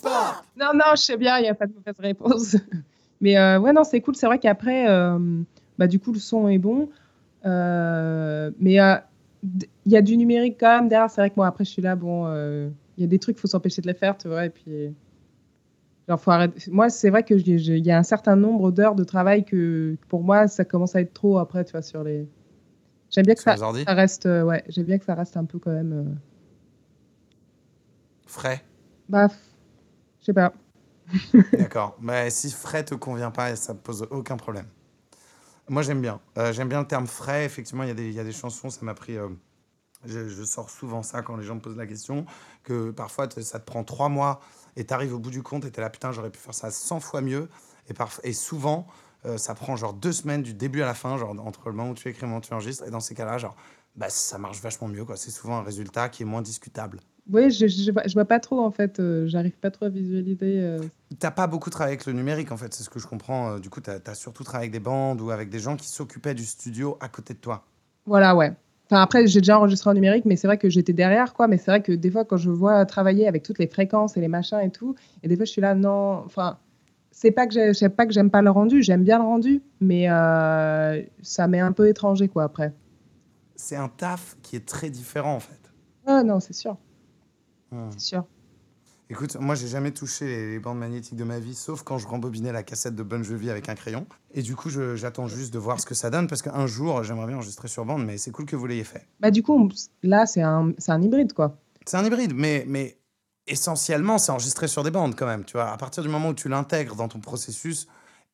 Pop 0.02 0.44
Non, 0.56 0.70
non, 0.74 0.84
je 0.96 1.02
sais 1.02 1.16
bien, 1.16 1.38
il 1.38 1.42
n'y 1.42 1.48
a 1.48 1.54
pas 1.54 1.66
de 1.66 1.72
mauvaise 1.74 1.98
réponse. 1.98 2.56
Mais 3.20 3.38
euh, 3.38 3.58
ouais, 3.58 3.72
non, 3.72 3.84
c'est 3.84 4.00
cool. 4.00 4.16
C'est 4.16 4.26
vrai 4.26 4.38
qu'après, 4.38 4.88
euh, 4.88 5.18
bah, 5.78 5.86
du 5.86 5.98
coup, 5.98 6.12
le 6.12 6.18
son 6.18 6.48
est 6.48 6.58
bon. 6.58 6.90
Euh, 7.46 8.50
mais 8.58 8.80
euh, 8.80 8.96
il 9.84 9.92
y 9.92 9.96
a 9.96 10.02
du 10.02 10.16
numérique 10.16 10.56
quand 10.58 10.76
même 10.76 10.88
derrière. 10.88 11.10
C'est 11.10 11.20
vrai 11.20 11.30
que 11.30 11.34
moi, 11.36 11.46
après, 11.46 11.64
je 11.64 11.70
suis 11.70 11.82
là, 11.82 11.94
bon, 11.96 12.24
euh, 12.26 12.68
il 12.96 13.02
y 13.02 13.04
a 13.04 13.06
des 13.06 13.18
trucs, 13.18 13.36
il 13.36 13.40
faut 13.40 13.48
s'empêcher 13.48 13.82
de 13.82 13.86
les 13.86 13.94
faire, 13.94 14.16
tu 14.18 14.28
vois. 14.28 14.46
Et 14.46 14.50
puis, 14.50 14.92
genre, 16.08 16.20
faut 16.20 16.30
arrêter. 16.30 16.70
Moi, 16.70 16.88
c'est 16.90 17.10
vrai 17.10 17.22
que 17.22 17.34
il 17.34 17.86
y 17.86 17.90
a 17.90 17.98
un 17.98 18.02
certain 18.02 18.36
nombre 18.36 18.70
d'heures 18.72 18.94
de 18.94 19.04
travail 19.04 19.44
que, 19.44 19.96
pour 20.08 20.22
moi, 20.22 20.48
ça 20.48 20.64
commence 20.64 20.94
à 20.96 21.00
être 21.00 21.12
trop 21.14 21.38
après, 21.38 21.64
tu 21.64 21.72
vois, 21.72 21.82
sur 21.82 22.02
les. 22.02 22.26
J'aime 23.10 23.24
bien 23.26 23.34
que 23.34 23.42
ça, 23.42 23.54
reste, 23.86 24.26
euh, 24.26 24.42
ouais, 24.42 24.64
j'aime 24.68 24.86
bien 24.86 24.98
que 24.98 25.04
ça 25.04 25.14
reste 25.14 25.36
un 25.36 25.44
peu 25.44 25.58
quand 25.58 25.70
même. 25.72 25.92
euh, 25.92 26.14
Frais. 28.26 28.62
Bah, 29.08 29.28
je 30.20 30.26
sais 30.26 30.32
pas. 30.34 30.52
D'accord. 31.56 31.96
Mais 32.00 32.30
si 32.30 32.50
frais 32.50 32.84
te 32.84 32.94
convient 32.94 33.30
pas, 33.30 33.56
ça 33.56 33.74
me 33.74 33.78
pose 33.78 34.06
aucun 34.10 34.36
problème. 34.36 34.66
Moi, 35.68 35.82
j'aime 35.82 36.00
bien. 36.02 36.20
Euh, 36.38 36.52
j'aime 36.52 36.68
bien 36.68 36.80
le 36.80 36.86
terme 36.86 37.06
frais. 37.06 37.44
Effectivement, 37.44 37.84
il 37.84 37.98
y, 37.98 38.12
y 38.12 38.20
a 38.20 38.24
des 38.24 38.32
chansons, 38.32 38.70
ça 38.70 38.80
m'a 38.84 38.94
pris. 38.94 39.16
euh, 39.16 39.28
je, 40.06 40.44
sors 40.44 40.70
souvent 40.70 41.02
ça 41.02 41.22
quand 41.22 41.36
les 41.36 41.44
gens 41.44 41.56
me 41.56 41.60
posent 41.60 41.76
la 41.78 41.86
question, 41.86 42.26
que 42.64 42.90
parfois 42.92 43.28
ça 43.42 43.60
te 43.60 43.66
prend 43.66 43.84
trois 43.84 44.08
mois 44.10 44.40
et 44.76 44.86
tu 44.86 44.94
arrives 44.94 45.14
au 45.14 45.18
bout 45.20 45.30
du 45.30 45.42
compte 45.42 45.64
et 45.66 45.72
tu 45.72 45.80
es 45.80 45.82
là, 45.82 45.90
putain, 45.90 46.12
j'aurais 46.12 46.30
pu 46.30 46.40
faire 46.40 46.54
ça 46.54 46.70
100 46.70 47.00
fois 47.00 47.20
mieux. 47.22 47.48
Et, 47.90 47.94
et 48.24 48.32
souvent, 48.34 48.86
euh, 49.26 49.38
ça 49.38 49.54
prend 49.54 49.76
genre 49.76 49.94
deux 49.94 50.12
semaines 50.12 50.42
du 50.42 50.54
début 50.54 50.82
à 50.82 50.86
la 50.86 50.94
fin, 50.94 51.18
genre 51.18 51.32
entre 51.46 51.70
le 51.70 51.76
moment 51.76 51.90
où 51.90 51.94
tu 51.94 52.08
écris 52.08 52.20
et 52.20 52.22
le 52.22 52.28
moment 52.28 52.38
où 52.40 52.42
tu 52.42 52.54
enregistres. 52.54 52.84
Et 52.86 52.90
dans 52.90 53.00
ces 53.00 53.14
cas-là, 53.14 53.38
genre, 53.38 53.56
bah, 53.96 54.10
ça 54.10 54.38
marche 54.38 54.60
vachement 54.62 54.88
mieux. 54.88 55.06
C'est 55.16 55.30
souvent 55.32 55.58
un 55.58 55.62
résultat 55.64 56.08
qui 56.10 56.22
est 56.24 56.26
moins 56.26 56.42
discutable. 56.42 57.00
Oui, 57.32 57.50
je, 57.50 57.66
je, 57.66 57.90
vois- 57.90 58.02
je 58.06 58.12
vois 58.12 58.26
pas 58.26 58.38
trop 58.38 58.60
en 58.60 58.70
fait. 58.70 59.00
euh, 59.00 59.26
J'arrive 59.26 59.56
pas 59.58 59.70
trop 59.70 59.86
à 59.86 59.88
visualiser. 59.88 60.60
euh, 60.60 60.78
T'as 61.18 61.30
pas 61.30 61.46
beaucoup 61.46 61.70
travaillé 61.70 61.94
avec 61.94 62.06
le 62.06 62.12
numérique 62.12 62.52
en 62.52 62.56
fait, 62.56 62.74
c'est 62.74 62.82
ce 62.82 62.90
que 62.90 62.98
je 62.98 63.06
comprends. 63.06 63.52
Euh, 63.52 63.58
Du 63.58 63.70
coup, 63.70 63.80
t'as 63.80 63.98
as 64.06 64.14
surtout 64.14 64.44
travaillé 64.44 64.64
avec 64.68 64.72
des 64.72 64.84
bandes 64.84 65.20
ou 65.20 65.30
avec 65.30 65.48
des 65.48 65.58
gens 65.58 65.76
qui 65.76 65.88
s'occupaient 65.88 66.34
du 66.34 66.44
studio 66.44 66.98
à 67.00 67.08
côté 67.08 67.32
de 67.34 67.38
toi. 67.38 67.64
Voilà, 68.06 68.36
ouais. 68.36 68.52
Enfin, 68.90 69.00
après, 69.00 69.26
j'ai 69.26 69.40
déjà 69.40 69.58
enregistré 69.58 69.88
en 69.88 69.94
numérique, 69.94 70.26
mais 70.26 70.36
c'est 70.36 70.46
vrai 70.46 70.58
que 70.58 70.68
j'étais 70.68 70.92
derrière, 70.92 71.32
quoi. 71.32 71.48
Mais 71.48 71.56
c'est 71.56 71.70
vrai 71.70 71.82
que 71.82 71.92
des 71.92 72.10
fois, 72.10 72.26
quand 72.26 72.36
je 72.36 72.50
vois 72.50 72.84
travailler 72.84 73.26
avec 73.26 73.42
toutes 73.42 73.58
les 73.58 73.66
fréquences 73.68 74.18
et 74.18 74.20
les 74.20 74.28
machins 74.28 74.60
et 74.60 74.70
tout, 74.70 74.94
et 75.22 75.28
des 75.28 75.36
fois, 75.36 75.46
je 75.46 75.50
suis 75.50 75.62
là, 75.62 75.74
non. 75.74 76.22
Enfin, 76.26 76.58
c'est 77.10 77.30
pas 77.30 77.46
que 77.46 77.54
j'ai- 77.54 77.72
c'est 77.72 77.88
pas 77.88 78.04
que 78.04 78.12
j'aime 78.12 78.30
pas 78.30 78.42
le 78.42 78.50
rendu, 78.50 78.82
j'aime 78.82 79.02
bien 79.04 79.16
le 79.18 79.24
rendu, 79.24 79.62
mais 79.80 80.10
euh, 80.10 81.02
ça 81.22 81.46
m'est 81.48 81.60
un 81.60 81.72
peu 81.72 81.88
étranger, 81.88 82.28
quoi, 82.28 82.44
après. 82.44 82.74
C'est 83.56 83.76
un 83.76 83.88
taf 83.88 84.36
qui 84.42 84.56
est 84.56 84.66
très 84.66 84.90
différent 84.90 85.34
en 85.36 85.40
fait. 85.40 85.60
Ah 86.06 86.22
non, 86.22 86.40
c'est 86.40 86.52
sûr, 86.52 86.76
Hmm. 87.74 87.90
c'est 87.90 88.00
sûr. 88.00 88.24
Écoute, 89.10 89.36
moi 89.38 89.54
j'ai 89.54 89.68
jamais 89.68 89.90
touché 89.90 90.24
les, 90.24 90.58
bandes 90.58 90.78
magnétiques 90.78 91.16
de 91.16 91.24
ma 91.24 91.38
vie, 91.38 91.54
sauf 91.54 91.82
quand 91.82 91.98
je 91.98 92.06
rembobinais 92.06 92.52
la 92.52 92.62
cassette 92.62 92.94
de 92.94 93.02
Bon 93.02 93.22
Jovi 93.22 93.50
avec 93.50 93.68
un 93.68 93.74
crayon. 93.74 94.06
Et 94.32 94.40
du 94.40 94.56
coup, 94.56 94.70
j'attends 94.70 95.26
juste 95.26 95.52
de 95.52 95.58
voir 95.58 95.78
ce 95.78 95.84
que 95.84 95.94
ça 95.94 96.08
donne 96.08 96.26
parce 96.26 96.40
qu'un 96.40 96.66
jour, 96.66 97.02
j'aimerais 97.02 97.26
bien 97.26 97.36
enregistrer 97.36 97.68
sur 97.68 97.84
bande, 97.84 98.04
mais 98.04 98.16
c'est 98.16 98.30
cool 98.30 98.46
que 98.46 98.56
vous 98.56 98.66
l'ayez 98.66 98.84
fait. 98.84 99.06
Bah, 99.20 99.30
du 99.30 99.42
coup, 99.42 99.52
on- 99.52 99.68
là, 100.02 100.24
c'est 100.24 100.40
un, 100.40 100.72
un 100.88 101.02
hybride, 101.02 101.34
quoi. 101.34 101.58
C'est 101.84 101.98
un 101.98 102.04
hybride, 102.04 102.32
mais, 102.34 102.64
mais 102.66 102.96
essentiellement, 103.46 104.16
c'est 104.16 104.32
enregistré 104.32 104.68
sur 104.68 104.82
des 104.82 104.90
bandes 104.90 105.14
quand 105.16 105.26
même. 105.26 105.44
Tu 105.44 105.52
vois, 105.52 105.70
à 105.70 105.76
partir 105.76 106.02
du 106.02 106.08
moment 106.08 106.30
où 106.30 106.34
tu 106.34 106.48
l'intègres 106.48 106.96
dans 106.96 107.08
ton 107.08 107.20
processus, 107.20 107.86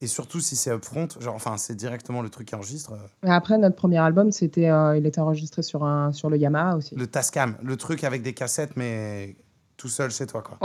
et 0.02 0.06
surtout 0.06 0.40
si 0.40 0.56
c'est 0.56 0.70
upfront, 0.74 1.08
genre, 1.20 1.34
enfin, 1.34 1.56
c'est 1.58 1.74
directement 1.74 2.22
le 2.22 2.30
truc 2.30 2.48
qui 2.48 2.54
enregistre. 2.54 2.92
euh, 2.92 3.06
Mais 3.22 3.30
après, 3.30 3.58
notre 3.58 3.76
premier 3.76 3.98
album, 3.98 4.32
c'était, 4.32 4.70
euh, 4.70 4.96
il 4.96 5.04
était 5.04 5.20
enregistré 5.20 5.62
sur, 5.62 5.84
un, 5.84 6.12
sur 6.12 6.30
le 6.30 6.38
Yamaha 6.38 6.76
aussi. 6.76 6.94
Le 6.94 7.06
Tascam, 7.06 7.56
le 7.62 7.76
truc 7.76 8.02
avec 8.04 8.22
des 8.22 8.32
cassettes, 8.32 8.76
mais 8.76 9.36
tout 9.76 9.88
seul 9.88 10.10
chez 10.10 10.26
toi, 10.26 10.42
quoi. 10.42 10.58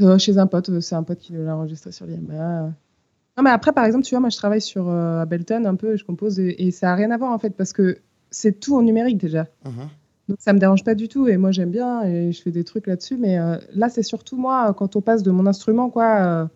Euh, 0.00 0.18
chez 0.18 0.38
un 0.38 0.46
pote, 0.46 0.78
c'est 0.80 0.94
un 0.94 1.02
pote 1.02 1.18
qui 1.18 1.32
l'a 1.32 1.56
enregistré 1.56 1.90
sur 1.90 2.06
le 2.06 2.12
Yamaha. 2.12 2.70
Non, 3.36 3.42
mais 3.42 3.50
après, 3.50 3.72
par 3.72 3.84
exemple, 3.84 4.04
tu 4.04 4.14
vois, 4.14 4.20
moi, 4.20 4.30
je 4.30 4.36
travaille 4.36 4.60
sur 4.60 4.88
euh, 4.88 5.22
Ableton 5.22 5.64
un 5.64 5.74
peu, 5.74 5.96
je 5.96 6.04
compose, 6.04 6.38
et, 6.38 6.66
et 6.66 6.70
ça 6.70 6.88
n'a 6.88 6.94
rien 6.94 7.10
à 7.10 7.16
voir, 7.16 7.32
en 7.32 7.38
fait, 7.40 7.50
parce 7.50 7.72
que 7.72 7.98
c'est 8.30 8.60
tout 8.60 8.76
en 8.76 8.82
numérique, 8.82 9.18
déjà. 9.18 9.48
Mhm. 9.64 9.88
Donc, 10.28 10.38
ça 10.38 10.52
me 10.52 10.60
dérange 10.60 10.84
pas 10.84 10.94
du 10.94 11.08
tout, 11.08 11.26
et 11.26 11.36
moi, 11.36 11.50
j'aime 11.50 11.72
bien, 11.72 12.04
et 12.04 12.30
je 12.30 12.40
fais 12.40 12.52
des 12.52 12.62
trucs 12.62 12.86
là-dessus, 12.86 13.16
mais 13.16 13.36
là, 13.74 13.88
c'est 13.88 14.04
surtout 14.04 14.36
moi, 14.36 14.72
quand 14.74 14.94
on 14.94 15.00
passe 15.00 15.24
de 15.24 15.32
mon 15.32 15.44
instrument, 15.46 15.90
quoi, 15.90 16.48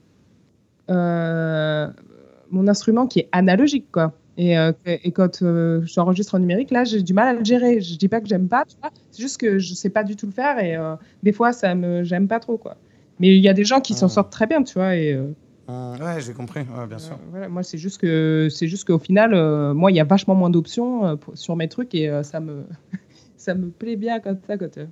mon 0.88 2.68
instrument 2.68 3.06
qui 3.06 3.20
est 3.20 3.28
analogique, 3.32 3.86
quoi. 3.92 4.12
Et, 4.36 4.58
euh, 4.58 4.72
et 4.86 5.12
quand 5.12 5.42
euh, 5.42 5.80
j'enregistre 5.84 6.34
en 6.34 6.40
numérique, 6.40 6.70
là, 6.72 6.82
j'ai 6.84 7.02
du 7.02 7.14
mal 7.14 7.28
à 7.36 7.38
le 7.38 7.44
gérer. 7.44 7.80
Je 7.80 7.96
dis 7.96 8.08
pas 8.08 8.20
que 8.20 8.26
j'aime 8.26 8.48
pas, 8.48 8.64
tu 8.66 8.74
vois. 8.82 8.90
C'est 9.12 9.22
juste 9.22 9.38
que 9.38 9.58
je 9.60 9.74
sais 9.74 9.90
pas 9.90 10.02
du 10.02 10.16
tout 10.16 10.26
le 10.26 10.32
faire 10.32 10.58
et 10.58 10.76
euh, 10.76 10.96
des 11.22 11.32
fois, 11.32 11.52
ça 11.52 11.74
me, 11.76 12.02
j'aime 12.02 12.26
pas 12.26 12.40
trop, 12.40 12.56
quoi. 12.58 12.76
Mais 13.20 13.28
il 13.36 13.40
y 13.42 13.48
a 13.48 13.52
des 13.54 13.64
gens 13.64 13.80
qui 13.80 13.94
s'en 13.94 14.06
Ah. 14.06 14.08
sortent 14.08 14.32
très 14.32 14.46
bien, 14.48 14.62
tu 14.64 14.74
vois. 14.74 14.96
Et 14.96 15.12
euh, 15.12 15.32
Hum, 15.68 15.96
ouais, 16.00 16.20
j'ai 16.20 16.32
compris, 16.34 16.60
ouais, 16.60 16.86
bien 16.88 16.98
sûr. 16.98 17.14
euh, 17.14 17.26
voilà, 17.30 17.48
moi, 17.48 17.62
c'est 17.62 17.78
juste 17.78 17.98
que, 17.98 18.48
c'est 18.50 18.66
juste 18.66 18.86
qu'au 18.86 18.98
final, 18.98 19.32
euh, 19.34 19.72
moi, 19.72 19.90
il 19.92 19.94
y 19.96 20.00
a 20.00 20.04
vachement 20.04 20.34
moins 20.34 20.50
d'options 20.50 21.06
euh, 21.06 21.16
sur 21.34 21.54
mes 21.56 21.68
trucs 21.68 21.94
et 21.94 22.10
euh, 22.10 22.22
ça 22.24 22.40
me, 22.40 22.64
ça 23.38 23.54
me 23.54 23.70
plaît 23.70 23.96
bien 23.96 24.18
comme 24.20 24.38
ça, 24.46 24.58
quand. 24.58 24.76
euh, 24.78 24.86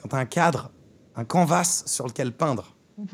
Quand 0.00 0.08
t'as 0.10 0.18
un 0.20 0.24
cadre, 0.24 0.70
un 1.16 1.24
canvas 1.24 1.82
sur 1.86 2.06
lequel 2.06 2.30
peindre. 2.32 2.74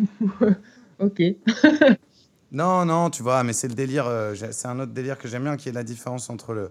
Ok. 1.00 1.22
Non, 2.52 2.84
non, 2.84 3.10
tu 3.10 3.22
vois, 3.22 3.42
mais 3.44 3.52
c'est 3.52 3.68
le 3.68 3.74
délire, 3.74 4.06
euh, 4.06 4.34
j'ai- 4.34 4.52
c'est 4.52 4.66
un 4.68 4.78
autre 4.80 4.92
délire 4.92 5.18
que 5.18 5.28
j'aime 5.28 5.44
bien, 5.44 5.56
qui 5.56 5.68
est 5.68 5.72
la 5.72 5.84
différence 5.84 6.30
entre 6.30 6.52
le 6.54 6.70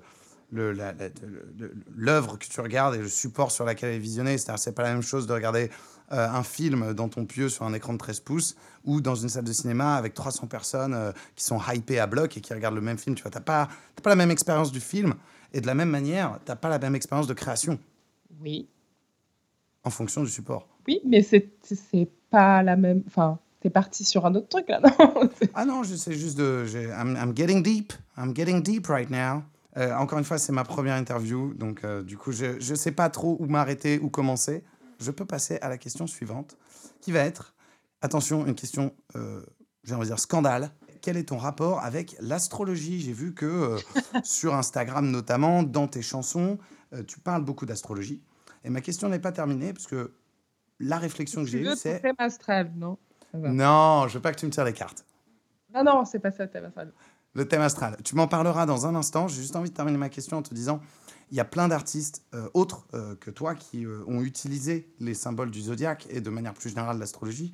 le- 0.52 0.72
la- 0.72 0.94
la- 0.94 1.10
le- 1.10 1.48
le- 1.60 1.74
l'œuvre 1.96 2.36
que 2.40 2.48
tu 2.48 2.60
regardes 2.60 2.96
et 2.96 2.98
le 2.98 3.08
support 3.08 3.52
sur 3.52 3.66
lequel 3.66 3.90
elle 3.92 3.98
est 3.98 4.00
visionnée. 4.00 4.36
C'est-à-dire, 4.40 4.58
c'est 4.58 4.72
pas 4.72 4.82
la 4.82 4.94
même 4.94 5.04
chose 5.04 5.28
de 5.28 5.34
regarder 5.34 5.70
euh, 6.12 6.28
un 6.28 6.42
film 6.42 6.96
dans 6.96 7.08
ton 7.08 7.28
pieu 7.28 7.50
sur 7.50 7.66
un 7.66 7.74
écran 7.76 7.94
de 7.94 8.00
13 8.00 8.20
pouces 8.22 8.56
ou 8.84 9.00
dans 9.00 9.14
une 9.14 9.30
salle 9.30 9.44
de 9.44 9.54
cinéma 9.54 9.94
avec 9.96 10.16
300 10.16 10.48
personnes 10.48 10.96
euh, 10.96 11.12
qui 11.36 11.44
sont 11.44 11.60
hypées 11.72 12.00
à 12.00 12.08
bloc 12.08 12.36
et 12.36 12.42
qui 12.42 12.52
regardent 12.52 12.74
le 12.74 12.82
même 12.82 12.98
film. 12.98 13.16
Tu 13.16 13.22
vois, 13.22 13.30
t'as 13.30 13.42
pas, 13.42 13.70
t'as 13.96 14.02
pas 14.02 14.10
la 14.10 14.16
même 14.16 14.32
expérience 14.32 14.72
du 14.72 14.80
film 14.80 15.14
et 15.54 15.62
de 15.62 15.68
la 15.68 15.76
même 15.76 15.92
manière, 15.92 16.40
t'as 16.46 16.56
pas 16.56 16.70
la 16.70 16.80
même 16.80 16.96
expérience 16.96 17.28
de 17.28 17.36
création 17.36 17.78
Oui. 18.42 18.68
en 19.84 19.92
fonction 19.92 20.24
du 20.24 20.30
support. 20.30 20.68
Oui, 20.88 21.00
mais 21.06 21.22
c'est- 21.22 21.52
c'est 21.62 22.10
pas 22.32 22.64
la 22.64 22.76
même. 22.76 23.04
Enfin, 23.06 23.38
t'es 23.62 23.70
parti 23.70 24.04
sur 24.06 24.26
un 24.26 24.36
autre 24.36 24.48
truc 24.48 24.68
là, 24.70 24.80
non 24.82 25.30
Ah 25.54 25.66
non, 25.66 25.84
je 25.84 25.96
sais 25.96 26.14
juste 26.14 26.38
de. 26.38 26.66
j'ai- 26.66 26.90
I'm, 26.90 27.16
I'm 27.16 27.36
getting 27.36 27.62
deep. 27.64 27.94
I'm 28.18 28.36
getting 28.36 28.62
deep 28.62 28.88
right 28.88 29.10
now. 29.10 29.44
Euh, 29.78 29.94
encore 29.96 30.18
une 30.18 30.26
fois, 30.26 30.38
c'est 30.38 30.52
ma 30.52 30.64
première 30.64 30.96
interview, 30.96 31.54
donc 31.54 31.84
euh, 31.84 32.02
du 32.04 32.18
coup, 32.18 32.32
je 32.32 32.46
ne 32.58 32.76
sais 32.76 32.92
pas 32.92 33.10
trop 33.10 33.38
où 33.40 33.46
m'arrêter, 33.46 34.00
où 34.00 34.10
commencer. 34.10 34.64
Je 35.00 35.12
peux 35.12 35.26
passer 35.26 35.58
à 35.62 35.70
la 35.70 35.78
question 35.78 36.08
suivante, 36.08 36.58
qui 37.00 37.12
va 37.12 37.20
être, 37.20 37.54
attention, 38.02 38.46
une 38.46 38.56
question, 38.56 38.94
euh, 39.16 39.42
j'ai 39.84 39.94
envie 39.94 40.04
de 40.04 40.08
dire 40.14 40.20
scandale. 40.20 40.72
Quel 41.02 41.16
est 41.16 41.30
ton 41.30 41.38
rapport 41.38 41.80
avec 41.80 42.18
l'astrologie? 42.20 43.00
J'ai 43.00 43.14
vu 43.14 43.34
que 43.34 43.46
euh, 43.46 43.78
sur 44.24 44.56
Instagram 44.56 45.10
notamment, 45.10 45.64
dans 45.64 45.88
tes 45.88 46.02
chansons, 46.02 46.58
tu 47.08 47.20
parles 47.20 47.46
beaucoup 47.46 47.68
d'astrologie. 47.68 48.24
Et 48.64 48.72
ma 48.72 48.82
question 48.82 49.08
n'est 49.10 49.20
pas 49.20 49.32
terminée, 49.32 49.72
parce 49.74 49.86
que 49.86 50.12
la 50.80 50.98
réflexion 50.98 51.44
que 51.44 51.48
j'ai 51.50 51.62
eue, 51.62 51.76
c'est... 51.78 52.02
astral, 52.18 52.74
non? 52.76 52.98
Va. 53.38 53.50
Non, 53.50 54.08
je 54.08 54.16
veux 54.16 54.22
pas 54.22 54.32
que 54.34 54.40
tu 54.40 54.46
me 54.46 54.52
tires 54.52 54.66
les 54.66 54.74
cartes. 54.74 55.06
Non, 55.74 55.84
non, 55.84 56.06
c'est 56.06 56.20
pas 56.20 56.32
ça, 56.32 56.48
thème 56.48 56.66
astral. 56.66 56.92
Le 57.36 57.48
thème 57.48 57.62
astral. 57.62 57.96
Tu 58.04 58.16
m'en 58.16 58.28
parleras 58.28 58.66
dans 58.66 58.88
un 58.88 58.96
instant. 58.96 59.28
J'ai 59.28 59.42
juste 59.42 59.56
envie 59.56 59.70
de 59.70 59.76
terminer 59.76 59.98
ma 60.00 60.10
question 60.10 60.38
en 60.38 60.42
te 60.42 60.54
disant 60.54 60.80
il 61.32 61.38
y 61.38 61.40
a 61.40 61.46
plein 61.46 61.68
d'artistes 61.68 62.24
euh, 62.34 62.50
autres 62.56 62.88
euh, 62.96 63.16
que 63.16 63.30
toi 63.30 63.54
qui 63.54 63.86
euh, 63.86 64.04
ont 64.08 64.22
utilisé 64.22 64.92
les 65.00 65.14
symboles 65.14 65.52
du 65.52 65.62
zodiaque 65.62 66.08
et 66.10 66.22
de 66.22 66.30
manière 66.32 66.56
plus 66.56 66.70
générale 66.70 66.98
l'astrologie. 66.98 67.54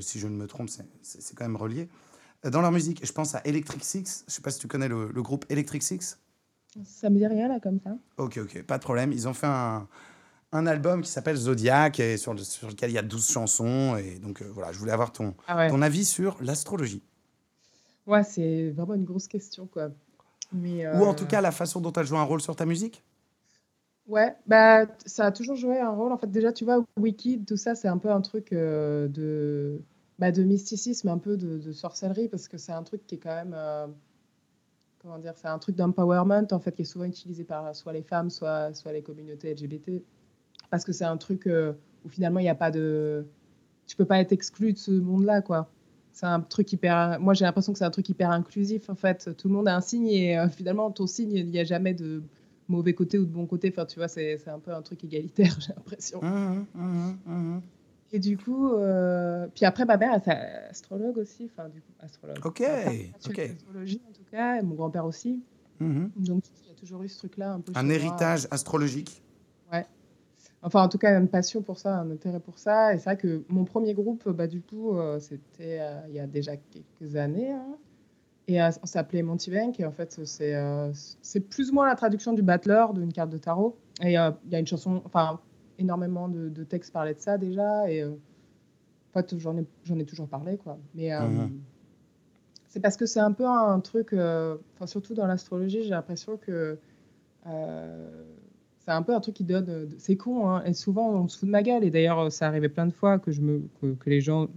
Si 0.00 0.18
je 0.18 0.26
ne 0.28 0.34
me 0.34 0.46
trompe, 0.46 0.70
c'est- 0.70 1.34
quand 1.34 1.44
même 1.44 1.56
relié. 1.56 1.90
Dans 2.42 2.62
leur 2.62 2.72
musique, 2.72 3.04
je 3.04 3.12
pense 3.12 3.34
à 3.34 3.42
Electric 3.44 3.84
Six. 3.84 4.24
Je 4.26 4.32
sais 4.32 4.40
pas 4.40 4.50
si 4.50 4.58
tu 4.58 4.66
connais 4.66 4.88
le, 4.88 5.10
le 5.12 5.22
groupe 5.22 5.44
Electric 5.50 5.82
Six. 5.82 6.18
Ça 6.84 7.10
me 7.10 7.18
dit 7.18 7.26
rien 7.26 7.48
là 7.48 7.60
comme 7.60 7.78
ça. 7.84 7.90
Ok, 8.16 8.38
ok, 8.42 8.62
pas 8.62 8.78
de 8.78 8.82
problème. 8.82 9.12
Ils 9.12 9.28
ont 9.28 9.34
fait 9.34 9.46
un, 9.46 9.86
un 10.52 10.66
album 10.66 11.02
qui 11.02 11.10
s'appelle 11.10 11.36
Zodiac 11.36 12.00
et 12.00 12.16
sur, 12.16 12.34
le- 12.34 12.42
sur 12.44 12.68
lequel 12.68 12.90
il 12.90 12.94
y 12.94 12.98
a 12.98 13.02
12 13.02 13.30
chansons. 13.30 13.96
Et 13.96 14.18
donc 14.18 14.42
euh, 14.42 14.50
voilà, 14.52 14.72
je 14.72 14.78
voulais 14.78 14.92
avoir 14.92 15.12
ton, 15.12 15.34
Ah 15.46 15.56
ouais. 15.56 15.68
ton 15.70 15.82
avis 15.82 16.04
sur 16.04 16.36
l'astrologie. 16.42 17.02
Ouais, 18.06 18.24
c'est 18.24 18.70
vraiment 18.70 18.94
une 18.94 19.04
grosse 19.04 19.28
question 19.28 19.66
quoi. 19.66 19.90
Mais, 20.52 20.86
Ou 20.92 21.06
en 21.06 21.14
euh, 21.14 21.14
tout 21.14 21.26
cas 21.26 21.40
la 21.40 21.50
façon 21.50 21.80
dont 21.80 21.92
elle 21.94 22.04
joue 22.06 22.18
un 22.18 22.24
rôle 22.24 22.42
sur 22.42 22.54
ta 22.54 22.66
musique? 22.66 23.02
Ouais, 24.06 24.34
bah 24.46 24.86
ça 25.06 25.26
a 25.26 25.32
toujours 25.32 25.54
joué 25.56 25.78
un 25.78 25.90
rôle. 25.90 26.12
En 26.12 26.16
fait, 26.18 26.30
déjà, 26.30 26.52
tu 26.52 26.64
vois, 26.64 26.82
Wiki, 26.98 27.44
tout 27.44 27.56
ça, 27.58 27.74
c'est 27.74 27.88
un 27.88 27.98
peu 27.98 28.10
un 28.10 28.22
truc 28.22 28.52
euh, 28.52 29.06
de, 29.08 29.82
bah, 30.18 30.32
de 30.32 30.42
mysticisme, 30.42 31.08
un 31.08 31.18
peu 31.18 31.36
de, 31.36 31.58
de 31.58 31.72
sorcellerie, 31.72 32.28
parce 32.28 32.48
que 32.48 32.56
c'est 32.56 32.72
un 32.72 32.82
truc 32.82 33.06
qui 33.06 33.16
est 33.16 33.18
quand 33.18 33.34
même, 33.34 33.54
comment 34.98 35.18
dire, 35.18 35.34
c'est 35.36 35.48
un 35.48 35.58
truc 35.58 35.76
d'empowerment, 35.76 36.46
en 36.50 36.58
fait, 36.60 36.72
qui 36.74 36.82
est 36.82 36.84
souvent 36.84 37.04
utilisé 37.04 37.44
par 37.44 37.74
soit 37.74 37.92
les 37.92 38.02
femmes, 38.02 38.30
soit, 38.30 38.74
soit 38.74 38.92
les 38.92 39.02
communautés 39.02 39.50
LGBT, 39.50 40.02
parce 40.70 40.84
que 40.84 40.92
c'est 40.92 41.04
un 41.04 41.16
truc 41.16 41.46
euh, 41.46 41.72
où 42.04 42.08
finalement, 42.08 42.40
il 42.40 42.44
n'y 42.44 42.48
a 42.48 42.54
pas 42.54 42.70
de... 42.70 43.26
Tu 43.86 43.96
peux 43.96 44.04
pas 44.04 44.20
être 44.20 44.32
exclu 44.32 44.72
de 44.72 44.78
ce 44.78 44.90
monde-là, 44.90 45.40
quoi. 45.40 45.70
C'est 46.12 46.26
un 46.26 46.40
truc 46.40 46.72
hyper... 46.72 47.18
Moi, 47.20 47.34
j'ai 47.34 47.44
l'impression 47.44 47.72
que 47.72 47.78
c'est 47.78 47.84
un 47.84 47.90
truc 47.90 48.08
hyper 48.08 48.30
inclusif, 48.30 48.90
en 48.90 48.94
fait. 48.94 49.34
Tout 49.36 49.48
le 49.48 49.54
monde 49.54 49.68
a 49.68 49.76
un 49.76 49.80
signe, 49.80 50.08
et 50.08 50.38
euh, 50.38 50.48
finalement, 50.48 50.90
ton 50.90 51.06
signe, 51.06 51.32
il 51.32 51.46
n'y 51.46 51.58
a 51.58 51.64
jamais 51.64 51.94
de 51.94 52.22
mauvais 52.68 52.92
côté 52.92 53.18
ou 53.18 53.24
de 53.24 53.32
bon 53.32 53.46
côté. 53.46 53.72
Enfin, 53.72 53.86
tu 53.86 53.98
vois, 53.98 54.08
c'est 54.08 54.38
c'est 54.38 54.50
un 54.50 54.58
peu 54.58 54.72
un 54.72 54.82
truc 54.82 55.02
égalitaire, 55.04 55.56
j'ai 55.60 55.72
l'impression. 55.74 56.20
Mhm, 56.22 56.66
mhm, 56.74 57.18
mhm. 57.26 57.62
Et 58.12 58.18
du 58.18 58.38
coup, 58.38 58.72
euh, 58.72 59.46
puis 59.54 59.64
après, 59.64 59.84
ma 59.84 59.96
mère, 59.96 60.20
elle 60.26 60.32
est 60.32 60.68
astrologue 60.70 61.18
aussi. 61.18 61.50
Enfin, 61.52 61.68
du 61.68 61.80
coup, 61.80 61.92
astrologue. 62.00 62.38
Ok, 62.44 62.62
ok. 63.26 63.36
d'astrologie, 63.36 64.00
en 64.08 64.12
tout 64.12 64.24
cas, 64.30 64.56
et 64.56 64.62
mon 64.62 64.74
grand-père 64.74 65.04
aussi. 65.04 65.40
Donc, 65.80 66.42
il 66.64 66.68
y 66.68 66.72
a 66.72 66.74
toujours 66.74 67.02
eu 67.02 67.08
ce 67.08 67.18
truc-là 67.18 67.52
un 67.52 67.60
peu. 67.60 67.72
Un 67.74 67.80
chez 67.80 67.86
moi. 67.86 67.94
héritage 67.94 68.48
astrologique. 68.50 69.22
Enfin, 70.62 70.82
en 70.82 70.88
tout 70.88 70.98
cas, 70.98 71.16
une 71.18 71.28
passion 71.28 71.62
pour 71.62 71.78
ça, 71.78 71.98
un 72.00 72.10
intérêt 72.10 72.40
pour 72.40 72.58
ça. 72.58 72.92
Et 72.94 72.98
c'est 72.98 73.04
vrai 73.04 73.16
que 73.16 73.44
mon 73.48 73.64
premier 73.64 73.94
groupe, 73.94 74.28
bah, 74.30 74.46
du 74.48 74.60
coup, 74.60 74.96
euh, 74.96 75.20
c'était 75.20 75.78
euh, 75.80 76.00
il 76.08 76.14
y 76.14 76.20
a 76.20 76.26
déjà 76.26 76.56
quelques 76.56 77.14
années. 77.16 77.52
hein. 77.52 77.76
Et 78.48 78.60
euh, 78.60 78.70
on 78.82 78.86
s'appelait 78.86 79.22
Montebank. 79.22 79.78
Et 79.78 79.84
en 79.84 79.92
fait, 79.92 80.24
c'est 80.24 80.54
euh, 80.56 80.90
c'est 81.22 81.40
plus 81.40 81.70
ou 81.70 81.74
moins 81.74 81.86
la 81.86 81.94
traduction 81.94 82.32
du 82.32 82.42
Battler, 82.42 82.84
d'une 82.94 83.12
carte 83.12 83.30
de 83.30 83.38
tarot. 83.38 83.76
Et 84.02 84.18
euh, 84.18 84.30
il 84.46 84.52
y 84.52 84.56
a 84.56 84.58
une 84.58 84.66
chanson, 84.66 85.00
enfin, 85.04 85.38
énormément 85.78 86.28
de, 86.28 86.48
de 86.48 86.64
textes 86.64 86.92
parlaient 86.92 87.14
de 87.14 87.20
ça 87.20 87.38
déjà. 87.38 87.88
Et 87.90 88.02
euh, 88.02 88.10
en 88.10 89.20
fait, 89.20 89.38
j'en 89.38 89.56
ai, 89.58 89.64
j'en 89.84 89.98
ai 89.98 90.04
toujours 90.04 90.28
parlé, 90.28 90.56
quoi. 90.56 90.78
Mais 90.94 91.10
Mhm. 91.16 91.60
c'est 92.68 92.80
parce 92.80 92.96
que 92.96 93.06
c'est 93.06 93.20
un 93.20 93.32
peu 93.32 93.46
un 93.46 93.78
truc, 93.80 94.08
enfin, 94.12 94.86
surtout 94.86 95.14
dans 95.14 95.26
l'astrologie, 95.26 95.82
j'ai 95.84 95.90
l'impression 95.90 96.36
que. 96.36 96.78
C'est 98.88 98.94
un 98.94 99.02
peu 99.02 99.14
un 99.14 99.20
truc 99.20 99.34
qui 99.34 99.44
donne. 99.44 99.66
euh, 99.68 99.86
C'est 99.98 100.16
con, 100.16 100.48
hein, 100.48 100.62
et 100.64 100.72
souvent 100.72 101.10
on 101.10 101.28
se 101.28 101.36
fout 101.38 101.46
de 101.46 101.52
ma 101.52 101.62
gueule. 101.62 101.84
Et 101.84 101.90
d'ailleurs, 101.90 102.18
euh, 102.20 102.30
ça 102.30 102.46
arrivait 102.46 102.70
plein 102.70 102.86
de 102.86 102.92
fois 102.92 103.18
que, 103.18 103.30
je 103.30 103.42
me, 103.42 103.62
que, 103.82 103.92
que 103.92 104.08
les 104.08 104.22
gens. 104.22 104.48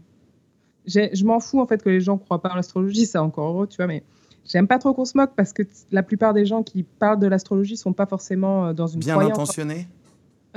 Je 0.86 1.26
m'en 1.26 1.40
fous 1.42 1.60
en 1.60 1.68
fait 1.68 1.84
que 1.84 1.90
les 1.90 2.00
gens 2.00 2.18
croient 2.18 2.42
pas 2.42 2.50
à 2.50 2.56
l'astrologie, 2.56 3.06
c'est 3.06 3.18
encore 3.18 3.50
heureux, 3.54 3.68
tu 3.68 3.76
vois, 3.76 3.88
mais 3.88 4.04
j'aime 4.46 4.68
pas 4.68 4.80
trop 4.80 4.94
qu'on 4.94 5.04
se 5.06 5.18
moque 5.18 5.34
parce 5.36 5.52
que 5.54 5.64
la 5.92 6.02
plupart 6.02 6.34
des 6.34 6.46
gens 6.46 6.64
qui 6.64 6.84
parlent 6.84 7.20
de 7.20 7.28
l'astrologie 7.28 7.76
sont 7.78 7.92
pas 7.94 8.06
forcément 8.06 8.68
euh, 8.68 8.74
dans 8.74 8.88
une 8.88 9.02
Bien 9.02 9.16
croyance. 9.16 9.60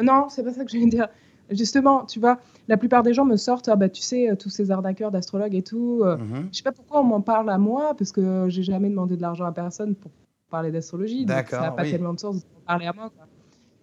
Non, 0.02 0.26
c'est 0.28 0.42
pas 0.44 0.52
ça 0.52 0.64
que 0.64 0.70
je 0.70 0.78
veux 0.78 0.86
dire. 0.86 1.08
Justement, 1.50 2.04
tu 2.06 2.20
vois, 2.20 2.38
la 2.68 2.76
plupart 2.78 3.02
des 3.02 3.12
gens 3.12 3.24
me 3.26 3.36
sortent, 3.36 3.68
ah 3.68 3.76
bah 3.76 3.88
tu 3.90 4.00
sais, 4.02 4.34
tous 4.38 4.48
ces 4.50 4.70
arnaqueurs 4.70 5.10
d'astrologues 5.10 5.54
et 5.54 5.62
tout. 5.62 6.00
euh, 6.02 6.16
Mhm. 6.16 6.48
je 6.52 6.56
sais 6.56 6.62
pas 6.62 6.72
pourquoi 6.72 7.00
on 7.00 7.04
m'en 7.04 7.20
parle 7.20 7.50
à 7.50 7.58
moi, 7.58 7.94
parce 7.98 8.12
que 8.12 8.46
j'ai 8.48 8.62
jamais 8.62 8.88
demandé 8.88 9.16
de 9.16 9.20
l'argent 9.22 9.44
à 9.44 9.52
personne 9.52 9.94
pour 9.94 10.10
parler 10.48 10.70
d'astrologie. 10.70 11.26
D'accord, 11.26 11.58
Ça 11.58 11.66
n'a 11.66 11.72
pas 11.72 11.82
oui. 11.82 11.90
tellement 11.90 12.14
de 12.14 12.20
sens 12.20 12.36
de 12.36 12.44
parler 12.66 12.86
à 12.86 12.92
moi. 12.94 13.10
quoi. 13.14 13.26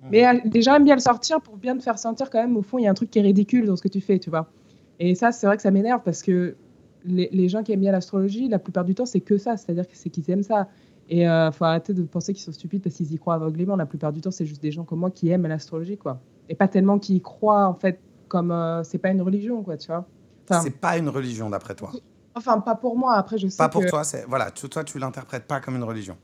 Mais 0.09 0.25
euh, 0.27 0.39
les 0.51 0.61
gens 0.61 0.75
aiment 0.75 0.83
bien 0.85 0.95
le 0.95 1.01
sortir 1.01 1.41
pour 1.41 1.57
bien 1.57 1.77
te 1.77 1.83
faire 1.83 1.99
sentir 1.99 2.29
quand 2.29 2.41
même, 2.41 2.57
au 2.57 2.61
fond, 2.61 2.77
il 2.79 2.83
y 2.83 2.87
a 2.87 2.91
un 2.91 2.95
truc 2.95 3.09
qui 3.11 3.19
est 3.19 3.23
ridicule 3.23 3.65
dans 3.67 3.75
ce 3.75 3.81
que 3.81 3.87
tu 3.87 4.01
fais, 4.01 4.17
tu 4.19 4.29
vois. 4.29 4.49
Et 4.99 5.15
ça, 5.15 5.31
c'est 5.31 5.45
vrai 5.47 5.55
que 5.57 5.61
ça 5.63 5.71
m'énerve 5.71 6.01
parce 6.03 6.21
que 6.23 6.55
les, 7.05 7.29
les 7.31 7.49
gens 7.49 7.63
qui 7.63 7.71
aiment 7.71 7.79
bien 7.81 7.91
l'astrologie, 7.91 8.47
la 8.47 8.59
plupart 8.59 8.85
du 8.85 8.95
temps, 8.95 9.05
c'est 9.05 9.21
que 9.21 9.37
ça. 9.37 9.57
C'est-à-dire 9.57 9.87
que 9.87 9.95
c'est 9.95 10.09
qu'ils 10.09 10.29
aiment 10.31 10.43
ça. 10.43 10.67
Et 11.09 11.23
il 11.23 11.49
faut 11.53 11.65
arrêter 11.65 11.93
de 11.93 12.03
penser 12.03 12.33
qu'ils 12.33 12.43
sont 12.43 12.51
stupides 12.53 12.81
parce 12.81 12.95
qu'ils 12.95 13.11
y 13.13 13.17
croient 13.17 13.33
aveuglément. 13.35 13.75
La 13.75 13.85
plupart 13.85 14.13
du 14.13 14.21
temps, 14.21 14.31
c'est 14.31 14.45
juste 14.45 14.61
des 14.61 14.71
gens 14.71 14.83
comme 14.85 14.99
moi 14.99 15.11
qui 15.11 15.29
aiment 15.29 15.47
l'astrologie, 15.47 15.97
quoi. 15.97 16.21
Et 16.47 16.55
pas 16.55 16.67
tellement 16.67 16.99
qui 16.99 17.15
y 17.17 17.21
croient, 17.21 17.67
en 17.67 17.73
fait, 17.73 17.99
comme 18.27 18.51
euh, 18.51 18.83
c'est 18.83 18.97
pas 18.99 19.09
une 19.09 19.21
religion, 19.21 19.61
quoi, 19.63 19.75
tu 19.77 19.87
vois. 19.87 20.07
Enfin, 20.49 20.61
C'est 20.61 20.77
pas 20.79 20.97
une 20.97 21.09
religion 21.09 21.49
d'après 21.49 21.75
toi. 21.75 21.91
enfin, 22.35 22.59
pas 22.61 22.75
pour 22.75 22.97
moi. 22.97 23.15
Après, 23.15 23.37
je 23.37 23.47
sais 23.47 23.57
Pas 23.57 23.67
pour 23.69 23.81
que... 23.83 23.89
toi, 23.89 24.03
c'est 24.03 24.25
voilà, 24.27 24.51
tu- 24.51 24.69
toi 24.69 24.83
tu 24.83 24.99
l'interprètes 24.99 25.45
pas 25.45 25.59
comme 25.59 25.75
une 25.75 25.83
religion. 25.83 26.15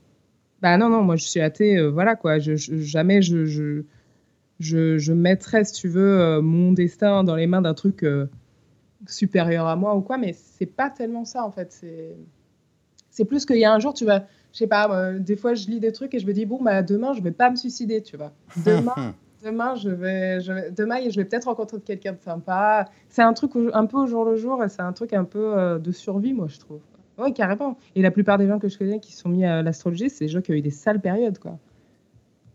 Bah 0.61 0.77
non, 0.77 0.89
non, 0.89 1.03
moi 1.03 1.15
je 1.15 1.25
suis 1.27 1.39
athée, 1.39 1.77
euh, 1.77 1.89
voilà 1.91 2.15
quoi. 2.15 2.39
Je, 2.39 2.55
je- 2.55 2.77
jamais 2.77 3.21
je, 3.21 3.45
je, 3.45 3.83
je, 4.59 4.97
je 4.97 5.13
mettrais, 5.13 5.63
si 5.65 5.73
tu 5.73 5.87
veux, 5.87 6.19
euh, 6.19 6.41
mon 6.41 6.71
destin 6.71 7.23
dans 7.23 7.35
les 7.35 7.47
mains 7.47 7.61
d'un 7.61 7.75
truc 7.75 8.03
euh, 8.03 8.27
supérieur 9.07 9.67
à 9.67 9.75
moi 9.75 9.95
ou 9.95 10.01
quoi, 10.01 10.17
mais 10.17 10.33
c'est 10.33 10.65
pas 10.65 10.89
tellement 10.89 11.25
ça 11.25 11.43
en 11.43 11.51
fait. 11.51 11.71
C'est, 11.71 12.15
c'est 13.11 13.25
plus 13.25 13.45
qu'il 13.45 13.57
y 13.57 13.65
a 13.65 13.73
un 13.73 13.79
jour, 13.79 13.93
tu 13.93 14.05
vas, 14.05 14.25
je 14.53 14.59
sais 14.59 14.67
pas, 14.67 15.13
des 15.13 15.35
fois 15.35 15.53
je 15.53 15.67
lis 15.67 15.79
des 15.79 15.91
trucs 15.91 16.13
et 16.15 16.19
je 16.19 16.25
me 16.27 16.33
dis, 16.33 16.45
bon, 16.45 16.61
bah 16.63 16.81
demain 16.83 17.13
je 17.13 17.21
vais 17.21 17.31
pas 17.31 17.49
me 17.51 17.55
suicider, 17.55 18.01
tu 18.01 18.17
vois. 18.17 18.33
Demain, 18.65 19.15
demain 19.43 19.75
je 19.75 19.89
vais, 19.89 20.41
je 20.41 20.53
vais, 20.53 20.71
demain 20.71 20.97
je 21.09 21.15
vais 21.15 21.25
peut-être 21.25 21.45
rencontrer 21.45 21.79
quelqu'un 21.81 22.13
de 22.13 22.19
sympa. 22.21 22.89
C'est 23.09 23.21
un 23.21 23.33
truc 23.33 23.51
un 23.73 23.85
peu 23.85 23.97
au 23.97 24.07
jour 24.07 24.25
le 24.25 24.35
jour 24.35 24.63
et 24.63 24.69
c'est 24.69 24.81
un 24.81 24.93
truc 24.93 25.13
un 25.13 25.23
peu 25.25 25.79
de 25.79 25.91
survie, 25.91 26.33
moi 26.33 26.47
je 26.49 26.57
trouve. 26.59 26.81
Oui, 27.17 27.33
carrément. 27.33 27.77
Et 27.95 28.01
la 28.01 28.11
plupart 28.11 28.37
des 28.37 28.47
gens 28.47 28.59
que 28.59 28.69
je 28.69 28.77
connais 28.77 28.99
qui 28.99 29.13
sont 29.13 29.29
mis 29.29 29.43
à 29.45 29.61
l'astrologie, 29.63 30.09
c'est 30.09 30.25
des 30.25 30.29
gens 30.31 30.41
qui 30.41 30.51
ont 30.51 30.55
eu 30.55 30.61
des 30.61 30.71
sales 30.71 31.01
périodes, 31.01 31.39
quoi. 31.39 31.57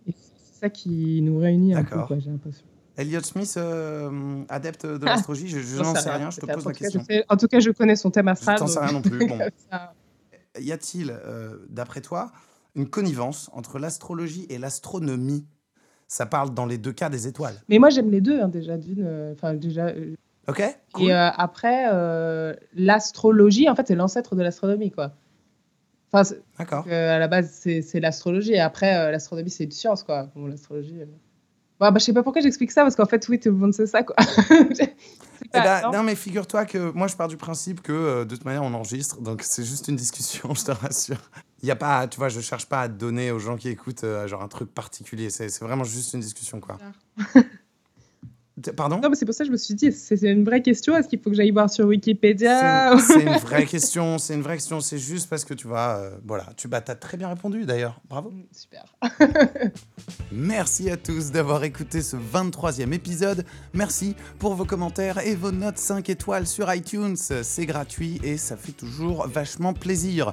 Et 0.06 0.12
c'est 0.12 0.60
ça 0.60 0.70
qui 0.70 1.20
nous 1.22 1.38
réunit 1.38 1.74
un 1.74 1.82
peu, 1.84 1.96
quoi, 2.06 2.18
j'ai 2.18 2.30
l'impression. 2.30 2.64
Elliot 2.96 3.20
Smith, 3.22 3.54
euh, 3.56 4.42
adepte 4.48 4.84
de 4.86 5.04
l'astrologie, 5.06 5.48
je, 5.48 5.58
je 5.60 5.82
n'en 5.82 5.94
sais 5.94 6.10
rien, 6.10 6.30
je 6.30 6.40
te 6.40 6.46
pose 6.46 6.64
la 6.66 6.72
cas, 6.72 6.78
je 6.78 6.84
question. 6.84 7.04
sais- 7.04 7.24
en 7.28 7.36
tout 7.36 7.46
cas, 7.48 7.58
je 7.60 7.70
connais 7.70 7.96
son 7.96 8.10
thème 8.10 8.28
astral. 8.28 8.58
t'en 8.58 8.66
sais 8.66 8.78
rien 8.80 8.92
non 8.92 9.02
plus, 9.02 9.18
bon. 9.28 9.38
Y 10.60 10.72
a-t-il, 10.72 11.10
euh, 11.10 11.56
d'après 11.70 12.00
toi, 12.02 12.30
une 12.76 12.86
connivence 12.88 13.50
entre 13.54 13.78
l'astrologie 13.78 14.46
et 14.50 14.58
l'astronomie? 14.58 15.46
Ça 16.06 16.26
parle 16.26 16.52
dans 16.52 16.66
les 16.66 16.76
deux 16.76 16.92
cas 16.92 17.08
des 17.08 17.26
étoiles. 17.26 17.54
Mais 17.70 17.78
moi, 17.78 17.88
j'aime 17.88 18.10
les 18.10 18.20
deux, 18.20 18.38
hein, 18.38 18.48
déjà, 18.48 18.76
d'une. 18.76 19.02
euh, 19.06 19.32
Enfin, 19.32 19.54
déjà. 19.54 19.86
Ok 20.48 20.62
Cool. 20.92 21.08
Et 21.08 21.12
euh, 21.12 21.30
après, 21.30 21.86
euh, 21.92 22.54
l'astrologie, 22.74 23.68
en 23.68 23.74
fait, 23.74 23.86
c'est 23.88 23.94
l'ancêtre 23.94 24.34
de 24.34 24.42
l'astronomie, 24.42 24.90
quoi. 24.90 25.12
Enfin, 26.12 26.34
D'accord. 26.58 26.86
à 26.88 27.18
la 27.18 27.28
base, 27.28 27.50
c'est 27.50 28.00
l'astrologie. 28.00 28.52
Et 28.52 28.60
après, 28.60 28.96
euh, 28.96 29.10
l'astronomie, 29.10 29.50
c'est 29.50 29.64
une 29.64 29.70
science, 29.70 30.02
quoi. 30.02 30.28
Bon, 30.34 30.46
l'astrologie. 30.46 30.94
bah, 31.80 31.90
je 31.94 32.00
sais 32.00 32.12
pas 32.12 32.22
pourquoi 32.22 32.42
j'explique 32.42 32.70
ça, 32.70 32.82
parce 32.82 32.96
qu'en 32.96 33.06
fait, 33.06 33.26
oui, 33.28 33.40
tout 33.40 33.48
le 33.48 33.56
monde 33.56 33.72
sait 33.72 33.86
ça, 33.86 34.02
quoi. 34.02 34.16
Eh 35.54 35.60
ben, 35.60 35.82
non 35.82 35.92
non, 35.92 36.02
mais 36.02 36.14
figure-toi 36.14 36.64
que 36.64 36.90
moi, 36.92 37.06
je 37.06 37.16
pars 37.16 37.28
du 37.28 37.36
principe 37.36 37.82
que 37.82 37.92
euh, 37.92 38.24
de 38.24 38.34
toute 38.34 38.44
manière, 38.44 38.62
on 38.62 38.72
enregistre, 38.74 39.20
donc 39.20 39.42
c'est 39.44 39.64
juste 39.64 39.88
une 39.88 39.96
discussion, 39.96 40.54
je 40.54 40.64
te 40.64 40.70
rassure. 40.70 41.30
Il 41.62 41.68
y 41.68 41.70
a 41.70 41.76
pas, 41.76 42.08
tu 42.08 42.18
vois, 42.18 42.28
je 42.28 42.40
cherche 42.40 42.66
pas 42.66 42.82
à 42.82 42.88
donner 42.88 43.30
aux 43.30 43.38
gens 43.38 43.56
qui 43.56 43.68
écoutent 43.68 44.04
euh, 44.04 44.26
genre 44.26 44.42
un 44.42 44.48
truc 44.48 44.72
particulier. 44.72 45.30
C'est 45.30 45.46
vraiment 45.60 45.84
juste 45.84 46.14
une 46.14 46.20
discussion, 46.20 46.60
quoi. 46.60 46.78
Pardon? 48.76 49.00
Non, 49.00 49.08
mais 49.08 49.16
c'est 49.16 49.24
pour 49.24 49.34
ça 49.34 49.44
que 49.44 49.48
je 49.48 49.52
me 49.52 49.56
suis 49.56 49.74
dit, 49.74 49.92
c'est 49.92 50.20
une 50.22 50.44
vraie 50.44 50.60
question. 50.60 50.94
Est-ce 50.94 51.08
qu'il 51.08 51.18
faut 51.18 51.30
que 51.30 51.36
j'aille 51.36 51.52
voir 51.52 51.70
sur 51.70 51.86
Wikipédia 51.86 52.98
C'est 52.98 53.14
c'est 53.14 53.22
une 53.22 53.38
vraie 53.38 53.64
question, 53.66 54.18
c'est 54.18 54.34
une 54.34 54.42
vraie 54.42 54.56
question. 54.56 54.80
C'est 54.80 54.98
juste 54.98 55.30
parce 55.30 55.46
que 55.46 55.54
tu 55.54 55.66
vois, 55.66 55.96
euh, 55.98 56.10
voilà, 56.26 56.46
tu 56.56 56.68
bah, 56.68 56.82
as 56.86 56.94
très 56.94 57.16
bien 57.16 57.28
répondu 57.28 57.64
d'ailleurs. 57.64 57.98
Bravo. 58.08 58.30
Mm, 58.30 58.44
Super. 58.52 58.84
Merci 60.32 60.90
à 60.90 60.98
tous 60.98 61.30
d'avoir 61.30 61.64
écouté 61.64 62.02
ce 62.02 62.16
23e 62.16 62.92
épisode. 62.92 63.46
Merci 63.72 64.14
pour 64.38 64.54
vos 64.54 64.66
commentaires 64.66 65.26
et 65.26 65.34
vos 65.34 65.50
notes 65.50 65.78
5 65.78 66.10
étoiles 66.10 66.46
sur 66.46 66.72
iTunes. 66.74 67.16
C'est 67.16 67.66
gratuit 67.66 68.20
et 68.22 68.36
ça 68.36 68.58
fait 68.58 68.72
toujours 68.72 69.26
vachement 69.28 69.72
plaisir. 69.72 70.32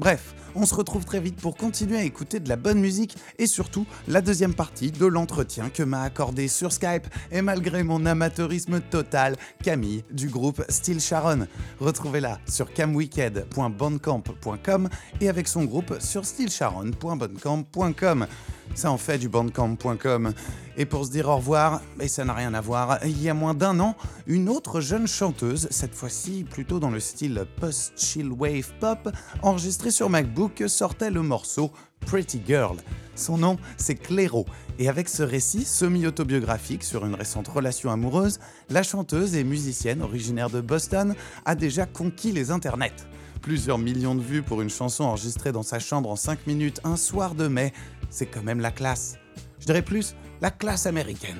Bref, 0.00 0.34
on 0.54 0.64
se 0.64 0.74
retrouve 0.74 1.04
très 1.04 1.20
vite 1.20 1.36
pour 1.36 1.58
continuer 1.58 1.98
à 1.98 2.04
écouter 2.04 2.40
de 2.40 2.48
la 2.48 2.56
bonne 2.56 2.80
musique 2.80 3.18
et 3.38 3.46
surtout 3.46 3.86
la 4.08 4.22
deuxième 4.22 4.54
partie 4.54 4.90
de 4.90 5.04
l'entretien 5.04 5.68
que 5.68 5.82
m'a 5.82 6.00
accordé 6.00 6.48
sur 6.48 6.72
Skype 6.72 7.06
et 7.30 7.42
malgré 7.42 7.82
mon 7.82 8.06
amateurisme 8.06 8.80
total, 8.80 9.36
Camille 9.62 10.02
du 10.10 10.30
groupe 10.30 10.64
Steel 10.70 11.02
Sharon. 11.02 11.46
Retrouvez-la 11.80 12.38
sur 12.48 12.72
camwicked.bandcamp.com 12.72 14.88
et 15.20 15.28
avec 15.28 15.48
son 15.48 15.64
groupe 15.64 15.94
sur 16.00 16.24
steelsharon.bandcamp.com. 16.24 18.26
Ça 18.74 18.90
en 18.90 18.98
fait 18.98 19.18
du 19.18 19.28
bandcamp.com. 19.28 20.32
Et 20.76 20.86
pour 20.86 21.04
se 21.04 21.10
dire 21.10 21.28
au 21.28 21.36
revoir, 21.36 21.82
et 22.00 22.08
ça 22.08 22.24
n'a 22.24 22.32
rien 22.32 22.54
à 22.54 22.60
voir, 22.60 22.98
il 23.04 23.20
y 23.22 23.28
a 23.28 23.34
moins 23.34 23.54
d'un 23.54 23.80
an, 23.80 23.96
une 24.26 24.48
autre 24.48 24.80
jeune 24.80 25.06
chanteuse, 25.06 25.68
cette 25.70 25.94
fois-ci 25.94 26.44
plutôt 26.48 26.78
dans 26.78 26.90
le 26.90 27.00
style 27.00 27.44
post-chill 27.60 28.30
wave 28.32 28.72
pop, 28.80 29.10
enregistrée 29.42 29.90
sur 29.90 30.08
MacBook, 30.08 30.64
sortait 30.68 31.10
le 31.10 31.22
morceau 31.22 31.70
Pretty 32.06 32.40
Girl. 32.46 32.76
Son 33.14 33.36
nom, 33.36 33.58
c'est 33.76 33.96
Clairo. 33.96 34.46
Et 34.78 34.88
avec 34.88 35.08
ce 35.08 35.22
récit 35.22 35.64
semi-autobiographique 35.64 36.84
sur 36.84 37.04
une 37.04 37.14
récente 37.14 37.48
relation 37.48 37.90
amoureuse, 37.90 38.40
la 38.70 38.82
chanteuse 38.82 39.34
et 39.34 39.44
musicienne 39.44 40.00
originaire 40.00 40.48
de 40.48 40.62
Boston 40.62 41.14
a 41.44 41.54
déjà 41.54 41.84
conquis 41.84 42.32
les 42.32 42.50
internets. 42.50 43.06
Plusieurs 43.42 43.78
millions 43.78 44.14
de 44.14 44.20
vues 44.20 44.42
pour 44.42 44.60
une 44.60 44.70
chanson 44.70 45.04
enregistrée 45.04 45.52
dans 45.52 45.62
sa 45.62 45.78
chambre 45.78 46.10
en 46.10 46.16
5 46.16 46.46
minutes 46.46 46.80
un 46.84 46.96
soir 46.96 47.34
de 47.34 47.48
mai, 47.48 47.72
c'est 48.10 48.26
quand 48.26 48.42
même 48.42 48.60
la 48.60 48.70
classe. 48.70 49.16
Je 49.58 49.66
dirais 49.66 49.82
plus 49.82 50.14
la 50.40 50.50
classe 50.50 50.86
américaine. 50.86 51.38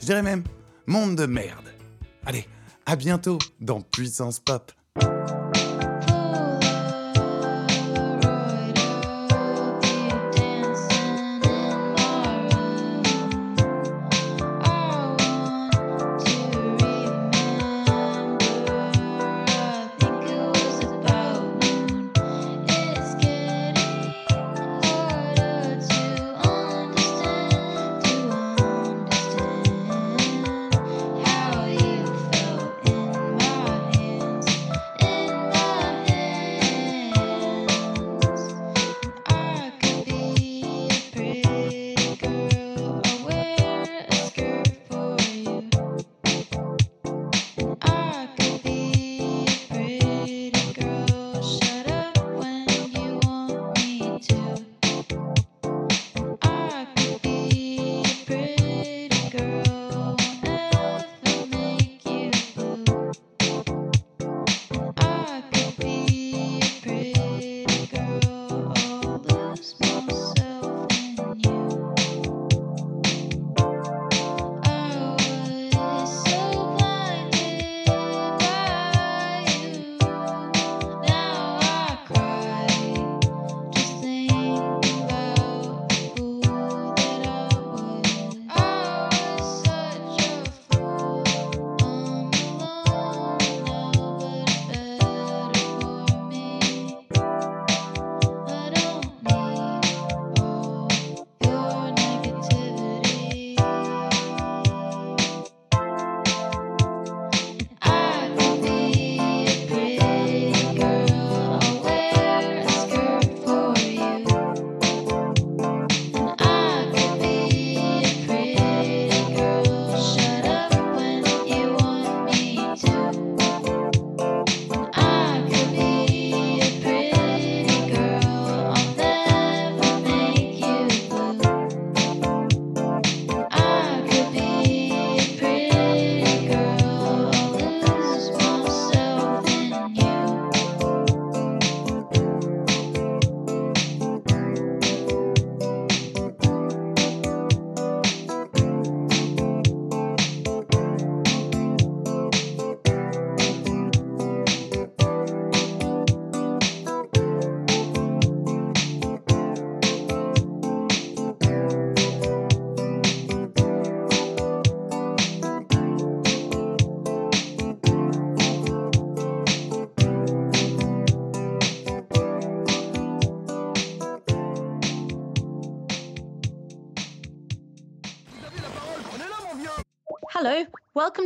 Je 0.00 0.06
dirais 0.06 0.22
même 0.22 0.42
monde 0.86 1.16
de 1.16 1.26
merde. 1.26 1.72
Allez, 2.26 2.46
à 2.86 2.96
bientôt 2.96 3.38
dans 3.60 3.80
Puissance 3.80 4.40
Pop. 4.40 4.72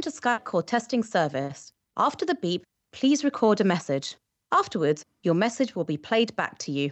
To 0.03 0.11
Skype 0.11 0.45
call 0.45 0.63
testing 0.63 1.03
service. 1.05 1.73
After 1.97 2.27
the 2.27 2.35
beep, 2.35 2.65
please 2.93 3.25
record 3.25 3.61
a 3.61 3.65
message. 3.65 4.17
Afterwards, 4.53 5.05
your 5.23 5.35
message 5.35 5.77
will 5.77 5.85
be 5.85 5.97
played 5.97 6.35
back 6.37 6.59
to 6.59 6.73
you. 6.73 6.91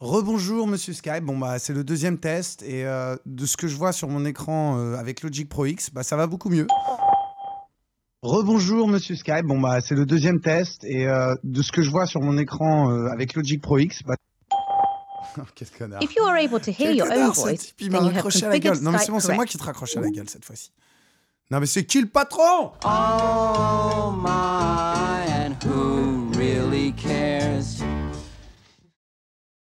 Rebonjour 0.00 0.66
Monsieur 0.66 0.92
Skype, 0.92 1.22
bon 1.22 1.38
bah 1.38 1.58
c'est 1.58 1.72
le 1.72 1.84
deuxième 1.84 2.18
test 2.18 2.62
et 2.62 2.84
euh, 2.84 3.16
de 3.24 3.46
ce 3.46 3.56
que 3.56 3.68
je 3.68 3.76
vois 3.76 3.92
sur 3.92 4.08
mon 4.08 4.24
écran 4.24 4.76
euh, 4.76 4.96
avec 4.96 5.22
Logic 5.22 5.48
Pro 5.48 5.64
X, 5.64 5.90
bah 5.90 6.02
ça 6.02 6.16
va 6.16 6.26
beaucoup 6.26 6.48
mieux. 6.48 6.66
Rebonjour 8.22 8.88
Monsieur 8.88 9.14
Skype, 9.14 9.46
bon 9.46 9.60
bah 9.60 9.80
c'est 9.80 9.94
le 9.94 10.04
deuxième 10.04 10.40
test 10.40 10.84
et 10.84 11.06
euh, 11.06 11.34
de 11.44 11.62
ce 11.62 11.70
que 11.70 11.82
je 11.82 11.90
vois 11.90 12.06
sur 12.06 12.20
mon 12.20 12.36
écran 12.36 12.90
euh, 12.90 13.06
avec 13.12 13.34
Logic 13.34 13.62
Pro 13.62 13.78
X, 13.78 14.02
bah... 14.04 14.14
Oh, 15.38 15.42
Quel 15.54 15.70
connard. 15.70 16.02
If 16.02 16.14
you 16.14 16.24
are 16.24 16.36
able 16.36 16.60
to 16.60 16.70
hear 16.70 16.88
Quel 16.88 16.96
your 16.96 17.06
own 17.06 17.14
connard, 17.14 17.36
ce 17.36 17.40
voice, 17.40 17.58
type, 17.58 17.80
il 17.80 17.88
then 17.88 17.92
m'a 17.92 17.98
you 17.98 18.06
have 18.08 18.14
raccroché 18.16 18.44
à 18.44 18.48
la 18.48 18.54
configured 18.56 18.74
gueule. 18.74 18.82
Non 18.82 18.90
mais 18.90 18.98
c'est 18.98 19.04
Skype 19.04 19.14
bon, 19.14 19.20
c'est 19.20 19.34
moi 19.34 19.46
qui 19.46 19.56
te 19.56 19.62
raccroche 19.62 19.96
à 19.96 20.00
la 20.00 20.10
gueule 20.10 20.28
cette 20.28 20.44
fois-ci. 20.44 20.72
Non 21.52 21.60
mais 21.60 21.66
c'est 21.66 21.84
qui 21.84 22.00
le 22.00 22.06
patron? 22.06 22.72
Oh 22.82 24.10
my, 24.10 25.26
and 25.28 25.54
who 25.62 26.30
really 26.34 26.92
cares? 26.92 27.82